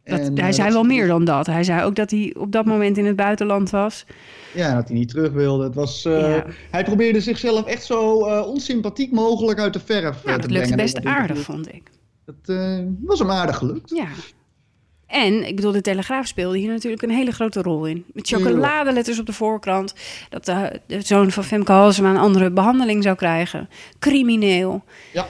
dat 0.03 0.19
En, 0.19 0.37
hij 0.37 0.47
eh, 0.47 0.53
zei 0.53 0.63
dat- 0.67 0.73
wel 0.73 0.83
meer 0.83 1.07
dan 1.07 1.25
dat. 1.25 1.45
Hij 1.45 1.63
zei 1.63 1.83
ook 1.83 1.95
dat 1.95 2.11
hij 2.11 2.35
op 2.37 2.51
dat 2.51 2.65
moment 2.65 2.97
in 2.97 3.05
het 3.05 3.15
buitenland 3.15 3.69
was. 3.69 4.05
Ja, 4.53 4.75
dat 4.75 4.87
hij 4.87 4.97
niet 4.97 5.09
terug 5.09 5.31
wilde. 5.31 5.63
Het 5.63 5.75
was, 5.75 6.01
Ja. 6.03 6.45
Hij 6.71 6.83
probeerde 6.83 7.21
zichzelf 7.21 7.65
echt 7.65 7.83
zo 7.83 8.11
onsympathiek 8.41 9.11
mogelijk 9.11 9.59
uit 9.59 9.73
de 9.73 9.79
verf 9.79 10.01
Nou, 10.03 10.15
te 10.23 10.25
dat 10.25 10.39
brengen. 10.41 10.51
lukte 10.59 10.75
best 10.75 10.95
Dat 10.95 11.05
aardig, 11.05 11.39
vond 11.39 11.73
ik. 11.73 11.91
Dat 12.25 12.57
was 13.01 13.19
hem 13.19 13.31
aardig 13.31 13.57
gelukt. 13.57 13.89
Ja. 13.95 14.05
En, 15.13 15.47
ik 15.47 15.55
bedoel, 15.55 15.71
de 15.71 15.81
Telegraaf 15.81 16.27
speelde 16.27 16.57
hier 16.57 16.71
natuurlijk 16.71 17.01
een 17.01 17.09
hele 17.09 17.31
grote 17.31 17.61
rol 17.61 17.85
in. 17.85 18.05
Met 18.13 18.27
chocoladeletters 18.27 19.19
op 19.19 19.25
de 19.25 19.33
voorkrant. 19.33 19.93
Dat 20.29 20.45
de, 20.45 20.79
de 20.85 21.01
zoon 21.01 21.31
van 21.31 21.43
Femke 21.43 21.71
Halsema 21.71 22.09
een 22.09 22.17
andere 22.17 22.51
behandeling 22.51 23.03
zou 23.03 23.15
krijgen. 23.15 23.69
Crimineel. 23.99 24.83
Ja. 25.13 25.27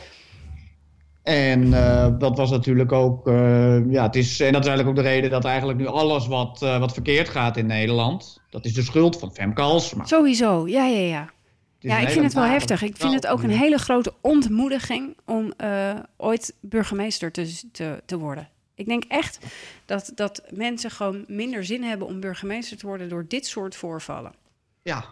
En 1.23 1.73
eh, 1.73 2.07
dat 2.19 2.37
was 2.37 2.51
natuurlijk 2.51 2.91
ook, 2.91 3.27
eh, 3.27 3.91
ja, 3.91 4.03
het 4.03 4.15
is, 4.15 4.39
en 4.39 4.51
dat 4.53 4.61
is 4.61 4.67
eigenlijk 4.67 4.97
ook 4.97 5.03
de 5.05 5.11
reden 5.11 5.29
dat 5.29 5.45
eigenlijk 5.45 5.79
nu 5.79 5.87
alles 5.87 6.27
wat, 6.27 6.61
eh, 6.61 6.79
wat 6.79 6.93
verkeerd 6.93 7.29
gaat 7.29 7.57
in 7.57 7.65
Nederland, 7.65 8.41
dat 8.49 8.65
is 8.65 8.73
de 8.73 8.81
schuld 8.81 9.19
van 9.19 9.33
Femke 9.33 9.61
Halsema. 9.61 10.05
Sowieso, 10.05 10.67
ja, 10.67 10.85
ja, 10.85 10.99
ja. 10.99 11.29
Ja, 11.79 11.99
ik 11.99 12.09
vind 12.09 12.23
het 12.23 12.33
wel 12.33 12.43
heftig. 12.43 12.81
Ik 12.81 12.97
vind 12.97 13.13
het 13.13 13.27
ook 13.27 13.43
een 13.43 13.49
hele 13.49 13.77
grote 13.77 14.13
ontmoediging 14.21 15.17
om 15.25 15.53
ooit 16.17 16.55
burgemeester 16.61 17.31
te, 17.31 17.69
te, 17.71 18.01
te 18.05 18.17
worden. 18.17 18.49
Ik 18.75 18.85
denk 18.85 19.03
echt 19.07 19.39
dat, 19.85 20.11
dat 20.15 20.43
mensen 20.49 20.91
gewoon 20.91 21.25
minder 21.27 21.65
zin 21.65 21.83
hebben 21.83 22.07
om 22.07 22.19
burgemeester 22.19 22.77
te 22.77 22.87
worden 22.87 23.09
door 23.09 23.25
dit 23.27 23.45
soort 23.45 23.75
voorvallen. 23.75 24.33
Ja, 24.81 25.05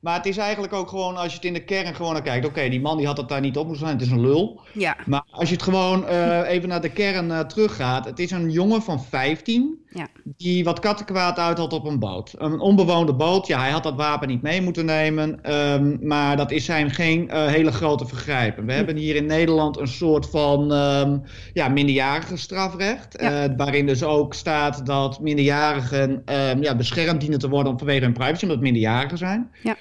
maar 0.00 0.16
het 0.16 0.26
is 0.26 0.36
eigenlijk 0.36 0.72
ook 0.72 0.88
gewoon, 0.88 1.16
als 1.16 1.30
je 1.30 1.36
het 1.36 1.44
in 1.44 1.52
de 1.52 1.64
kern 1.64 1.94
gewoon 1.94 2.12
naar 2.12 2.22
kijkt, 2.22 2.46
oké, 2.46 2.68
die 2.68 2.80
man 2.80 2.96
die 2.96 3.06
had 3.06 3.16
het 3.16 3.28
daar 3.28 3.40
niet 3.40 3.56
op 3.56 3.66
moeten 3.66 3.86
zijn, 3.86 3.98
het 3.98 4.06
is 4.06 4.12
een 4.12 4.20
lul. 4.20 4.60
Ja, 4.72 4.96
Maar 5.06 5.24
als 5.30 5.48
je 5.48 5.54
het 5.54 5.64
gewoon 5.64 6.06
eh, 6.06 6.48
even 6.48 6.68
naar 6.68 6.80
de 6.80 6.92
kern 6.92 7.30
eh, 7.30 7.40
teruggaat, 7.40 8.04
het 8.04 8.18
is 8.18 8.30
een 8.30 8.50
jongen 8.50 8.82
van 8.82 9.04
15 9.04 9.86
ja. 9.90 10.06
die 10.24 10.64
wat 10.64 10.80
kattenkwaad 10.80 11.38
uit 11.38 11.58
had 11.58 11.72
op 11.72 11.84
een 11.86 11.98
boot. 11.98 12.34
Een 12.38 12.60
onbewoonde 12.60 13.14
boot, 13.14 13.46
ja, 13.46 13.60
hij 13.60 13.70
had 13.70 13.82
dat 13.82 13.94
wapen 13.96 14.28
niet 14.28 14.42
mee 14.42 14.62
moeten 14.62 14.84
nemen, 14.84 15.42
ehm, 15.42 15.96
maar 16.06 16.36
dat 16.36 16.50
is 16.50 16.64
zijn 16.64 16.90
geen 16.90 17.30
eh, 17.30 17.46
hele 17.46 17.72
grote 17.72 18.06
vergrijpen. 18.06 18.66
We 18.66 18.72
hebben 18.72 18.96
hier 18.96 19.16
in 19.16 19.26
Nederland 19.26 19.78
een 19.78 19.88
soort 19.88 20.30
van 20.30 20.72
ehm 20.72 21.18
ja, 21.52 21.68
minderjarige 21.68 22.36
strafrecht, 22.36 23.16
Ja. 23.20 23.44
eh, 23.44 23.50
waarin 23.56 23.86
dus 23.86 24.02
ook 24.02 24.34
staat 24.34 24.86
dat 24.86 25.20
minderjarigen 25.20 26.22
ehm, 26.24 26.62
ja, 26.62 26.76
beschermd 26.76 27.20
dienen 27.20 27.38
te 27.38 27.48
worden 27.48 27.78
vanwege 27.78 28.04
hun 28.04 28.12
privacy, 28.12 28.42
omdat 28.42 28.56
het 28.58 28.66
minderjarigen 28.66 29.18
zijn. 29.18 29.50
Ja. 29.62 29.76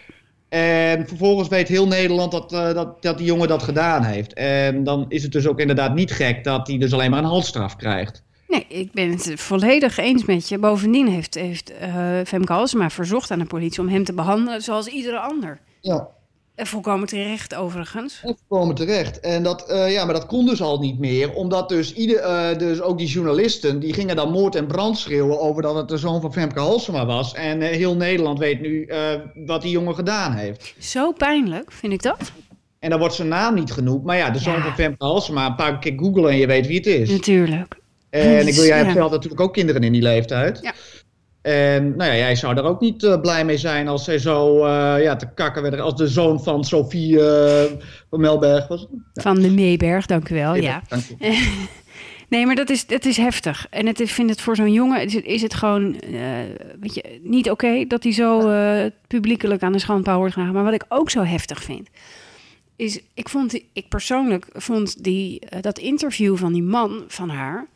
En 0.49 1.07
vervolgens 1.07 1.47
weet 1.47 1.67
heel 1.67 1.87
Nederland 1.87 2.31
dat, 2.31 2.53
eh, 2.53 2.73
dat, 2.73 3.01
dat 3.01 3.17
die 3.17 3.27
jongen 3.27 3.47
dat 3.47 3.63
gedaan 3.63 4.03
heeft. 4.03 4.33
En 4.33 4.83
dan 4.83 5.05
is 5.07 5.23
het 5.23 5.31
dus 5.31 5.47
ook 5.47 5.59
inderdaad 5.59 5.93
niet 5.95 6.11
gek 6.11 6.43
dat 6.43 6.67
hij 6.67 6.77
dus 6.77 6.93
alleen 6.93 7.09
maar 7.09 7.19
een 7.19 7.25
halsstraf 7.25 7.75
krijgt. 7.75 8.23
Nee, 8.47 8.65
ik 8.67 8.91
ben 8.91 9.09
het 9.09 9.31
volledig 9.35 9.97
eens 9.97 10.25
met 10.25 10.49
je. 10.49 10.57
Bovendien 10.57 11.07
heeft, 11.07 11.33
heeft 11.35 11.77
eh, 11.77 11.95
Femke 12.25 12.53
Halsema 12.53 12.89
verzocht 12.89 13.31
aan 13.31 13.39
de 13.39 13.45
politie 13.45 13.81
om 13.81 13.87
hem 13.89 14.03
te 14.03 14.13
behandelen 14.13 14.61
zoals 14.61 14.87
iedere 14.87 15.19
ander. 15.19 15.59
Ja, 15.81 16.07
En 16.55 16.67
volkomen 16.67 17.07
terecht 17.07 17.55
overigens. 17.55 18.19
en 18.23 18.37
komen 18.47 18.75
terecht. 18.75 19.19
En 19.19 19.43
dat, 19.43 19.69
eh, 19.69 19.91
ja, 19.91 20.05
maar 20.05 20.13
dat 20.13 20.25
kon 20.25 20.45
dus 20.45 20.61
al 20.61 20.79
niet 20.79 20.99
meer, 20.99 21.33
omdat 21.33 21.69
dus, 21.69 21.93
ieder, 21.93 22.17
eh, 22.19 22.57
dus 22.57 22.81
ook 22.81 22.97
die 22.97 23.07
journalisten, 23.07 23.79
die 23.79 23.93
gingen 23.93 24.15
dan 24.15 24.31
moord 24.31 24.55
en 24.55 24.67
brand 24.67 24.97
schreeuwen 24.97 25.39
over 25.39 25.61
dat 25.61 25.75
het 25.75 25.87
de 25.87 25.97
zoon 25.97 26.21
van 26.21 26.33
Femke 26.33 26.59
Halsema 26.59 27.05
was. 27.05 27.33
En 27.33 27.61
eh, 27.61 27.69
heel 27.75 27.95
Nederland 27.95 28.39
weet 28.39 28.61
nu 28.61 28.83
eh, 28.85 28.99
wat 29.45 29.61
die 29.61 29.71
jongen 29.71 29.95
gedaan 29.95 30.33
heeft. 30.33 30.73
Zo 30.79 31.11
pijnlijk, 31.11 31.71
vind 31.71 31.93
ik 31.93 32.01
dat. 32.01 32.31
En 32.79 32.89
dan 32.89 32.99
wordt 32.99 33.13
zijn 33.13 33.27
naam 33.27 33.53
niet 33.53 33.71
genoemd, 33.71 34.03
maar 34.03 34.17
ja, 34.17 34.29
de 34.29 34.39
zoon 34.39 34.53
Ja. 34.55 34.61
van 34.61 34.73
Femke 34.73 35.05
Halsema, 35.05 35.45
een 35.45 35.55
paar 35.55 35.79
keer 35.79 35.93
googlen 35.99 36.29
en 36.29 36.37
je 36.37 36.47
weet 36.47 36.67
wie 36.67 36.77
het 36.77 36.85
is. 36.85 37.09
Natuurlijk. 37.09 37.75
En 38.23 38.47
ik 38.47 38.53
wil, 38.53 38.65
jij 38.65 38.77
hebt 38.77 38.93
zelf 38.93 39.11
natuurlijk 39.11 39.41
ook 39.41 39.53
kinderen 39.53 39.83
in 39.83 39.91
die 39.91 40.01
leeftijd. 40.01 40.59
Ja. 40.61 40.73
En 41.47 41.95
nou 41.95 42.11
ja, 42.11 42.17
jij 42.17 42.35
zou 42.35 42.55
daar 42.55 42.63
ook 42.63 42.79
niet 42.79 43.03
eh, 43.03 43.21
blij 43.21 43.45
mee 43.45 43.57
zijn 43.57 43.87
als 43.87 44.03
zij 44.03 44.19
zo 44.19 44.65
eh, 44.65 45.03
ja, 45.03 45.15
te 45.15 45.33
kakken 45.33 45.61
werden. 45.61 45.79
Als 45.79 45.95
de 45.95 46.07
zoon 46.07 46.43
van 46.43 46.63
Sophie 46.63 47.21
eh, 47.21 47.71
van 48.09 48.19
Melberg 48.19 48.67
was. 48.67 48.87
Van 49.13 49.39
de 49.39 49.49
Meeberg, 49.49 50.05
dank 50.05 50.29
u 50.29 50.35
wel. 50.35 50.55
Ja. 50.55 50.81
Dank 50.87 51.03
je. 51.03 51.15
Nee, 52.29 52.45
maar 52.45 52.55
dat 52.55 52.69
is, 52.69 52.85
dat 52.85 53.05
is 53.05 53.17
heftig. 53.17 53.67
En 53.69 53.85
het, 53.85 53.99
ik 53.99 54.09
vind 54.09 54.29
het 54.29 54.41
voor 54.41 54.55
zo'n 54.55 54.71
jongen 54.71 55.01
is 55.01 55.13
het, 55.13 55.25
is 55.25 55.41
het 55.41 55.53
gewoon 55.53 55.95
weet 56.79 56.95
je, 56.95 57.19
niet 57.23 57.49
oké 57.49 57.85
dat 57.87 58.03
hij 58.03 58.13
zo 58.13 58.51
publiekelijk 59.07 59.63
aan 59.63 59.71
de 59.71 59.79
schandpaal 59.79 60.17
wordt 60.17 60.33
gedragen. 60.33 60.55
Maar 60.55 60.63
wat 60.63 60.73
ik 60.73 60.85
ook 60.87 61.09
zo 61.09 61.23
heftig 61.23 61.63
vind, 61.63 61.89
is 62.75 62.99
ik 63.13 63.29
vond, 63.29 63.59
ik 63.73 63.87
persoonlijk 63.89 64.47
vond 64.53 65.03
die, 65.03 65.41
dat 65.61 65.79
interview 65.79 66.37
van 66.37 66.53
die 66.53 66.63
man 66.63 67.03
van 67.07 67.29
haar. 67.29 67.67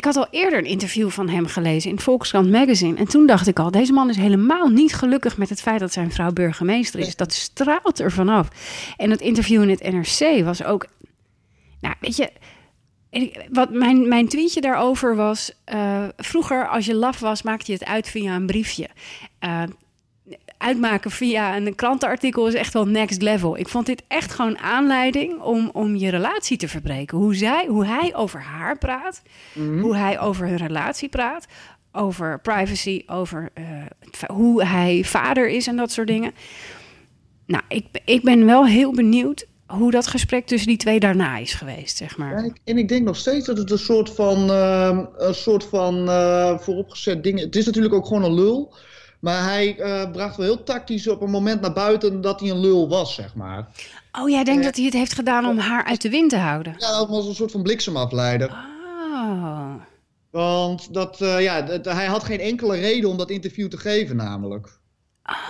Ik 0.00 0.06
had 0.06 0.16
al 0.16 0.26
eerder 0.30 0.58
een 0.58 0.64
interview 0.64 1.10
van 1.10 1.28
hem 1.28 1.46
gelezen 1.46 1.90
in 1.90 2.00
Volkskrant 2.00 2.50
Magazine. 2.50 2.96
En 2.96 3.08
toen 3.08 3.26
dacht 3.26 3.46
ik 3.46 3.58
al, 3.58 3.70
deze 3.70 3.92
man 3.92 4.08
is 4.08 4.16
helemaal 4.16 4.68
niet 4.68 4.94
gelukkig 4.94 5.36
met 5.36 5.48
het 5.48 5.60
feit 5.60 5.80
dat 5.80 5.92
zijn 5.92 6.12
vrouw 6.12 6.32
burgemeester 6.32 7.00
is. 7.00 7.16
Dat 7.16 7.32
straalt 7.32 7.98
er 7.98 8.12
vanaf. 8.12 8.48
En 8.96 9.08
dat 9.08 9.20
interview 9.20 9.62
in 9.62 9.68
het 9.68 9.82
NRC 9.92 10.44
was 10.44 10.64
ook. 10.64 10.86
Nou, 11.80 11.94
weet 12.00 12.16
je, 12.16 12.32
wat 13.50 13.70
mijn, 13.70 14.08
mijn 14.08 14.28
tweetje 14.28 14.60
daarover 14.60 15.16
was... 15.16 15.52
eh, 15.64 16.04
vroeger, 16.16 16.68
als 16.68 16.86
je 16.86 16.94
laf 16.94 17.18
was, 17.18 17.42
maakte 17.42 17.72
je 17.72 17.78
het 17.78 17.88
uit 17.88 18.08
via 18.08 18.34
een 18.34 18.46
briefje. 18.46 18.88
Eh, 19.38 19.62
uitmaken 20.60 21.10
via 21.10 21.56
een 21.56 21.74
krantenartikel 21.74 22.46
is 22.46 22.54
echt 22.54 22.72
wel 22.72 22.86
next 22.86 23.22
level. 23.22 23.58
Ik 23.58 23.68
vond 23.68 23.86
dit 23.86 24.02
echt 24.08 24.32
gewoon 24.32 24.58
aanleiding 24.58 25.40
om, 25.40 25.70
om 25.72 25.96
je 25.96 26.10
relatie 26.10 26.56
te 26.56 26.68
verbreken. 26.68 27.18
Hoe, 27.18 27.34
zij, 27.34 27.66
hoe 27.68 27.86
hij 27.86 28.14
over 28.14 28.40
haar 28.40 28.78
praat, 28.78 29.22
hoe 29.80 29.96
hij 29.96 30.20
over 30.20 30.46
hun 30.46 30.56
relatie 30.56 31.08
praat... 31.08 31.46
over 31.92 32.40
privacy, 32.40 33.02
over 33.06 33.50
eh, 33.54 33.64
hoe 34.26 34.64
hij 34.64 35.04
vader 35.04 35.48
is 35.48 35.66
en 35.66 35.76
dat 35.76 35.92
soort 35.92 36.06
dingen. 36.06 36.32
Nou, 37.46 37.62
ik, 37.68 37.86
ik 38.04 38.22
ben 38.22 38.46
wel 38.46 38.66
heel 38.66 38.92
benieuwd 38.92 39.46
hoe 39.66 39.90
dat 39.90 40.06
gesprek 40.06 40.46
tussen 40.46 40.68
die 40.68 40.76
twee 40.76 41.00
daarna 41.00 41.36
is 41.36 41.54
geweest, 41.54 41.96
zeg 41.96 42.16
maar. 42.16 42.36
En 42.36 42.44
ik, 42.44 42.56
en 42.64 42.78
ik 42.78 42.88
denk 42.88 43.04
nog 43.04 43.16
steeds 43.16 43.46
dat 43.46 43.58
het 43.58 43.70
een 43.70 43.78
soort 43.78 44.10
van, 44.10 44.50
ehm, 44.50 45.04
een 45.16 45.34
soort 45.34 45.64
van 45.64 46.08
eh, 46.08 46.58
vooropgezet 46.58 47.22
ding 47.22 47.38
is. 47.38 47.44
Het 47.44 47.56
is 47.56 47.66
natuurlijk 47.66 47.94
ook 47.94 48.06
gewoon 48.06 48.24
een 48.24 48.34
lul. 48.34 48.74
Maar 49.20 49.42
hij 49.44 49.78
eh, 49.78 50.10
bracht 50.10 50.36
wel 50.36 50.46
heel 50.46 50.62
tactisch 50.62 51.08
op 51.08 51.20
een 51.20 51.30
moment 51.30 51.60
naar 51.60 51.72
buiten 51.72 52.20
dat 52.20 52.40
hij 52.40 52.50
een 52.50 52.60
lul 52.60 52.88
was, 52.88 53.14
zeg 53.14 53.34
maar. 53.34 53.68
Oh, 54.20 54.28
jij 54.28 54.44
denkt 54.44 54.60
Ja. 54.60 54.66
dat 54.66 54.76
hij 54.76 54.84
het 54.84 54.94
heeft 54.94 55.12
gedaan 55.12 55.46
om 55.46 55.58
haar 55.58 55.84
uit 55.84 56.02
de 56.02 56.10
wind 56.10 56.30
te 56.30 56.36
houden? 56.36 56.74
Ja, 56.78 56.98
dat 56.98 57.08
was 57.08 57.26
een 57.26 57.34
soort 57.34 57.50
van 57.50 57.62
bliksemafleider. 57.62 58.48
Oh. 58.48 59.74
Want 60.30 60.94
dat, 60.94 61.20
eh, 61.20 61.42
ja, 61.42 61.62
dat- 61.62 61.84
hij 61.84 62.06
had 62.06 62.24
geen 62.24 62.40
enkele 62.40 62.76
reden 62.76 63.10
om 63.10 63.16
dat 63.16 63.30
interview 63.30 63.68
te 63.68 63.76
geven, 63.76 64.16
namelijk. 64.16 64.78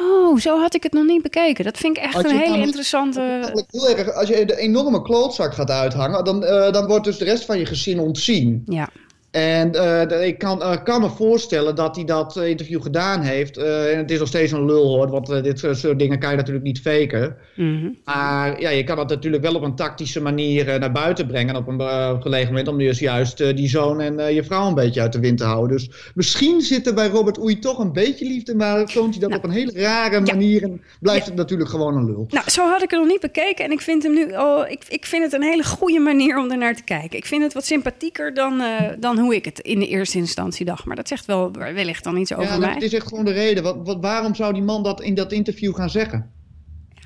Oh, 0.01 0.39
zo 0.39 0.61
had 0.61 0.75
ik 0.75 0.83
het 0.83 0.93
nog 0.93 1.05
niet 1.05 1.23
bekeken. 1.23 1.65
Dat 1.65 1.77
vind 1.77 1.97
ik 1.97 2.03
echt 2.03 2.25
een 2.25 2.37
hele 2.39 2.59
interessante... 2.59 3.21
Eigenlijk 3.21 3.67
heel 3.71 3.89
erg, 3.89 4.13
als 4.13 4.29
je 4.29 4.45
de 4.45 4.57
enorme 4.57 5.03
klootzak 5.03 5.55
gaat 5.55 5.71
uithangen, 5.71 6.25
dan, 6.25 6.45
eh, 6.45 6.73
dan 6.73 6.87
wordt 6.87 7.05
dus 7.05 7.19
de 7.19 7.25
rest 7.25 7.45
van 7.45 7.59
je 7.59 7.67
gezin 7.67 8.01
ontzien. 8.01 8.63
Ja, 8.65 8.89
En 9.31 9.73
eh, 9.75 10.27
ik 10.27 10.39
kan, 10.39 10.63
eh, 10.63 10.83
kan 10.85 11.01
me 11.01 11.09
voorstellen 11.09 11.75
dat 11.75 11.97
hij 11.97 12.05
dat 12.05 12.37
eh, 12.37 12.49
interview 12.49 12.83
gedaan 12.83 13.21
heeft. 13.21 13.57
En 13.57 13.99
het 13.99 14.11
is 14.11 14.19
nog 14.19 14.29
steeds 14.29 14.53
een 14.53 14.65
lul 14.65 14.87
hoor, 14.87 15.11
want 15.11 15.27
dit 15.27 15.59
soort 15.59 15.99
dingen 15.99 16.19
kan 16.19 16.31
je 16.31 16.37
natuurlijk 16.37 16.65
niet 16.65 16.81
faken. 16.81 17.37
Mhm. 17.57 17.89
Maar 18.05 18.61
ja, 18.61 18.71
je 18.71 18.85
kan 18.85 18.97
dat 18.97 19.09
natuurlijk 19.09 19.43
wel 19.43 19.55
op 19.55 19.63
een 19.63 19.75
tactische 19.75 20.21
manier 20.21 20.79
naar 20.79 20.93
buiten 20.93 21.27
brengen 21.27 21.57
op 21.57 21.69
een 21.69 21.81
gelegen 22.23 22.47
moment. 22.47 22.69
Om 22.69 22.79
dus 22.79 22.99
juist 22.99 23.57
die 23.57 23.69
zoon 23.69 24.01
en 24.01 24.35
je 24.35 24.45
vrouw 24.45 24.69
een 24.69 24.75
beetje 24.75 25.01
uit 25.01 25.13
de 25.13 25.21
wind 25.21 25.39
te 25.39 25.45
houden. 25.45 25.77
Dus 25.77 26.13
misschien 26.15 26.61
zit 26.61 26.87
er 26.87 26.95
bij 26.95 27.09
Robert 27.09 27.41
Oei 27.41 27.59
toch 27.59 27.79
een 27.79 27.93
beetje 27.93 28.27
liefde, 28.27 28.55
maar 28.55 28.85
toont 28.85 29.19
hij 29.19 29.29
dat 29.29 29.39
op 29.39 29.45
een 29.45 29.51
hele 29.51 29.73
rare 29.75 30.21
manier. 30.21 30.63
En 30.63 30.83
blijft 31.01 31.27
het 31.27 31.35
natuurlijk 31.35 31.71
gewoon 31.71 31.97
een 31.97 32.05
lul. 32.05 32.27
Nou, 32.29 32.51
zo 32.51 32.69
had 32.69 32.83
ik 32.83 32.91
het 32.91 33.01
nog 33.01 33.09
niet 33.09 33.21
bekeken. 33.21 33.65
En 33.65 33.71
ik 33.71 33.81
vind 33.81 34.03
hem 34.03 34.15
nu. 34.15 34.25
Oh, 34.33 34.65
ik, 34.69 34.85
ik 34.89 35.07
vind 35.07 35.23
het 35.23 35.33
een 35.33 35.43
hele 35.43 35.65
goede 35.65 35.99
manier 35.99 36.39
om 36.39 36.51
ernaar 36.51 36.77
te 36.77 36.85
kijken. 36.85 37.19
Ik 37.19 37.27
vind 37.27 37.43
het 37.43 37.53
wat 37.53 37.65
sympathieker 37.65 38.35
dan, 38.35 38.63
dan 38.99 39.20
hoe 39.21 39.35
ik 39.35 39.45
het 39.45 39.59
in 39.59 39.79
de 39.79 39.89
eerste 39.89 40.19
instantie 40.19 40.65
dacht. 40.65 40.85
Maar 40.85 40.97
dat 40.97 41.09
zegt 41.09 41.25
wel 41.25 41.53
wellicht 41.53 42.05
dan 42.05 42.17
iets 42.17 42.33
over 42.33 42.45
Ja, 42.53 42.59
mij. 42.59 42.75
dat 42.75 42.83
is 42.83 42.93
echt 42.95 43.07
gewoon 43.09 43.25
de 43.25 43.33
reden. 43.33 43.63
Wat, 43.63 43.77
wat, 43.85 43.99
waarom 44.01 44.35
zou 44.35 44.53
die 44.53 44.63
man 44.63 44.83
dat 44.83 45.01
in 45.01 45.15
dat 45.15 45.33
interview 45.33 45.75
gaan 45.75 45.91
zeggen? 45.91 46.31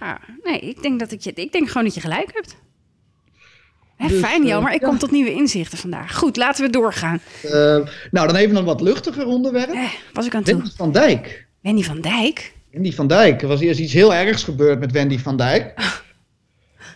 Ja, 0.01 0.21
nee, 0.43 0.59
ik 0.61 0.83
denk, 0.83 0.99
dat 0.99 1.13
ik, 1.13 1.21
je, 1.21 1.33
ik 1.35 1.53
denk 1.53 1.69
gewoon 1.69 1.85
dat 1.85 1.95
je 1.95 2.01
gelijk 2.01 2.31
hebt. 2.35 2.57
Hè, 3.97 4.09
Dus, 4.09 4.19
fijn, 4.21 4.43
eh, 4.43 4.49
Jo, 4.49 4.61
maar 4.61 4.75
ik 4.75 4.81
ja. 4.81 4.89
kom 4.89 4.99
tot 4.99 5.11
nieuwe 5.11 5.33
inzichten 5.33 5.79
vandaag. 5.79 6.17
Goed, 6.17 6.37
laten 6.37 6.65
we 6.65 6.71
doorgaan. 6.71 7.21
Eh, 7.43 7.51
nou, 8.11 8.27
dan 8.27 8.37
even 8.37 8.57
een 8.57 8.65
wat 8.65 8.81
luchtiger 8.81 9.27
onderwerp. 9.27 9.71
Eh, 9.71 9.85
was 10.13 10.27
ik 10.27 10.35
aan 10.35 10.43
toe? 10.43 10.55
Wendy 10.57 10.71
van 10.77 10.93
Dijk. 10.93 11.47
Wendy 11.61 11.83
van 11.83 12.01
Dijk? 12.01 12.53
Wendy 12.71 12.93
van 12.93 13.07
Dijk. 13.07 13.43
Er 13.43 13.49
was 13.49 13.61
eerst 13.61 13.81
iets 13.81 13.93
heel 13.93 14.15
ergs 14.15 14.43
gebeurd 14.45 14.81
met 14.81 14.93
Wendy 14.93 15.19
van 15.19 15.37
Dijk. 15.37 15.75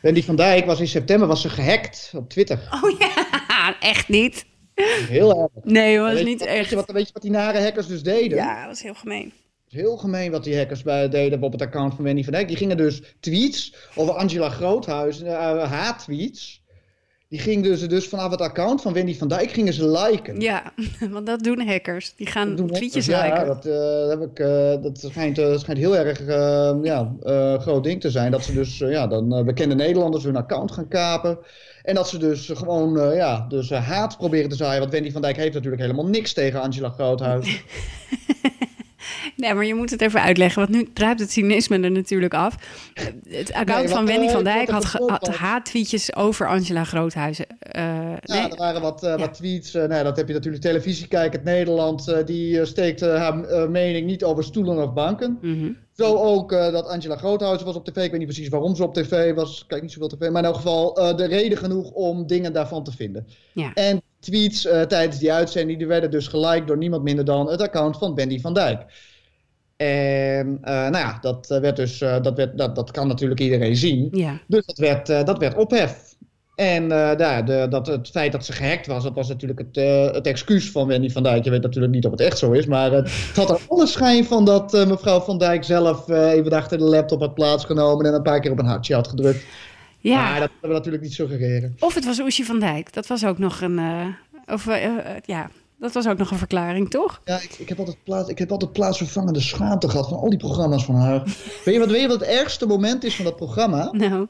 Wendy 0.03 0.23
van 0.23 0.37
Dijk 0.37 0.67
was 0.67 0.81
in 0.81 0.89
september 0.89 1.29
was 1.29 1.41
ze 1.41 1.49
gehackt 1.49 2.13
op 2.15 2.29
Twitter. 2.29 2.69
Oh 2.83 2.99
ja, 2.99 3.77
echt 3.81 4.09
niet. 4.09 4.47
Heel 5.09 5.41
erg. 5.41 5.64
Nee, 5.64 5.99
was 5.99 6.23
niet 6.23 6.38
wat, 6.38 6.49
weet, 6.49 6.57
echt. 6.59 6.71
je 6.71 6.77
wat, 6.77 6.91
weet 6.91 7.07
je 7.07 7.12
wat 7.12 7.23
die 7.23 7.31
nare 7.31 7.61
hackers 7.61 7.87
dus 7.87 8.03
deden? 8.03 8.38
Ja, 8.38 8.59
dat 8.59 8.69
was 8.69 8.83
heel 8.83 8.95
gemeen. 8.95 9.33
Het 9.64 9.77
is 9.77 9.81
heel 9.83 9.97
gemeen 9.97 10.31
wat 10.31 10.45
die 10.45 10.57
hackers 10.57 10.83
bij, 10.83 11.09
deden 11.09 11.43
op 11.43 11.53
het 11.53 11.62
account 11.62 11.95
van 11.95 12.05
Wendy 12.05 12.25
van 12.25 12.33
Dijk. 12.33 12.49
Die 12.49 12.57
gingen 12.57 12.77
dus 12.77 13.03
tweets 13.21 13.75
over 13.95 14.14
Angela 14.14 14.49
Groothuis, 14.49 15.23
eh 15.23 15.71
haattweets. 15.71 16.62
Die 17.29 17.38
gingen 17.38 17.62
dus, 17.62 17.88
dus 17.88 18.09
vanaf 18.09 18.31
het 18.31 18.41
account 18.41 18.83
van 18.83 18.93
Wendy 18.93 19.17
van 19.17 19.29
Dijk 19.29 19.51
gingen 19.51 19.73
ze 19.73 19.88
liken. 19.91 20.41
Ja, 20.41 20.73
want 21.11 21.27
dat 21.27 21.43
doen 21.43 21.67
hackers. 21.67 22.14
Die 22.17 22.27
gaan 22.27 22.57
doen 22.57 22.71
tweetjes 22.71 23.07
hackers, 23.11 23.31
liken. 23.31 23.47
Ja, 23.47 23.55
dat, 23.55 23.67
eh, 23.67 24.09
heb 24.09 24.31
ik, 24.31 24.38
eh, 24.38 24.83
dat 24.83 24.99
schijnt, 24.99 25.38
eh, 25.38 25.59
schijnt 25.59 25.81
heel 25.81 25.97
erg 25.97 26.21
eh, 26.21 26.77
ja, 26.83 27.14
eh, 27.23 27.59
groot 27.59 27.85
ding 27.85 28.01
te 28.01 28.11
zijn. 28.11 28.31
Dat 28.31 28.45
ze 28.45 28.53
dus 28.53 28.81
eh, 28.81 28.91
ja, 28.91 29.07
dan 29.07 29.35
eh, 29.35 29.45
bekende 29.45 29.75
Nederlanders 29.75 30.25
hun 30.25 30.37
account 30.37 30.73
gaan 30.73 30.88
kapen. 30.88 31.38
En 31.88 31.94
dat 31.94 32.09
ze 32.09 32.18
dus 32.18 32.51
gewoon 32.55 33.01
eh, 33.01 33.16
ja, 33.16 33.46
dus, 33.48 33.70
eh, 33.70 33.88
haat 33.88 34.16
proberen 34.16 34.48
te 34.48 34.57
zaaien. 34.57 34.81
Want 34.81 34.92
Wendy 34.92 35.11
van 35.12 35.22
Dijk 35.22 35.37
heeft 35.37 35.55
natuurlijk 35.55 35.83
helemaal 35.83 36.07
niks 36.07 36.33
tegen 36.33 36.61
Angela 36.61 36.88
Groothuis. 36.90 37.46
Nee, 39.37 39.55
maar 39.55 39.64
je 39.64 39.74
moet 39.74 39.90
het 39.90 40.01
even 40.01 40.22
uitleggen, 40.22 40.62
want 40.62 40.74
nu 40.74 40.88
druipt 40.92 41.20
het 41.20 41.31
cynisme 41.31 41.81
er 41.81 41.90
natuurlijk 41.90 42.35
af. 42.35 42.55
Het 43.29 43.53
account 43.53 43.85
Nee, 43.85 43.94
van 43.94 44.07
Wendy 44.07 44.27
eh, 44.27 44.33
van 44.33 44.44
Dijk 44.44 44.70
had, 44.70 44.85
had 44.85 45.29
haattweetjes 45.29 46.16
over 46.16 46.48
Angela 46.48 46.85
Groothuizen. 46.85 47.46
Ja, 47.59 48.18
nee. 48.22 48.48
er 48.48 48.57
waren 48.57 48.81
wat, 48.81 49.01
wat 49.01 49.35
tweets. 49.35 49.72
nou, 49.72 50.03
dat 50.03 50.16
heb 50.16 50.29
je 50.29 50.35
natuurlijk 50.35 50.62
televisiekijkend 50.62 51.44
Nederland. 51.44 52.09
eh, 52.09 52.27
die 52.27 52.66
steekt 52.66 53.01
haar 53.01 53.37
mening 53.70 54.07
niet 54.07 54.24
over 54.24 54.44
stoelen 54.44 54.83
of 54.83 54.92
banken. 54.92 55.38
Mhm. 55.40 55.70
Zo 55.99 56.17
ook 56.17 56.53
eh, 56.53 56.73
dat 56.73 56.87
Angela 56.87 57.17
Groothuizen 57.17 57.67
was 57.67 57.77
op 57.77 57.85
tv. 57.85 57.97
Ik 57.97 58.11
weet 58.11 58.21
niet 58.21 58.29
precies 58.29 58.49
waarom 58.49 58.77
ze 58.77 58.83
op 58.83 58.95
tv 58.95 59.35
was. 59.35 59.61
Ik 59.61 59.69
Kijk 59.69 59.83
niet 59.83 59.93
zoveel 59.93 60.09
tv. 60.09 60.31
Maar 60.31 60.43
in 60.43 60.49
elk 60.49 60.55
geval 60.55 60.97
eh, 60.97 61.17
de 61.17 61.25
reden 61.25 61.59
genoeg 61.59 61.91
om 61.91 62.27
dingen 62.27 62.53
daarvan 62.53 62.85
te 62.85 62.93
vinden. 62.93 63.27
Ja. 63.53 63.73
En 63.75 64.03
tweets 64.19 64.67
eh, 64.67 64.83
tijdens 64.83 65.19
die 65.19 65.33
uitzending 65.33 65.79
die 65.79 65.87
werden 65.87 66.11
dus 66.11 66.27
geliked 66.29 66.67
door 66.67 66.77
niemand 66.77 67.03
minder 67.03 67.25
dan 67.25 67.51
het 67.51 67.63
account 67.63 67.97
van 67.99 68.15
Wendy 68.15 68.41
van 68.41 68.55
Dijk. 68.55 68.85
En 69.77 70.61
nou 70.61 70.97
ja, 70.97 71.19
dat, 71.21 71.47
werd 71.47 71.77
dus, 71.77 71.99
dat, 71.99 72.37
werd, 72.37 72.59
dat, 72.59 72.75
dat 72.75 72.91
kan 72.91 73.09
natuurlijk 73.09 73.41
iedereen 73.41 73.77
zien. 73.77 74.09
ja. 74.13 74.41
Dus 74.47 74.67
dat 74.67 74.79
werd, 74.79 75.07
dat 75.07 75.39
werd 75.39 75.57
ophef. 75.57 76.17
En 76.59 76.83
eh, 76.92 77.16
daar, 77.16 77.44
de, 77.44 77.66
dat, 77.71 77.87
het 77.87 78.09
feit 78.09 78.33
dat 78.33 78.44
ze 78.44 78.53
gehackt 78.53 78.87
was, 78.87 79.03
dat 79.03 79.14
was 79.14 79.29
natuurlijk 79.29 79.59
het, 79.59 79.77
eh, 79.77 80.12
het 80.12 80.27
excuus 80.27 80.71
van 80.71 80.87
Wendy 80.87 81.11
van 81.11 81.23
Dijk. 81.23 81.44
Je 81.44 81.51
weet 81.51 81.62
natuurlijk 81.62 81.94
niet 81.94 82.05
of 82.05 82.11
het 82.11 82.21
echt 82.21 82.38
zo 82.38 82.53
is, 82.53 82.66
maar 82.66 82.92
het, 82.92 83.11
het 83.27 83.37
had 83.37 83.51
er 83.51 83.61
alle 83.68 83.87
schijn 83.87 84.25
van 84.25 84.44
dat 84.44 84.75
eh, 84.75 84.87
mevrouw 84.87 85.21
van 85.21 85.38
Dijk 85.38 85.64
zelf 85.64 86.09
eh, 86.09 86.31
even 86.33 86.53
achter 86.53 86.79
de 86.79 86.85
laptop 86.85 87.21
had 87.21 87.35
plaatsgenomen 87.35 88.07
en 88.07 88.14
een 88.14 88.23
paar 88.23 88.40
keer 88.40 88.51
op 88.51 88.59
een 88.59 88.66
hartje 88.66 88.94
had 88.94 89.09
gedrukt. 89.09 89.44
ja. 89.99 90.31
Maar 90.31 90.40
dat 90.40 90.51
willen 90.61 90.68
we 90.68 90.75
natuurlijk 90.77 91.03
niet 91.03 91.12
suggereren. 91.12 91.77
Of 91.79 91.94
het 91.94 92.05
was 92.05 92.21
Oesje 92.21 92.44
van 92.44 92.61
Dijk. 92.61 92.92
Dat 92.92 93.07
was 93.07 93.25
ook 93.25 93.38
nog 93.38 93.61
een. 93.61 93.79
eh, 93.79 94.07
of, 94.55 94.66
eh, 94.66 94.85
eh, 94.85 95.16
ja, 95.25 95.51
dat 95.79 95.92
was 95.92 96.09
ook 96.09 96.18
nog 96.18 96.31
een 96.31 96.38
verklaring, 96.38 96.90
toch? 96.90 97.21
Ja, 97.25 97.37
ik, 97.40 97.55
ik, 97.59 97.68
heb 97.68 97.79
altijd 97.79 97.97
plaats, 98.05 98.29
ik 98.29 98.38
heb 98.38 98.51
altijd 98.51 98.73
plaatsvervangende 98.73 99.40
schaamte 99.40 99.88
gehad 99.88 100.09
van 100.09 100.18
al 100.18 100.31
die 100.31 100.38
programma's 100.38 100.85
van 100.85 100.94
haar. 100.94 101.23
weet, 101.64 101.75
je 101.75 101.79
wat, 101.79 101.90
weet 101.90 102.01
je 102.01 102.09
wat 102.09 102.21
het 102.21 102.29
ergste 102.29 102.66
moment 102.66 103.05
is 103.05 103.16
van 103.16 103.25
dat 103.25 103.37
programma? 103.37 103.88
Nou, 103.92 104.27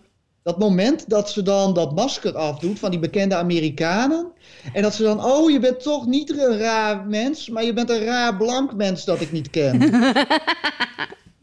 Dat 0.49 0.59
moment 0.59 1.09
dat 1.09 1.31
ze 1.31 1.43
dan 1.43 1.75
dat 1.75 1.95
masker 1.95 2.37
afdoet 2.37 2.79
van 2.79 2.91
die 2.91 2.99
bekende 2.99 3.35
Amerikanen. 3.35 4.33
En 4.73 4.83
dat 4.83 4.95
ze 4.95 5.03
dan, 5.03 5.25
oh, 5.25 5.51
je 5.51 5.59
bent 5.59 5.83
toch 5.83 6.07
niet 6.07 6.39
een 6.39 6.59
raar 6.59 7.07
mens, 7.07 7.49
maar 7.49 7.65
je 7.65 7.73
bent 7.73 7.91
een 7.91 8.05
raar 8.05 8.37
blank 8.37 8.75
mens 8.75 9.05
dat 9.05 9.21
ik 9.21 9.33
niet 9.33 9.51
ken. 9.51 9.81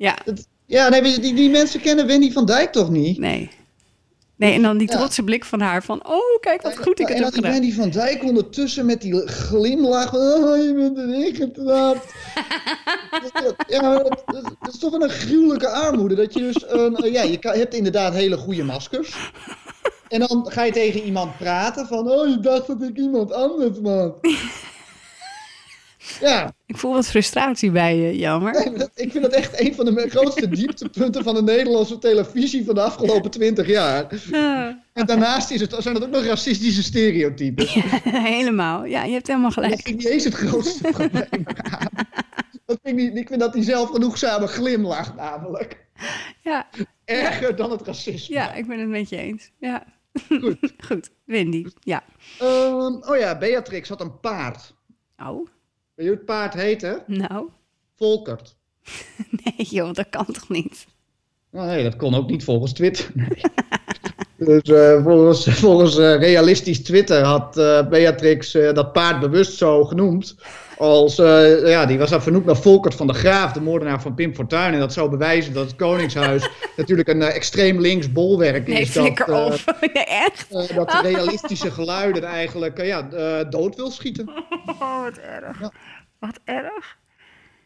ja, 0.05 0.17
Het- 0.23 0.47
ja, 0.65 0.89
nee, 0.89 1.19
die, 1.19 1.33
die 1.33 1.49
mensen 1.49 1.81
kennen 1.81 2.07
Wendy 2.07 2.31
van 2.31 2.45
Dijk 2.45 2.71
toch 2.71 2.89
niet? 2.89 3.17
nee. 3.17 3.49
Nee, 4.37 4.53
en 4.53 4.61
dan 4.61 4.77
die 4.77 4.91
Ja. 4.91 4.97
trotse 4.97 5.23
blik 5.23 5.45
van 5.45 5.61
haar 5.61 5.83
van... 5.83 6.07
Oh, 6.07 6.39
kijk 6.39 6.61
wat 6.61 6.77
goed 6.77 6.99
ik 6.99 7.07
het 7.07 7.17
en 7.17 7.23
heb 7.23 7.33
die 7.33 7.41
gedaan. 7.41 7.51
Wendy 7.51 7.73
van 7.73 7.89
Dijk 7.89 8.23
ondertussen 8.23 8.85
met 8.85 9.01
die 9.01 9.27
glimlach. 9.27 10.13
Oh, 10.13 10.57
je 10.57 10.73
bent 10.73 10.97
erin 10.97 11.35
getrapt. 11.35 12.13
ja, 13.67 13.97
dat, 13.97 14.23
is 14.69 14.79
toch 14.79 14.91
wel 14.91 15.03
een 15.03 15.09
gruwelijke 15.09 15.69
armoede. 15.69 16.15
Dat 16.15 16.33
je 16.33 16.39
dus, 16.39 16.63
een, 16.67 16.95
eh, 16.95 17.11
ja, 17.11 17.21
je 17.21 17.37
hebt 17.41 17.73
inderdaad 17.73 18.13
hele 18.13 18.37
goede 18.37 18.63
maskers. 18.63 19.31
En 20.07 20.19
dan 20.19 20.45
ga 20.49 20.63
je 20.63 20.71
tegen 20.71 21.01
iemand 21.01 21.37
praten 21.37 21.87
van, 21.87 22.11
oh, 22.11 22.27
je 22.27 22.39
dacht 22.39 22.67
dat 22.67 22.81
ik 22.81 22.97
iemand 22.97 23.31
anders 23.33 23.79
was. 23.81 24.11
Ja, 26.19 26.53
Ik 26.65 26.77
voel 26.77 26.93
wat 26.93 27.07
frustratie 27.07 27.71
bij 27.71 27.97
je, 27.97 28.17
jammer. 28.17 28.53
nee, 28.65 28.77
dat- 28.77 28.91
ik 28.95 29.11
vind 29.11 29.23
dat 29.23 29.33
echt 29.33 29.59
een 29.61 29.75
van 29.75 29.85
de 29.85 30.09
grootste 30.09 30.49
dieptepunten 30.49 31.23
van 31.23 31.33
de 31.35 31.43
Nederlandse 31.43 31.97
televisie 31.97 32.65
van 32.65 32.75
de 32.75 32.81
afgelopen 32.81 33.31
twintig 33.31 33.67
jaar. 33.67 34.07
En 34.93 35.05
daarnaast 35.05 35.51
is 35.51 35.61
het, 35.61 35.75
zijn 35.79 35.95
het 35.95 36.03
ook 36.03 36.09
nog 36.09 36.25
racistische 36.25 36.83
stereotypen. 36.83 37.67
helemaal. 38.33 38.85
Ja, 38.85 39.03
je 39.03 39.13
hebt 39.13 39.27
helemaal 39.27 39.49
Dat 39.53 39.63
gelijk. 39.63 39.81
vind 39.81 39.87
ik 39.87 39.95
niet 40.03 40.13
eens 40.13 40.23
het 40.23 40.33
grootste 40.33 40.89
probleem. 40.91 41.43
Dat 42.65 42.79
vind 42.83 42.99
ik, 42.99 43.03
niet, 43.05 43.15
ik 43.17 43.27
vind 43.27 43.39
dat 43.39 43.53
hij 43.53 43.63
zelf 43.63 43.89
genoegzame 43.89 44.47
glimlacht 44.47 45.15
namelijk. 45.15 45.85
Ja, 46.41 46.67
Erger 47.05 47.55
dan 47.55 47.71
het 47.71 47.81
racisme. 47.81 48.35
ja, 48.35 48.53
ik 48.53 48.67
ben 48.67 48.79
het 48.79 48.89
met 48.89 49.09
je 49.09 49.17
eens. 49.17 49.51
Ja. 49.59 49.83
Goed. 50.27 50.57
Goed, 50.87 51.09
Wendy. 51.25 51.65
Ja. 51.79 52.03
Ehm, 52.39 52.93
oh 53.01 53.17
ja, 53.19 53.37
Beatrix 53.37 53.89
had 53.89 54.01
een 54.01 54.19
paard. 54.19 54.73
Oh, 55.17 55.47
Weet 55.95 56.05
je 56.05 56.11
hoe 56.11 56.15
het 56.15 56.25
paard 56.25 56.53
heette? 56.53 57.03
nou. 57.07 57.49
Volkert. 57.95 58.55
Nee 59.43 59.67
joh, 59.69 59.93
dat 59.93 60.09
kan 60.09 60.25
toch 60.25 60.49
niet? 60.49 60.87
Oh, 61.51 61.65
nee, 61.65 61.83
dat 61.83 61.95
kon 61.95 62.13
ook 62.15 62.29
niet 62.29 62.43
volgens 62.43 62.73
Twitter. 62.73 63.11
Nee. 63.13 63.27
Dus 64.45 64.61
eh, 64.61 65.03
volgens, 65.03 65.45
volgens 65.65 65.97
eh, 65.97 66.17
realistisch 66.17 66.83
Twitter 66.83 67.23
had 67.23 67.57
eh, 67.57 67.87
Beatrix 67.87 68.51
dat 68.51 68.93
paard 68.93 69.19
bewust 69.19 69.57
zo 69.57 69.83
genoemd. 69.83 70.35
Als, 70.77 71.15
ja, 71.65 71.85
die 71.85 71.97
was 71.97 72.09
dan 72.09 72.21
vernoemd 72.21 72.45
naar 72.45 72.57
Volkert 72.57 72.95
van 72.95 73.07
de 73.07 73.13
Graaf, 73.13 73.51
de 73.51 73.61
moordenaar 73.61 74.01
van 74.01 74.13
Pim 74.13 74.35
Fortuyn. 74.35 74.73
En 74.73 74.79
dat 74.79 74.93
zou 74.93 75.09
bewijzen 75.09 75.53
dat 75.53 75.65
het 75.65 75.75
Koningshuis 75.75 76.49
natuurlijk 76.77 77.07
een 77.07 77.21
extreem 77.21 77.79
links 77.79 78.11
bolwerk 78.11 78.67
Nee, 78.67 78.81
is. 78.81 78.93
dat, 78.93 79.03
flikker 79.03 79.33
op. 79.33 79.53
Nee, 79.93 80.03
echt? 80.03 80.47
dat 80.75 80.91
de 80.91 80.99
realistische 81.01 81.71
geluiden 81.71 82.23
eigenlijk 82.23 82.81
ja, 82.81 83.01
dood 83.43 83.75
wil 83.75 83.91
schieten. 83.91 84.29
Oh, 84.65 85.03
wat 85.03 85.17
erg. 85.17 85.59
Ja. 85.59 85.71
Wat 86.19 86.39
erg. 86.43 86.97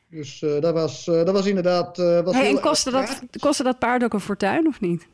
Dus 0.10 0.46
dat, 0.60 0.74
was, 0.74 1.06
dat 1.06 1.32
was 1.32 1.46
inderdaad. 1.46 1.98
was 1.98 2.36
Hey, 2.36 2.50
en 2.50 2.60
kostte 2.60 2.92
dat, 2.92 3.22
kostte 3.40 3.64
dat 3.64 3.80
paard 3.80 4.04
ook 4.04 4.14
een 4.14 4.20
fortuin 4.20 4.68
of 4.68 4.80
niet? 4.80 5.08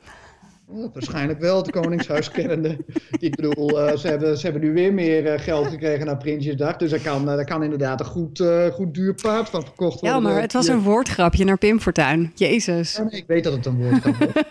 Waarschijnlijk 0.94 1.40
wel, 1.40 1.58
het 1.58 1.72
Koningshuis 1.72 2.32
kennende. 2.32 2.78
Ik 3.20 3.36
bedoel, 3.36 3.80
eh, 3.80 3.98
ze, 3.98 4.08
hebben, 4.08 4.38
ze 4.38 4.44
hebben 4.44 4.62
nu 4.62 4.74
weer 4.74 4.94
meer 4.94 5.26
eh, 5.26 5.40
geld 5.40 5.68
gekregen 5.68 6.06
naar 6.06 6.18
Prinsjesdag. 6.18 6.76
Dus 6.78 6.90
daar 6.90 7.00
kan, 7.00 7.30
eh, 7.30 7.36
daar 7.36 7.46
kan 7.46 7.64
inderdaad 7.64 8.00
een 8.00 8.06
goed, 8.06 8.40
eh, 8.40 8.68
goed 8.68 8.94
duur 8.94 9.14
paard 9.14 9.50
van 9.50 9.62
verkocht 9.62 10.00
worden. 10.00 10.20
Ja, 10.20 10.20
maar 10.20 10.42
het 10.42 10.54
was 10.54 10.68
een 10.68 10.82
woordgrapje 10.82 11.46
naar 11.46 11.58
Pim 11.58 11.80
Fortuyn. 11.80 12.32
Jezus. 12.36 12.96
Ja, 12.96 13.04
nee, 13.04 13.20
ik 13.20 13.28
weet 13.28 13.44
dat 13.44 13.54
het 13.54 13.66
een 13.66 13.78
woordgrap 13.78 14.22
is. 14.36 14.44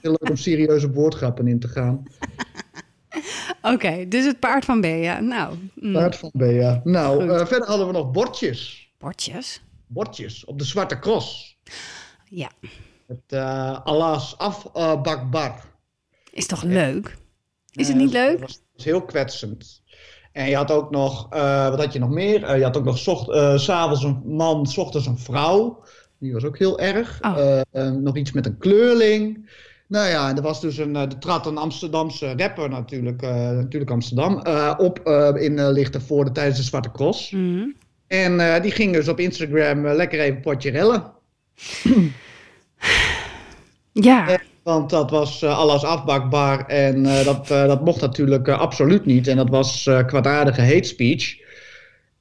Heel 0.00 0.16
leuk 0.20 0.30
om 0.30 0.36
serieuze 0.36 0.90
woordgrappen 0.90 1.48
in 1.48 1.58
te 1.60 1.68
gaan. 1.68 2.02
Oké, 3.62 4.08
dus 4.08 4.24
het 4.24 4.38
paard 4.38 4.64
van 4.64 4.80
Bea. 4.80 5.20
Nou, 5.20 5.56
mm, 5.74 5.92
Paard 5.92 6.16
van 6.16 6.30
Bea. 6.32 6.80
Nou, 6.84 7.28
eh, 7.28 7.46
verder 7.46 7.68
hadden 7.68 7.86
we 7.86 7.92
nog 7.92 8.10
bordjes. 8.10 8.92
bordjes. 8.98 9.62
Bordjes 9.86 10.44
op 10.44 10.58
de 10.58 10.64
Zwarte 10.64 10.98
Cross. 10.98 11.58
Ja, 12.28 12.50
Het 13.10 13.32
uh, 13.40 13.80
Allah's 13.84 14.34
afbakbar. 14.38 15.54
is 16.32 16.46
toch 16.46 16.62
leuk? 16.62 17.16
Is 17.72 17.86
het 17.88 17.96
Eh, 17.96 18.02
niet 18.02 18.12
leuk? 18.12 18.40
was, 18.40 18.60
was 18.76 18.84
heel 18.84 19.02
kwetsend. 19.02 19.82
En 20.32 20.48
je 20.48 20.56
had 20.56 20.70
ook 20.70 20.90
nog, 20.90 21.26
eh, 21.30 21.68
wat 21.68 21.78
had 21.78 21.92
je 21.92 21.98
nog 21.98 22.10
meer? 22.10 22.42
Eh, 22.44 22.56
je 22.58 22.62
had 22.64 22.76
ook 22.76 22.84
nog 22.84 22.98
zocht, 22.98 23.30
eh, 23.30 23.56
s'avonds 23.58 24.04
een 24.04 24.22
man, 24.24 24.66
s 24.66 24.78
ochtends 24.78 25.06
een 25.06 25.18
vrouw. 25.18 25.82
Die 26.18 26.32
was 26.32 26.44
ook 26.44 26.58
heel 26.58 26.78
erg. 26.78 27.18
Oh. 27.22 27.38
Eh, 27.38 27.60
eh, 27.70 27.92
nog 27.92 28.16
iets 28.16 28.32
met 28.32 28.46
een 28.46 28.58
kleurling. 28.58 29.50
Nou 29.86 30.08
ja, 30.08 30.28
en 30.28 30.36
er 30.36 30.42
was 30.42 30.60
dus 30.60 30.76
een, 30.76 30.96
eh, 30.96 31.02
er 31.02 31.18
trad 31.18 31.46
een 31.46 31.56
Amsterdamse 31.58 32.34
rapper 32.36 32.68
natuurlijk, 32.68 33.22
eh, 33.22 33.50
natuurlijk 33.50 33.90
Amsterdam, 33.90 34.38
eh, 34.40 34.74
op 34.78 34.98
eh, 34.98 35.30
in 35.34 35.52
uh, 35.58 35.68
Lichtenvoorde 35.70 36.32
tijdens 36.32 36.56
de 36.58 36.62
Zwarte 36.64 36.90
Cross. 36.90 37.30
Mhm. 37.30 37.64
En 38.06 38.40
eh, 38.54 38.62
die 38.62 38.70
ging 38.70 38.92
dus 38.92 39.08
op 39.08 39.20
Instagram 39.20 39.86
eh, 39.86 39.94
lekker 39.94 40.20
even 40.20 40.40
potje 40.40 40.70
rellen. 40.70 41.12
Ja, 43.92 44.28
Eh, 44.28 44.38
Want 44.62 44.90
dat 44.90 45.10
was 45.10 45.42
eh, 45.42 45.58
alles 45.58 45.82
afbakbaar 45.84 46.66
en 46.66 47.06
eh, 47.06 47.24
dat, 47.24 47.46
dat 47.48 47.84
mocht 47.84 48.00
natuurlijk 48.00 48.48
absoluut 48.48 49.06
niet. 49.06 49.26
En 49.26 49.36
dat 49.36 49.48
was 49.48 49.82
kwaadaardige 50.06 50.60
hate 50.60 50.88
speech. 50.88 51.38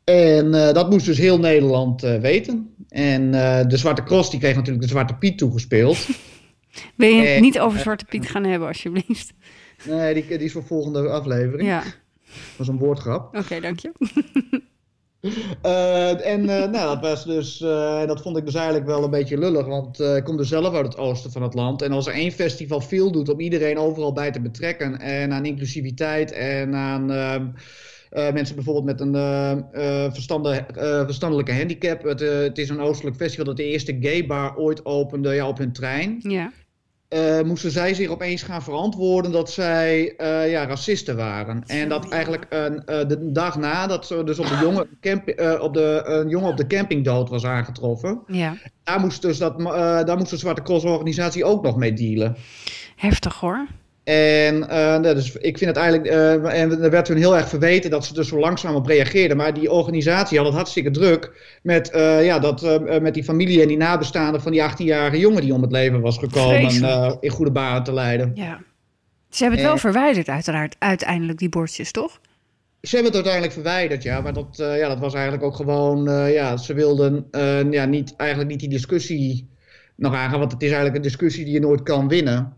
En 0.03 0.51
dat 0.51 0.89
moest 0.89 1.05
dus 1.05 1.17
heel 1.17 1.39
Nederland 1.39 2.01
weten. 2.01 2.73
En 2.89 3.31
de 3.67 3.77
Zwarte 3.77 4.03
Cross 4.03 4.29
die 4.29 4.39
kreeg 4.39 4.55
natuurlijk 4.55 4.81
de 4.83 4.89
Zwarte 4.89 5.13
Piet 5.13 5.37
toegespeeld. 5.37 6.07
wil 6.95 7.09
je 7.09 7.21
het 7.21 7.41
niet 7.41 7.59
over 7.59 7.79
Zwarte 7.79 8.05
Piet 8.05 8.29
gaan 8.29 8.43
hebben, 8.43 8.67
alsjeblieft? 8.67 9.33
nee, 9.83 10.13
die, 10.13 10.27
die 10.27 10.37
is 10.39 10.51
voor 10.51 10.63
volgende 10.65 11.09
aflevering. 11.09 11.67
Ja, 11.69 11.79
Dat 11.83 12.57
was 12.57 12.67
een 12.67 12.77
woordgrap. 12.77 13.37
oké, 13.37 13.59
dank 13.59 13.79
je. 13.79 13.91
Eh, 15.61 16.25
en 16.25 16.49
eh, 16.49 16.69
nou, 16.69 16.71
dat 16.71 16.99
was 16.99 17.25
dus, 17.25 17.61
eh, 17.61 18.07
dat 18.07 18.21
vond 18.21 18.37
ik 18.37 18.45
dus 18.45 18.53
eigenlijk 18.53 18.85
wel 18.85 19.03
een 19.03 19.09
beetje 19.09 19.37
lullig, 19.37 19.65
want 19.65 19.99
ik 19.99 20.23
kom 20.23 20.37
dus 20.37 20.47
zelf 20.47 20.73
uit 20.73 20.85
het 20.85 20.97
oosten 20.97 21.31
van 21.31 21.41
het 21.41 21.53
land. 21.53 21.81
En 21.81 21.91
als 21.91 22.07
er 22.07 22.13
één 22.13 22.31
festival 22.31 22.81
veel 22.81 23.11
doet 23.11 23.29
om 23.29 23.39
iedereen 23.39 23.77
overal 23.77 24.13
bij 24.13 24.31
te 24.31 24.41
betrekken 24.41 24.99
en 24.99 25.33
aan 25.33 25.45
inclusiviteit 25.45 26.31
en 26.31 26.75
aan 26.75 27.11
ehm, 27.11 27.47
eh, 28.09 28.33
mensen 28.33 28.55
bijvoorbeeld 28.55 28.85
met 28.85 29.01
een 29.01 30.13
verstande- 30.13 30.65
verstandelijke 31.05 31.53
handicap. 31.53 32.03
Het, 32.03 32.19
het 32.19 32.57
is 32.57 32.69
een 32.69 32.79
oostelijk 32.79 33.15
festival 33.15 33.45
dat 33.45 33.57
de 33.57 33.63
eerste 33.63 33.97
gay 33.99 34.25
bar 34.25 34.57
ooit 34.57 34.85
opende 34.85 35.33
ja, 35.33 35.47
op 35.47 35.57
hun 35.57 35.73
trein. 35.73 36.19
Ja, 36.19 36.51
eh, 37.09 37.41
moesten 37.41 37.71
zij 37.71 37.93
zich 37.93 38.09
opeens 38.09 38.43
gaan 38.43 38.61
verantwoorden 38.63 39.31
dat 39.31 39.51
zij 39.51 40.15
eh, 40.15 40.51
ja, 40.51 40.65
racisten 40.65 41.15
waren. 41.15 41.63
En 41.65 41.89
dat 41.89 42.09
eigenlijk 42.09 42.45
een, 42.49 42.85
eh, 42.85 43.07
de 43.07 43.31
dag 43.31 43.57
na 43.57 43.87
dat 43.87 44.05
ze 44.05 44.23
dus 44.23 44.39
op 44.39 44.47
de 44.47 44.57
jongen, 44.61 44.87
camp, 45.01 45.27
op 45.61 45.73
de, 45.73 46.01
een 46.05 46.29
jongen 46.29 46.49
op 46.49 46.57
de 46.57 46.67
camping 46.67 47.05
dood 47.05 47.29
was 47.29 47.45
aangetroffen. 47.45 48.21
ja. 48.27 48.55
Daar 48.83 48.99
moest, 48.99 49.21
dus 49.21 49.37
dat, 49.37 49.59
daar 50.07 50.17
moest 50.17 50.29
de 50.29 50.37
Zwarte 50.37 50.61
Cross 50.61 50.85
organisatie 50.85 51.45
ook 51.45 51.63
nog 51.63 51.75
mee 51.75 51.93
dealen. 51.93 52.35
Heftig 52.95 53.39
hoor. 53.39 53.67
En 54.03 54.59
nou, 54.59 55.01
dus 55.01 55.35
ik 55.35 55.57
vind 55.57 55.75
het 55.75 55.79
eigenlijk, 55.79 56.07
eh, 56.13 56.61
en 56.61 56.81
er 56.81 56.89
werd 56.89 57.05
toen 57.05 57.17
heel 57.17 57.37
erg 57.37 57.49
verweten 57.49 57.89
dat 57.89 58.05
ze 58.05 58.15
er 58.15 58.25
zo 58.25 58.39
langzaam 58.39 58.75
op 58.75 58.85
reageerden. 58.85 59.37
Maar 59.37 59.53
die 59.53 59.71
organisatie 59.71 60.37
had 60.37 60.47
het 60.47 60.55
hartstikke 60.55 60.91
druk 60.91 61.31
met, 61.63 61.89
eh, 61.89 62.25
ja, 62.25 62.39
dat, 62.39 62.81
met 63.01 63.13
die 63.13 63.23
familie 63.23 63.61
en 63.61 63.67
die 63.67 63.77
nabestaanden 63.77 64.41
van 64.41 64.51
die 64.51 64.61
18-jarige 64.61 65.19
jongen 65.19 65.41
die 65.41 65.53
om 65.53 65.61
het 65.61 65.71
leven 65.71 66.01
was 66.01 66.17
gekomen 66.17 67.19
in 67.19 67.29
goede 67.29 67.51
banen 67.51 67.83
te 67.83 67.93
leiden. 67.93 68.31
Ja. 68.33 68.61
Ze 69.29 69.43
hebben 69.43 69.59
het 69.59 69.69
wel 69.69 69.77
verwijderd, 69.77 70.29
uiteraard, 70.29 70.75
uiteindelijk, 70.79 71.39
die 71.39 71.49
bordjes, 71.49 71.91
toch? 71.91 72.19
Ze 72.81 72.95
hebben 72.95 73.05
het 73.05 73.15
uiteindelijk 73.15 73.53
verwijderd, 73.53 74.03
ja. 74.03 74.21
Maar 74.21 74.33
dat, 74.33 74.55
ja, 74.57 74.87
dat 74.87 74.99
was 74.99 75.13
eigenlijk 75.13 75.43
ook 75.43 75.55
gewoon... 75.55 76.03
ja, 76.31 76.57
ze 76.57 76.73
wilden 76.73 77.27
ja, 77.71 77.85
niet, 77.85 78.13
eigenlijk 78.17 78.49
niet 78.49 78.59
die 78.59 78.69
discussie 78.69 79.49
nog 79.95 80.13
aangaan. 80.13 80.39
Want 80.39 80.51
het 80.51 80.61
is 80.61 80.67
eigenlijk 80.67 80.97
een 80.97 81.09
discussie 81.09 81.45
die 81.45 81.53
je 81.53 81.59
nooit 81.59 81.83
kan 81.83 82.07
winnen. 82.07 82.53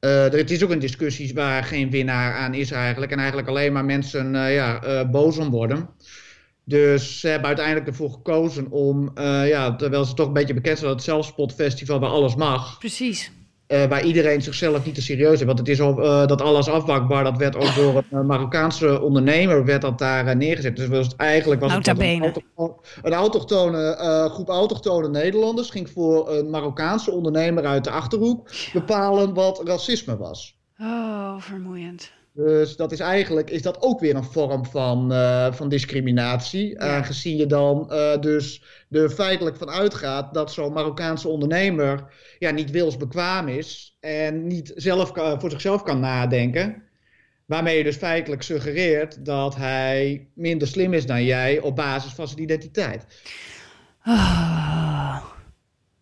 Er- 0.00 0.32
het 0.32 0.50
is 0.50 0.64
ook 0.64 0.70
een 0.70 0.78
discussie 0.78 1.34
waar 1.34 1.64
geen 1.64 1.90
winnaar 1.90 2.34
aan 2.34 2.54
is 2.54 2.70
eigenlijk. 2.70 3.12
En 3.12 3.18
eigenlijk 3.18 3.48
alleen 3.48 3.72
maar 3.72 3.84
mensen 3.84 4.34
eh, 4.34 4.54
ja, 4.54 4.82
eh, 4.82 5.10
boos 5.10 5.38
om 5.38 5.50
worden. 5.50 5.88
Dus 6.64 7.20
ze 7.20 7.28
hebben 7.28 7.46
uiteindelijk 7.46 7.86
ervoor 7.86 8.10
gekozen 8.10 8.70
om... 8.70 9.10
ja, 9.46 9.76
terwijl 9.76 10.04
ze 10.04 10.14
toch 10.14 10.26
een 10.26 10.32
beetje 10.32 10.54
bekend 10.54 10.78
zijn 10.78 10.90
dat 10.90 10.98
het 10.98 11.08
Zelfspotfestival 11.08 11.98
waar 12.00 12.10
alles 12.10 12.34
mag... 12.34 12.78
Precies. 12.78 13.32
Eh, 13.68 13.84
waar 13.84 14.04
iedereen 14.04 14.42
zichzelf 14.42 14.84
niet 14.84 14.94
te 14.94 15.02
serieus 15.02 15.30
heeft. 15.30 15.44
Want 15.44 15.58
het 15.58 15.68
is 15.68 15.80
al, 15.80 16.02
eh, 16.02 16.26
dat 16.26 16.42
alles 16.42 16.68
afbakbaar, 16.68 17.24
dat 17.24 17.36
werd 17.36 17.56
ook 17.56 17.74
door 17.74 17.96
een 17.96 18.18
eh, 18.18 18.24
Marokkaanse 18.24 19.00
ondernemer 19.00 19.64
werd 19.64 19.82
dat 19.82 19.98
daar 19.98 20.36
neergezet. 20.36 20.76
Dus 20.76 20.88
was 20.88 21.06
het, 21.06 21.16
eigenlijk 21.16 21.60
was 21.60 21.72
het 21.74 21.86
een, 21.86 22.22
autochtone, 22.22 22.74
een 23.02 23.12
autochtone, 23.12 24.28
groep 24.32 24.48
autochtone 24.48 25.08
Nederlanders 25.08 25.70
ging 25.70 25.90
voor 25.90 26.30
een 26.30 26.50
Marokkaanse 26.50 27.10
ondernemer 27.10 27.66
uit 27.66 27.84
de 27.84 27.90
Achterhoek 27.90 28.50
bepalen 28.72 29.34
wat 29.34 29.62
racisme 29.64 30.16
was. 30.16 30.56
Oh, 30.78 31.34
vermoeiend. 31.38 32.12
Dus 32.46 32.76
dat 32.76 32.92
is 32.92 33.00
eigenlijk 33.00 33.50
is 33.50 33.62
dat 33.62 33.82
ook 33.82 34.00
weer 34.00 34.16
een 34.16 34.24
vorm 34.24 34.64
van, 34.66 35.12
eh, 35.12 35.52
van 35.52 35.68
discriminatie. 35.68 36.68
Ja. 36.68 36.76
Aangezien 36.96 37.36
je 37.36 37.46
dan 37.46 37.90
eh, 37.92 38.20
dus 38.20 38.62
er 38.90 39.10
feitelijk 39.10 39.56
van 39.56 39.70
uitgaat 39.70 40.34
dat 40.34 40.52
zo'n 40.52 40.72
Marokkaanse 40.72 41.28
ondernemer 41.28 42.04
ja, 42.38 42.50
niet 42.50 42.70
wilsbekwaam 42.70 43.48
is 43.48 43.96
en 44.00 44.46
niet 44.46 44.72
zelf, 44.76 45.12
kan- 45.12 45.40
voor 45.40 45.50
zichzelf 45.50 45.82
kan 45.82 46.00
nadenken. 46.00 46.82
Waarmee 47.46 47.76
je 47.78 47.84
dus 47.84 47.96
feitelijk 47.96 48.42
suggereert 48.42 49.24
dat 49.24 49.56
hij 49.56 50.28
minder 50.34 50.68
slim 50.68 50.92
is 50.92 51.06
dan 51.06 51.24
jij 51.24 51.60
op 51.60 51.76
basis 51.76 52.12
van 52.12 52.28
zijn 52.28 52.42
identiteit. 52.42 53.06
Oh, 54.04 55.16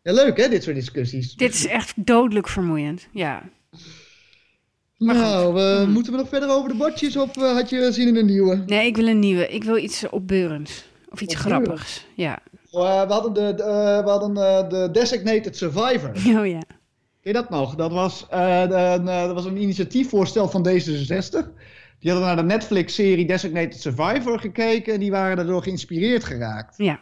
Ja, 0.03 0.13
leuk 0.13 0.37
hè, 0.37 0.49
dit 0.49 0.63
soort 0.63 0.77
discussies. 0.77 1.35
dit 1.35 1.55
is 1.55 1.67
echt 1.67 2.07
dodelijk 2.07 2.49
vermoeiend. 2.49 3.09
Ja. 3.13 3.43
Maar 4.99 5.15
nou, 5.15 5.61
Hmm. 5.61 5.91
moeten 5.93 6.13
we 6.13 6.19
nog 6.19 6.29
verder 6.29 6.49
over 6.51 6.69
de 6.69 6.75
bordjes 6.77 7.17
of 7.17 7.37
eh, 7.37 7.53
had 7.53 7.71
je 7.71 7.93
zin 7.93 8.09
in 8.09 8.17
een 8.17 8.27
nieuwe? 8.27 8.63
Nee, 8.67 8.87
ik 8.87 8.97
wil 8.97 9.07
een 9.07 9.19
nieuwe. 9.19 9.49
Ik 9.49 9.65
wil 9.65 9.77
iets 9.77 10.09
opbeurends. 10.11 10.85
Of 11.09 11.21
iets 11.21 11.35
Opbeurend? 11.37 11.65
grappigs. 11.67 12.07
Ja. 12.15 12.39
Eh, 12.71 13.07
we 13.07 13.13
hadden, 13.13 13.33
de, 13.33 13.55
de, 13.55 13.63
eh, 13.63 14.05
we 14.05 14.11
hadden 14.11 14.35
de 14.69 14.89
Designated 14.93 15.57
Survivor. 15.57 16.11
Oh 16.41 16.47
ja. 16.47 16.61
Ken 17.21 17.35
je 17.35 17.41
dat 17.41 17.51
nog? 17.51 17.75
Dat 17.75 17.93
was, 17.93 18.27
de- 18.29 19.01
dat 19.05 19.33
was 19.33 19.45
een 19.45 19.63
initiatiefvoorstel 19.63 20.49
van 20.49 20.69
D66. 20.69 21.49
Die 21.99 22.11
hadden 22.11 22.27
naar 22.29 22.37
de 22.37 22.43
Netflix-serie 22.43 23.27
Designated 23.27 23.81
Survivor 23.81 24.39
gekeken 24.41 24.95
en 24.95 25.01
die 25.01 25.11
waren 25.11 25.37
daardoor 25.37 25.63
geïnspireerd 25.63 26.25
geraakt. 26.25 26.75
Ja. 26.77 27.01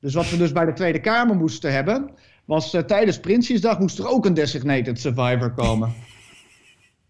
Dus 0.00 0.14
wat 0.14 0.30
we 0.30 0.36
dus 0.36 0.52
bij 0.52 0.64
de 0.64 0.72
Tweede 0.72 1.00
Kamer 1.00 1.36
moesten 1.36 1.72
hebben, 1.72 2.10
was 2.44 2.76
tijdens 2.86 3.20
Prinsjesdag 3.20 3.78
moest 3.78 3.98
er 3.98 4.08
ook 4.08 4.26
een 4.26 4.34
Designated 4.34 5.00
Survivor 5.00 5.52
komen. 5.54 5.92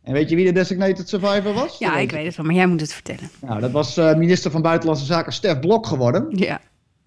en 0.03 0.12
weet 0.12 0.30
je 0.30 0.36
wie 0.36 0.44
de 0.44 0.53
Designated 0.53 1.09
Survivor 1.09 1.53
was? 1.53 1.78
Ja, 1.78 1.96
ik 1.98 2.11
weet 2.11 2.26
het 2.26 2.36
wel, 2.36 2.46
maar 2.46 2.55
jij 2.55 2.66
moet 2.66 2.80
het 2.80 2.92
vertellen. 2.92 3.30
Nou, 3.40 3.61
dat 3.61 3.70
was 3.70 3.96
eh, 3.96 4.14
minister 4.14 4.51
van 4.51 4.62
Buitenlandse 4.62 5.05
Zaken 5.05 5.32
Stef 5.32 5.61
Blok 5.61 5.86
geworden. 5.86 6.26
Ja. 6.30 6.61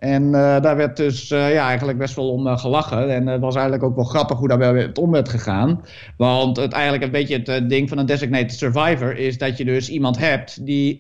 En 0.04 0.24
uh, 0.24 0.62
daar 0.62 0.78
werd 0.78 0.98
dus 0.98 1.32
uh, 1.32 1.54
ja, 1.54 1.68
eigenlijk 1.68 1.98
best 1.98 2.16
wel 2.16 2.32
om 2.32 2.48
uh, 2.48 2.58
gelachen. 2.58 3.10
En 3.10 3.28
het 3.28 3.42
was 3.42 3.56
eigenlijk 3.56 3.84
ook 3.84 3.96
wel 3.96 4.04
grappig 4.04 4.38
hoe 4.38 4.48
daar 4.48 4.76
het 4.76 4.98
om 4.98 5.12
werd 5.12 5.30
gegaan. 5.30 5.82
Want 6.18 6.58
het, 6.58 6.72
eigenlijk 6.72 7.04
een 7.04 7.12
beetje 7.12 7.42
het 7.44 7.70
ding 7.70 7.90
van 7.90 7.98
een 7.98 8.06
designated 8.06 8.54
survivor 8.54 9.18
is 9.18 9.38
dat 9.38 9.58
je 9.58 9.66
dus 9.66 9.90
iemand 9.90 10.18
hebt 10.18 10.66
die 10.66 11.00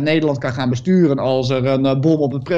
Nederland 0.00 0.38
kan 0.38 0.52
gaan 0.52 0.70
besturen 0.70 1.18
als 1.18 1.50
er 1.50 1.66
een 1.66 2.00
bom 2.00 2.20
op, 2.20 2.32
het, 2.32 2.48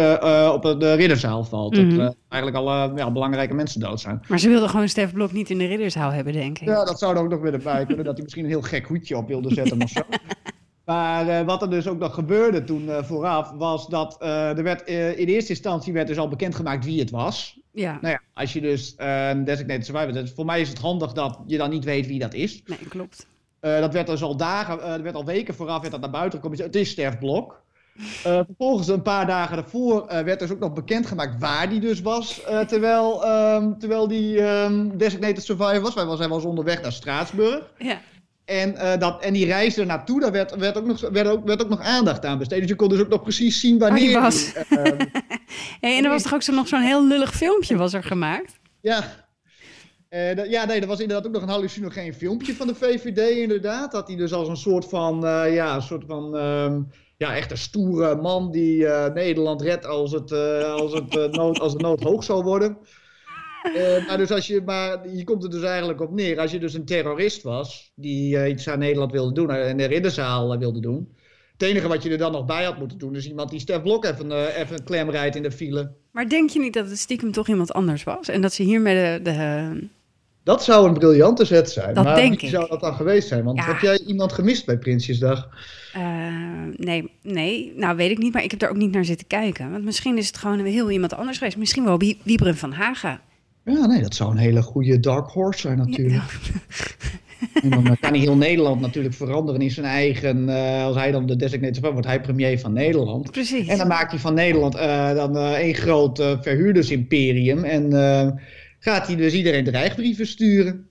op 0.53 0.80
de 0.80 0.95
ridderzaal 0.95 1.45
valt. 1.45 1.76
Mm 1.76 1.89
-hmm. 1.89 1.99
Dat 1.99 2.16
eigenlijk 2.28 2.64
alle 2.64 2.93
ja, 2.97 3.11
belangrijke 3.11 3.55
mensen 3.55 3.80
dood 3.80 4.01
zijn. 4.01 4.20
Maar 4.28 4.39
ze 4.39 4.49
wilden 4.49 4.68
gewoon 4.68 4.89
Stef 4.89 5.12
Blok 5.12 5.32
niet 5.32 5.51
in 5.51 5.59
de 5.59 5.66
ridderzaal 5.66 6.11
hebben, 6.11 6.32
denk 6.32 6.59
ik. 6.59 6.68
Ja, 6.68 6.84
dat 6.84 6.99
zou 6.99 7.16
er 7.16 7.22
ook 7.22 7.30
nog 7.30 7.41
weer 7.41 7.61
bij 7.64 7.87
kunnen. 7.87 8.05
dat 8.05 8.14
hij 8.14 8.22
misschien 8.22 8.45
een 8.45 8.51
heel 8.51 8.62
gek 8.62 8.87
hoedje 8.87 9.16
op 9.16 9.28
wilde 9.28 9.55
zetten 9.55 9.82
of 9.82 9.89
zo. 9.89 10.01
Maar 10.87 11.26
uh, 11.26 11.41
wat 11.47 11.62
er 11.62 11.70
dus 11.70 11.87
ook 11.89 11.99
nog 11.99 12.14
gebeurde 12.14 12.64
toen 12.64 12.84
uh, 12.84 13.03
vooraf, 13.03 13.51
was 13.51 13.87
dat 13.89 14.16
uh, 14.22 14.57
er 14.59 14.62
werd, 14.62 14.89
in 14.89 15.26
eerste 15.26 15.51
instantie 15.51 15.93
werd 15.93 16.07
dus 16.07 16.18
al 16.18 16.28
bekendgemaakt 16.28 16.84
wie 16.84 17.01
het 17.01 17.11
was. 17.11 17.61
Ja. 17.72 17.99
Nou 18.01 18.12
ja, 18.12 18.20
als 18.34 18.53
je 18.53 18.61
dus 18.61 18.95
een 18.97 19.45
designated 19.45 19.87
survivor 19.87 20.28
voor 20.28 20.45
mij 20.45 20.61
is 20.61 20.68
het 20.68 20.78
handig 20.78 21.12
dat 21.12 21.39
je 21.47 21.57
dan 21.57 21.70
niet 21.70 21.84
weet 21.84 22.07
wie 22.07 22.18
dat 22.18 22.34
is. 22.34 22.62
Nee, 22.66 22.78
klopt. 22.89 23.26
dat 23.61 23.93
werd 23.93 24.07
dus 24.07 24.22
al 24.22 24.37
dagen, 24.37 24.78
dat 24.78 25.01
werd 25.01 25.14
al 25.14 25.24
weken 25.24 25.55
vooraf 25.55 25.80
werd 25.80 25.93
dat 25.93 26.01
naar 26.01 26.11
buiten 26.11 26.41
gekomen. 26.41 26.64
Het 26.64 26.76
is 26.76 26.91
Stef 26.91 27.18
Blok. 27.18 27.62
vervolgens, 28.22 28.89
een 28.89 29.03
paar 29.03 29.26
dagen 29.26 29.57
daarvoor, 29.57 30.07
werd 30.07 30.39
dus 30.39 30.51
ook 30.51 30.59
nog 30.59 30.72
bekendgemaakt 30.72 31.41
waar 31.41 31.68
die 31.68 31.80
dus 31.80 32.01
was. 32.01 32.43
terwijl, 32.66 33.28
um, 33.28 33.78
terwijl 33.78 34.09
die 34.09 34.43
um, 34.43 34.99
designated 34.99 35.45
survivor 35.45 35.80
was. 35.80 35.95
Was, 35.95 36.18
hij 36.18 36.28
was 36.28 36.45
onderweg 36.45 36.82
naar 36.82 36.93
Straatsburg. 36.93 37.72
Ja. 37.78 38.01
En, 38.47 38.72
uh, 38.74 38.97
dat, 38.99 39.22
en 39.22 39.32
die 39.32 39.47
reis 39.47 39.76
er 39.76 39.86
naartoe, 39.86 40.20
daar 40.20 40.32
werd, 40.32 40.57
werd, 40.57 40.76
ook 40.76 40.86
nog, 40.86 41.01
werd, 41.01 41.28
ook, 41.28 41.47
werd 41.47 41.62
ook 41.62 41.68
nog 41.68 41.80
aandacht 41.80 42.24
aan 42.24 42.38
besteed. 42.38 42.61
Dus 42.61 42.68
je 42.68 42.76
kon 42.76 42.88
dus 42.88 43.01
ook 43.01 43.09
nog 43.09 43.22
precies 43.22 43.61
zien 43.61 43.78
wanneer... 43.78 44.16
Oh, 44.16 44.22
was. 44.22 44.53
Die, 44.53 44.78
uh, 44.78 44.84
hey, 45.80 45.97
en 45.97 46.05
er 46.05 46.11
was 46.11 46.22
toch 46.22 46.34
ook 46.34 46.42
zo, 46.42 46.53
nog 46.53 46.68
zo'n 46.68 46.80
heel 46.80 47.07
lullig 47.07 47.34
filmpje 47.34 47.76
was 47.76 47.92
er 47.92 48.03
gemaakt? 48.03 48.59
Ja. 48.80 49.26
Uh, 50.11 50.36
dat, 50.36 50.49
ja, 50.49 50.64
nee, 50.64 50.80
er 50.80 50.86
was 50.86 51.01
inderdaad 51.01 51.26
ook 51.26 51.32
nog 51.32 51.42
een 51.42 51.49
hallucinogeen 51.49 52.14
filmpje 52.14 52.55
van 52.55 52.66
de 52.66 52.74
VVD 52.74 53.36
inderdaad. 53.36 53.92
Dat 53.92 54.09
hij 54.09 54.16
dus 54.16 54.32
als 54.32 54.49
een 54.49 54.57
soort 54.57 54.84
van, 54.84 55.20
ja, 55.51 55.74
een 55.74 55.82
soort 55.82 56.05
van... 56.07 56.34
Um, 56.34 56.90
ja, 57.16 57.36
echt 57.36 57.51
een 57.51 57.59
stoere 57.59 58.14
man 58.14 58.51
die 58.51 58.86
Nederland 59.14 59.62
redt 59.62 59.86
als 59.86 60.12
het, 60.12 60.32
als, 60.62 60.92
het, 60.92 61.32
nood, 61.32 61.61
als 61.61 61.72
de 61.72 61.82
nood 61.82 62.03
hoog 62.03 62.24
zal 62.24 62.42
worden. 62.42 62.78
Uh, 63.74 64.06
maar, 64.06 64.16
dus 64.18 64.30
als 64.30 64.46
je, 64.46 64.62
maar 64.64 65.08
je 65.08 65.24
komt 65.24 65.44
er 65.44 65.50
dus 65.50 65.62
eigenlijk 65.62 66.00
op 66.00 66.12
neer. 66.14 66.38
Als 66.40 66.50
je 66.50 66.58
dus 66.58 66.74
een 66.74 66.84
terrorist 66.84 67.42
was 67.42 67.92
die 67.94 68.36
uh, 68.36 68.48
iets 68.48 68.68
aan 68.68 68.78
Nederland 68.78 69.12
wilde 69.12 69.32
doen 69.32 69.50
en 69.50 69.76
de 69.76 69.84
ridderzaal 69.84 70.52
uh, 70.54 70.58
wilde 70.58 70.80
doen. 70.80 71.14
Het 71.52 71.62
enige 71.68 71.88
wat 71.88 72.02
je 72.02 72.10
er 72.10 72.18
dan 72.18 72.32
nog 72.32 72.44
bij 72.44 72.64
had 72.64 72.78
moeten 72.78 72.98
doen 72.98 73.14
is 73.16 73.28
iemand 73.28 73.50
die 73.50 73.60
Stef 73.60 73.82
Blok 73.82 74.04
even, 74.04 74.54
even 74.56 74.76
een 74.78 74.84
klem 74.84 75.10
rijdt 75.10 75.36
in 75.36 75.42
de 75.42 75.50
file. 75.50 75.92
Maar 76.12 76.28
denk 76.28 76.50
je 76.50 76.58
niet 76.58 76.72
dat 76.74 76.88
het 76.88 76.98
stiekem 76.98 77.32
toch 77.32 77.48
iemand 77.48 77.72
anders 77.72 78.04
was? 78.04 78.28
En 78.28 78.40
dat 78.40 78.52
ze 78.52 78.62
hiermee 78.62 78.94
de, 78.94 79.30
de... 79.30 79.88
Dat 80.42 80.64
zou 80.64 80.88
een 80.88 80.94
briljante 80.94 81.44
zet 81.44 81.70
zijn. 81.70 81.94
Dat 81.94 82.04
maar 82.04 82.14
denk 82.14 82.40
wie 82.40 82.48
ik. 82.48 82.54
zou 82.54 82.68
dat 82.68 82.80
dan 82.80 82.94
geweest 82.94 83.28
zijn? 83.28 83.44
Want 83.44 83.58
Ja. 83.58 83.64
heb 83.64 83.78
jij 83.80 83.98
iemand 84.06 84.32
gemist 84.32 84.66
bij 84.66 84.78
Prinsjesdag? 84.78 85.48
nee, 86.76 87.10
nee, 87.22 87.72
nou 87.76 87.96
weet 87.96 88.10
ik 88.10 88.18
niet, 88.18 88.32
maar 88.32 88.42
ik 88.44 88.50
heb 88.50 88.60
daar 88.60 88.70
ook 88.70 88.76
niet 88.76 88.92
naar 88.92 89.04
zitten 89.04 89.26
kijken. 89.26 89.70
Want 89.70 89.84
misschien 89.84 90.18
is 90.18 90.26
het 90.26 90.36
gewoon 90.36 90.64
heel 90.64 90.90
iemand 90.90 91.14
anders 91.14 91.38
geweest. 91.38 91.56
Misschien 91.56 91.84
wel 91.84 91.98
Wie- 91.98 92.20
Wiebren 92.22 92.56
van 92.56 92.72
Haga. 92.72 93.20
Ja, 93.74 93.86
nee, 93.86 94.02
dat 94.02 94.14
zou 94.14 94.30
een 94.30 94.36
hele 94.36 94.62
goede 94.62 95.00
dark 95.00 95.28
horse 95.28 95.60
zijn 95.60 95.78
natuurlijk. 95.78 96.22
En 97.62 97.70
dan 97.70 97.96
kan 98.00 98.10
hij 98.10 98.18
heel 98.18 98.36
Nederland 98.36 98.80
natuurlijk 98.80 99.14
veranderen 99.14 99.60
in 99.60 99.70
zijn 99.70 99.86
eigen... 99.86 100.48
eh, 100.48 100.84
als 100.84 100.96
hij 100.96 101.10
dan 101.12 101.26
de 101.26 101.36
designated 101.36 101.74
survivor 101.74 101.92
wordt, 101.92 102.06
hij 102.08 102.20
premier 102.20 102.58
van 102.60 102.72
Nederland. 102.72 103.30
Precies. 103.30 103.66
En 103.68 103.78
dan 103.78 103.88
maakt 103.88 104.10
hij 104.10 104.20
van 104.20 104.34
Nederland 104.34 104.74
eh, 104.74 105.14
dan 105.14 105.36
eh, 105.36 105.52
één 105.52 105.74
groot 105.74 106.18
eh, 106.18 106.40
verhuurdersimperium. 106.40 107.64
En 107.64 107.90
gaat 108.78 109.06
hij 109.06 109.16
dus 109.16 109.32
iedereen 109.32 109.64
dreigbrieven 109.64 110.26
sturen. 110.26 110.86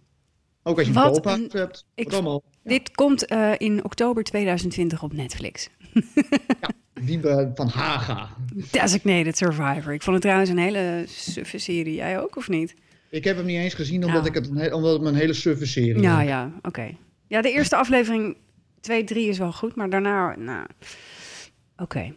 Ook 0.64 0.78
als 0.78 0.88
je 0.88 0.94
een 0.94 1.02
koophuis 1.14 1.40
hebt. 1.52 1.86
ik- 1.96 2.04
Wat 2.06 2.14
allemaal. 2.14 2.44
Dit 2.66 2.92
komt 2.92 3.26
eh, 3.26 3.52
in 3.58 3.84
oktober 3.84 4.24
2020 4.24 5.04
op 5.04 5.14
Netflix. 5.14 5.70
Die 7.06 7.28
eh, 7.30 7.48
van 7.56 7.68
Haga. 7.68 8.30
Designated 8.72 9.38
Survivor. 9.38 9.94
Ik 9.94 10.02
vond 10.02 10.16
het 10.16 10.22
trouwens 10.22 10.50
een 10.50 10.58
hele 10.58 11.04
suffe 11.08 11.58
serie. 11.58 11.96
Jij 11.96 12.20
ook, 12.20 12.36
of 12.36 12.50
niet? 12.50 12.76
Ik 13.10 13.24
heb 13.24 13.38
hem 13.38 13.46
niet 13.46 13.58
eens 13.58 13.74
gezien 13.74 14.06
omdat, 14.06 14.22
Ja. 14.24 14.30
ik 14.30 14.34
het, 14.36 14.72
omdat 14.74 14.94
het 15.00 15.08
een 15.08 15.16
hele 15.16 15.34
suffe 15.34 15.66
serie 15.66 16.02
Ja, 16.02 16.16
lijkt. 16.16 16.30
ja, 16.30 16.52
oké. 16.62 16.96
Ja, 17.28 17.42
de 17.42 17.52
eerste 17.52 17.76
aflevering 17.76 18.38
2, 18.80 19.04
3 19.04 19.28
is 19.28 19.38
wel 19.38 19.52
goed, 19.54 19.76
maar 19.76 19.90
daarna, 19.90 20.36
nou, 20.36 20.66
oké. 21.78 22.14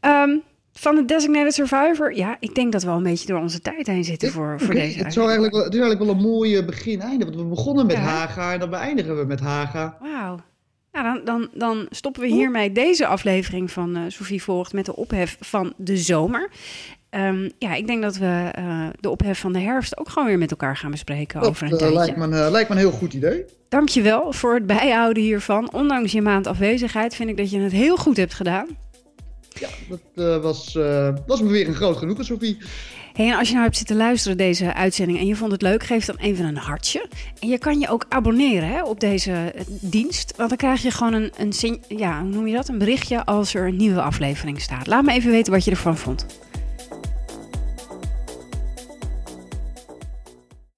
Ehm, 0.00 0.36
van 0.72 0.94
de 0.94 1.04
Designated 1.04 1.54
Survivor, 1.54 2.16
ja, 2.16 2.36
ik 2.40 2.54
denk 2.54 2.72
dat 2.72 2.82
we 2.82 2.90
al 2.90 2.96
een 2.96 3.02
beetje 3.02 3.26
door 3.26 3.40
onze 3.40 3.60
tijd 3.60 3.86
heen 3.86 4.04
zitten 4.04 4.30
voor, 4.30 4.60
voor 4.60 4.74
deze. 4.74 4.98
het, 4.98 5.12
zou 5.12 5.24
eigenlijk 5.24 5.54
wel, 5.54 5.64
het 5.64 5.74
is 5.74 5.80
eigenlijk 5.80 6.10
wel 6.10 6.18
een 6.18 6.30
mooie 6.30 6.64
begin-einde. 6.64 7.24
Want 7.24 7.36
we 7.36 7.44
begonnen 7.44 7.86
met 7.86 7.96
Ja. 7.96 8.02
Haga 8.02 8.52
en 8.52 8.58
dan 8.58 8.70
beëindigen 8.70 9.18
we 9.18 9.24
met 9.24 9.40
Haga. 9.40 9.96
Wauw. 10.00 10.38
Nou, 10.92 11.04
dan, 11.04 11.24
dan, 11.24 11.48
dan 11.54 11.86
stoppen 11.90 12.22
we 12.22 12.28
hiermee 12.28 12.72
deze 12.72 13.06
aflevering 13.06 13.70
van 13.70 13.96
eh 13.96 14.02
Sophie 14.08 14.42
Volgt 14.42 14.72
met 14.72 14.86
de 14.86 14.96
ophef 14.96 15.36
van 15.40 15.72
de 15.76 15.96
zomer. 15.96 16.50
Ehm, 17.10 17.48
ja, 17.58 17.74
ik 17.74 17.86
denk 17.86 18.02
dat 18.02 18.16
we 18.16 18.48
eh, 18.52 18.86
de 19.00 19.10
ophef 19.10 19.40
van 19.40 19.52
de 19.52 19.58
herfst 19.58 19.98
ook 19.98 20.08
gewoon 20.08 20.28
weer 20.28 20.38
met 20.38 20.50
elkaar 20.50 20.76
gaan 20.76 20.90
bespreken 20.90 21.40
Dat 21.40 21.48
over 21.48 21.66
een 21.66 21.72
eh, 21.72 21.78
tijdje. 21.78 21.96
lijkt, 21.96 22.16
me, 22.16 22.24
een, 22.24 22.50
lijkt 22.50 22.68
me 22.68 22.74
een 22.74 22.80
heel 22.80 22.90
goed 22.90 23.12
idee. 23.12 23.44
Dankjewel 23.68 24.32
voor 24.32 24.54
het 24.54 24.66
bijhouden 24.66 25.22
hiervan. 25.22 25.72
Ondanks 25.72 26.12
je 26.12 26.22
maand 26.22 26.46
afwezigheid 26.46 27.14
vind 27.14 27.28
ik 27.28 27.36
dat 27.36 27.50
je 27.50 27.58
het 27.58 27.72
heel 27.72 27.96
goed 27.96 28.16
hebt 28.16 28.34
gedaan. 28.34 28.66
Ja, 29.60 29.68
dat 29.88 30.00
eh, 30.14 30.42
was, 30.42 30.76
eh, 30.76 31.14
was 31.26 31.42
me 31.42 31.48
weer 31.48 31.68
een 31.68 31.74
groot 31.74 31.96
genoegen, 31.96 32.24
Sophie. 32.24 32.58
Hey, 33.12 33.30
en 33.30 33.38
als 33.38 33.46
je 33.46 33.52
nou 33.52 33.64
hebt 33.64 33.76
zitten 33.76 33.96
luisteren 33.96 34.36
deze 34.36 34.74
uitzending 34.74 35.18
en 35.18 35.26
je 35.26 35.36
vond 35.36 35.52
het 35.52 35.62
leuk, 35.62 35.82
geef 35.82 36.04
dan 36.04 36.16
even 36.16 36.44
een 36.44 36.56
hartje. 36.56 37.06
En 37.40 37.48
je 37.48 37.58
kan 37.58 37.80
je 37.80 37.88
ook 37.88 38.04
abonneren 38.08 38.68
hè, 38.68 38.82
op 38.82 39.00
deze 39.00 39.32
eh, 39.32 39.64
dienst, 39.80 40.36
want 40.36 40.48
dan 40.48 40.58
krijg 40.58 40.82
je 40.82 40.90
gewoon 40.90 41.12
een, 41.12 41.32
een, 41.38 41.82
ja, 41.88 42.20
hoe 42.20 42.30
noem 42.30 42.46
je 42.46 42.54
dat? 42.54 42.68
een 42.68 42.78
berichtje 42.78 43.24
als 43.24 43.54
er 43.54 43.66
een 43.66 43.76
nieuwe 43.76 44.02
aflevering 44.02 44.60
staat. 44.60 44.86
Laat 44.86 45.04
me 45.04 45.12
even 45.12 45.30
weten 45.30 45.52
wat 45.52 45.64
je 45.64 45.70
ervan 45.70 45.96
vond. 45.96 46.26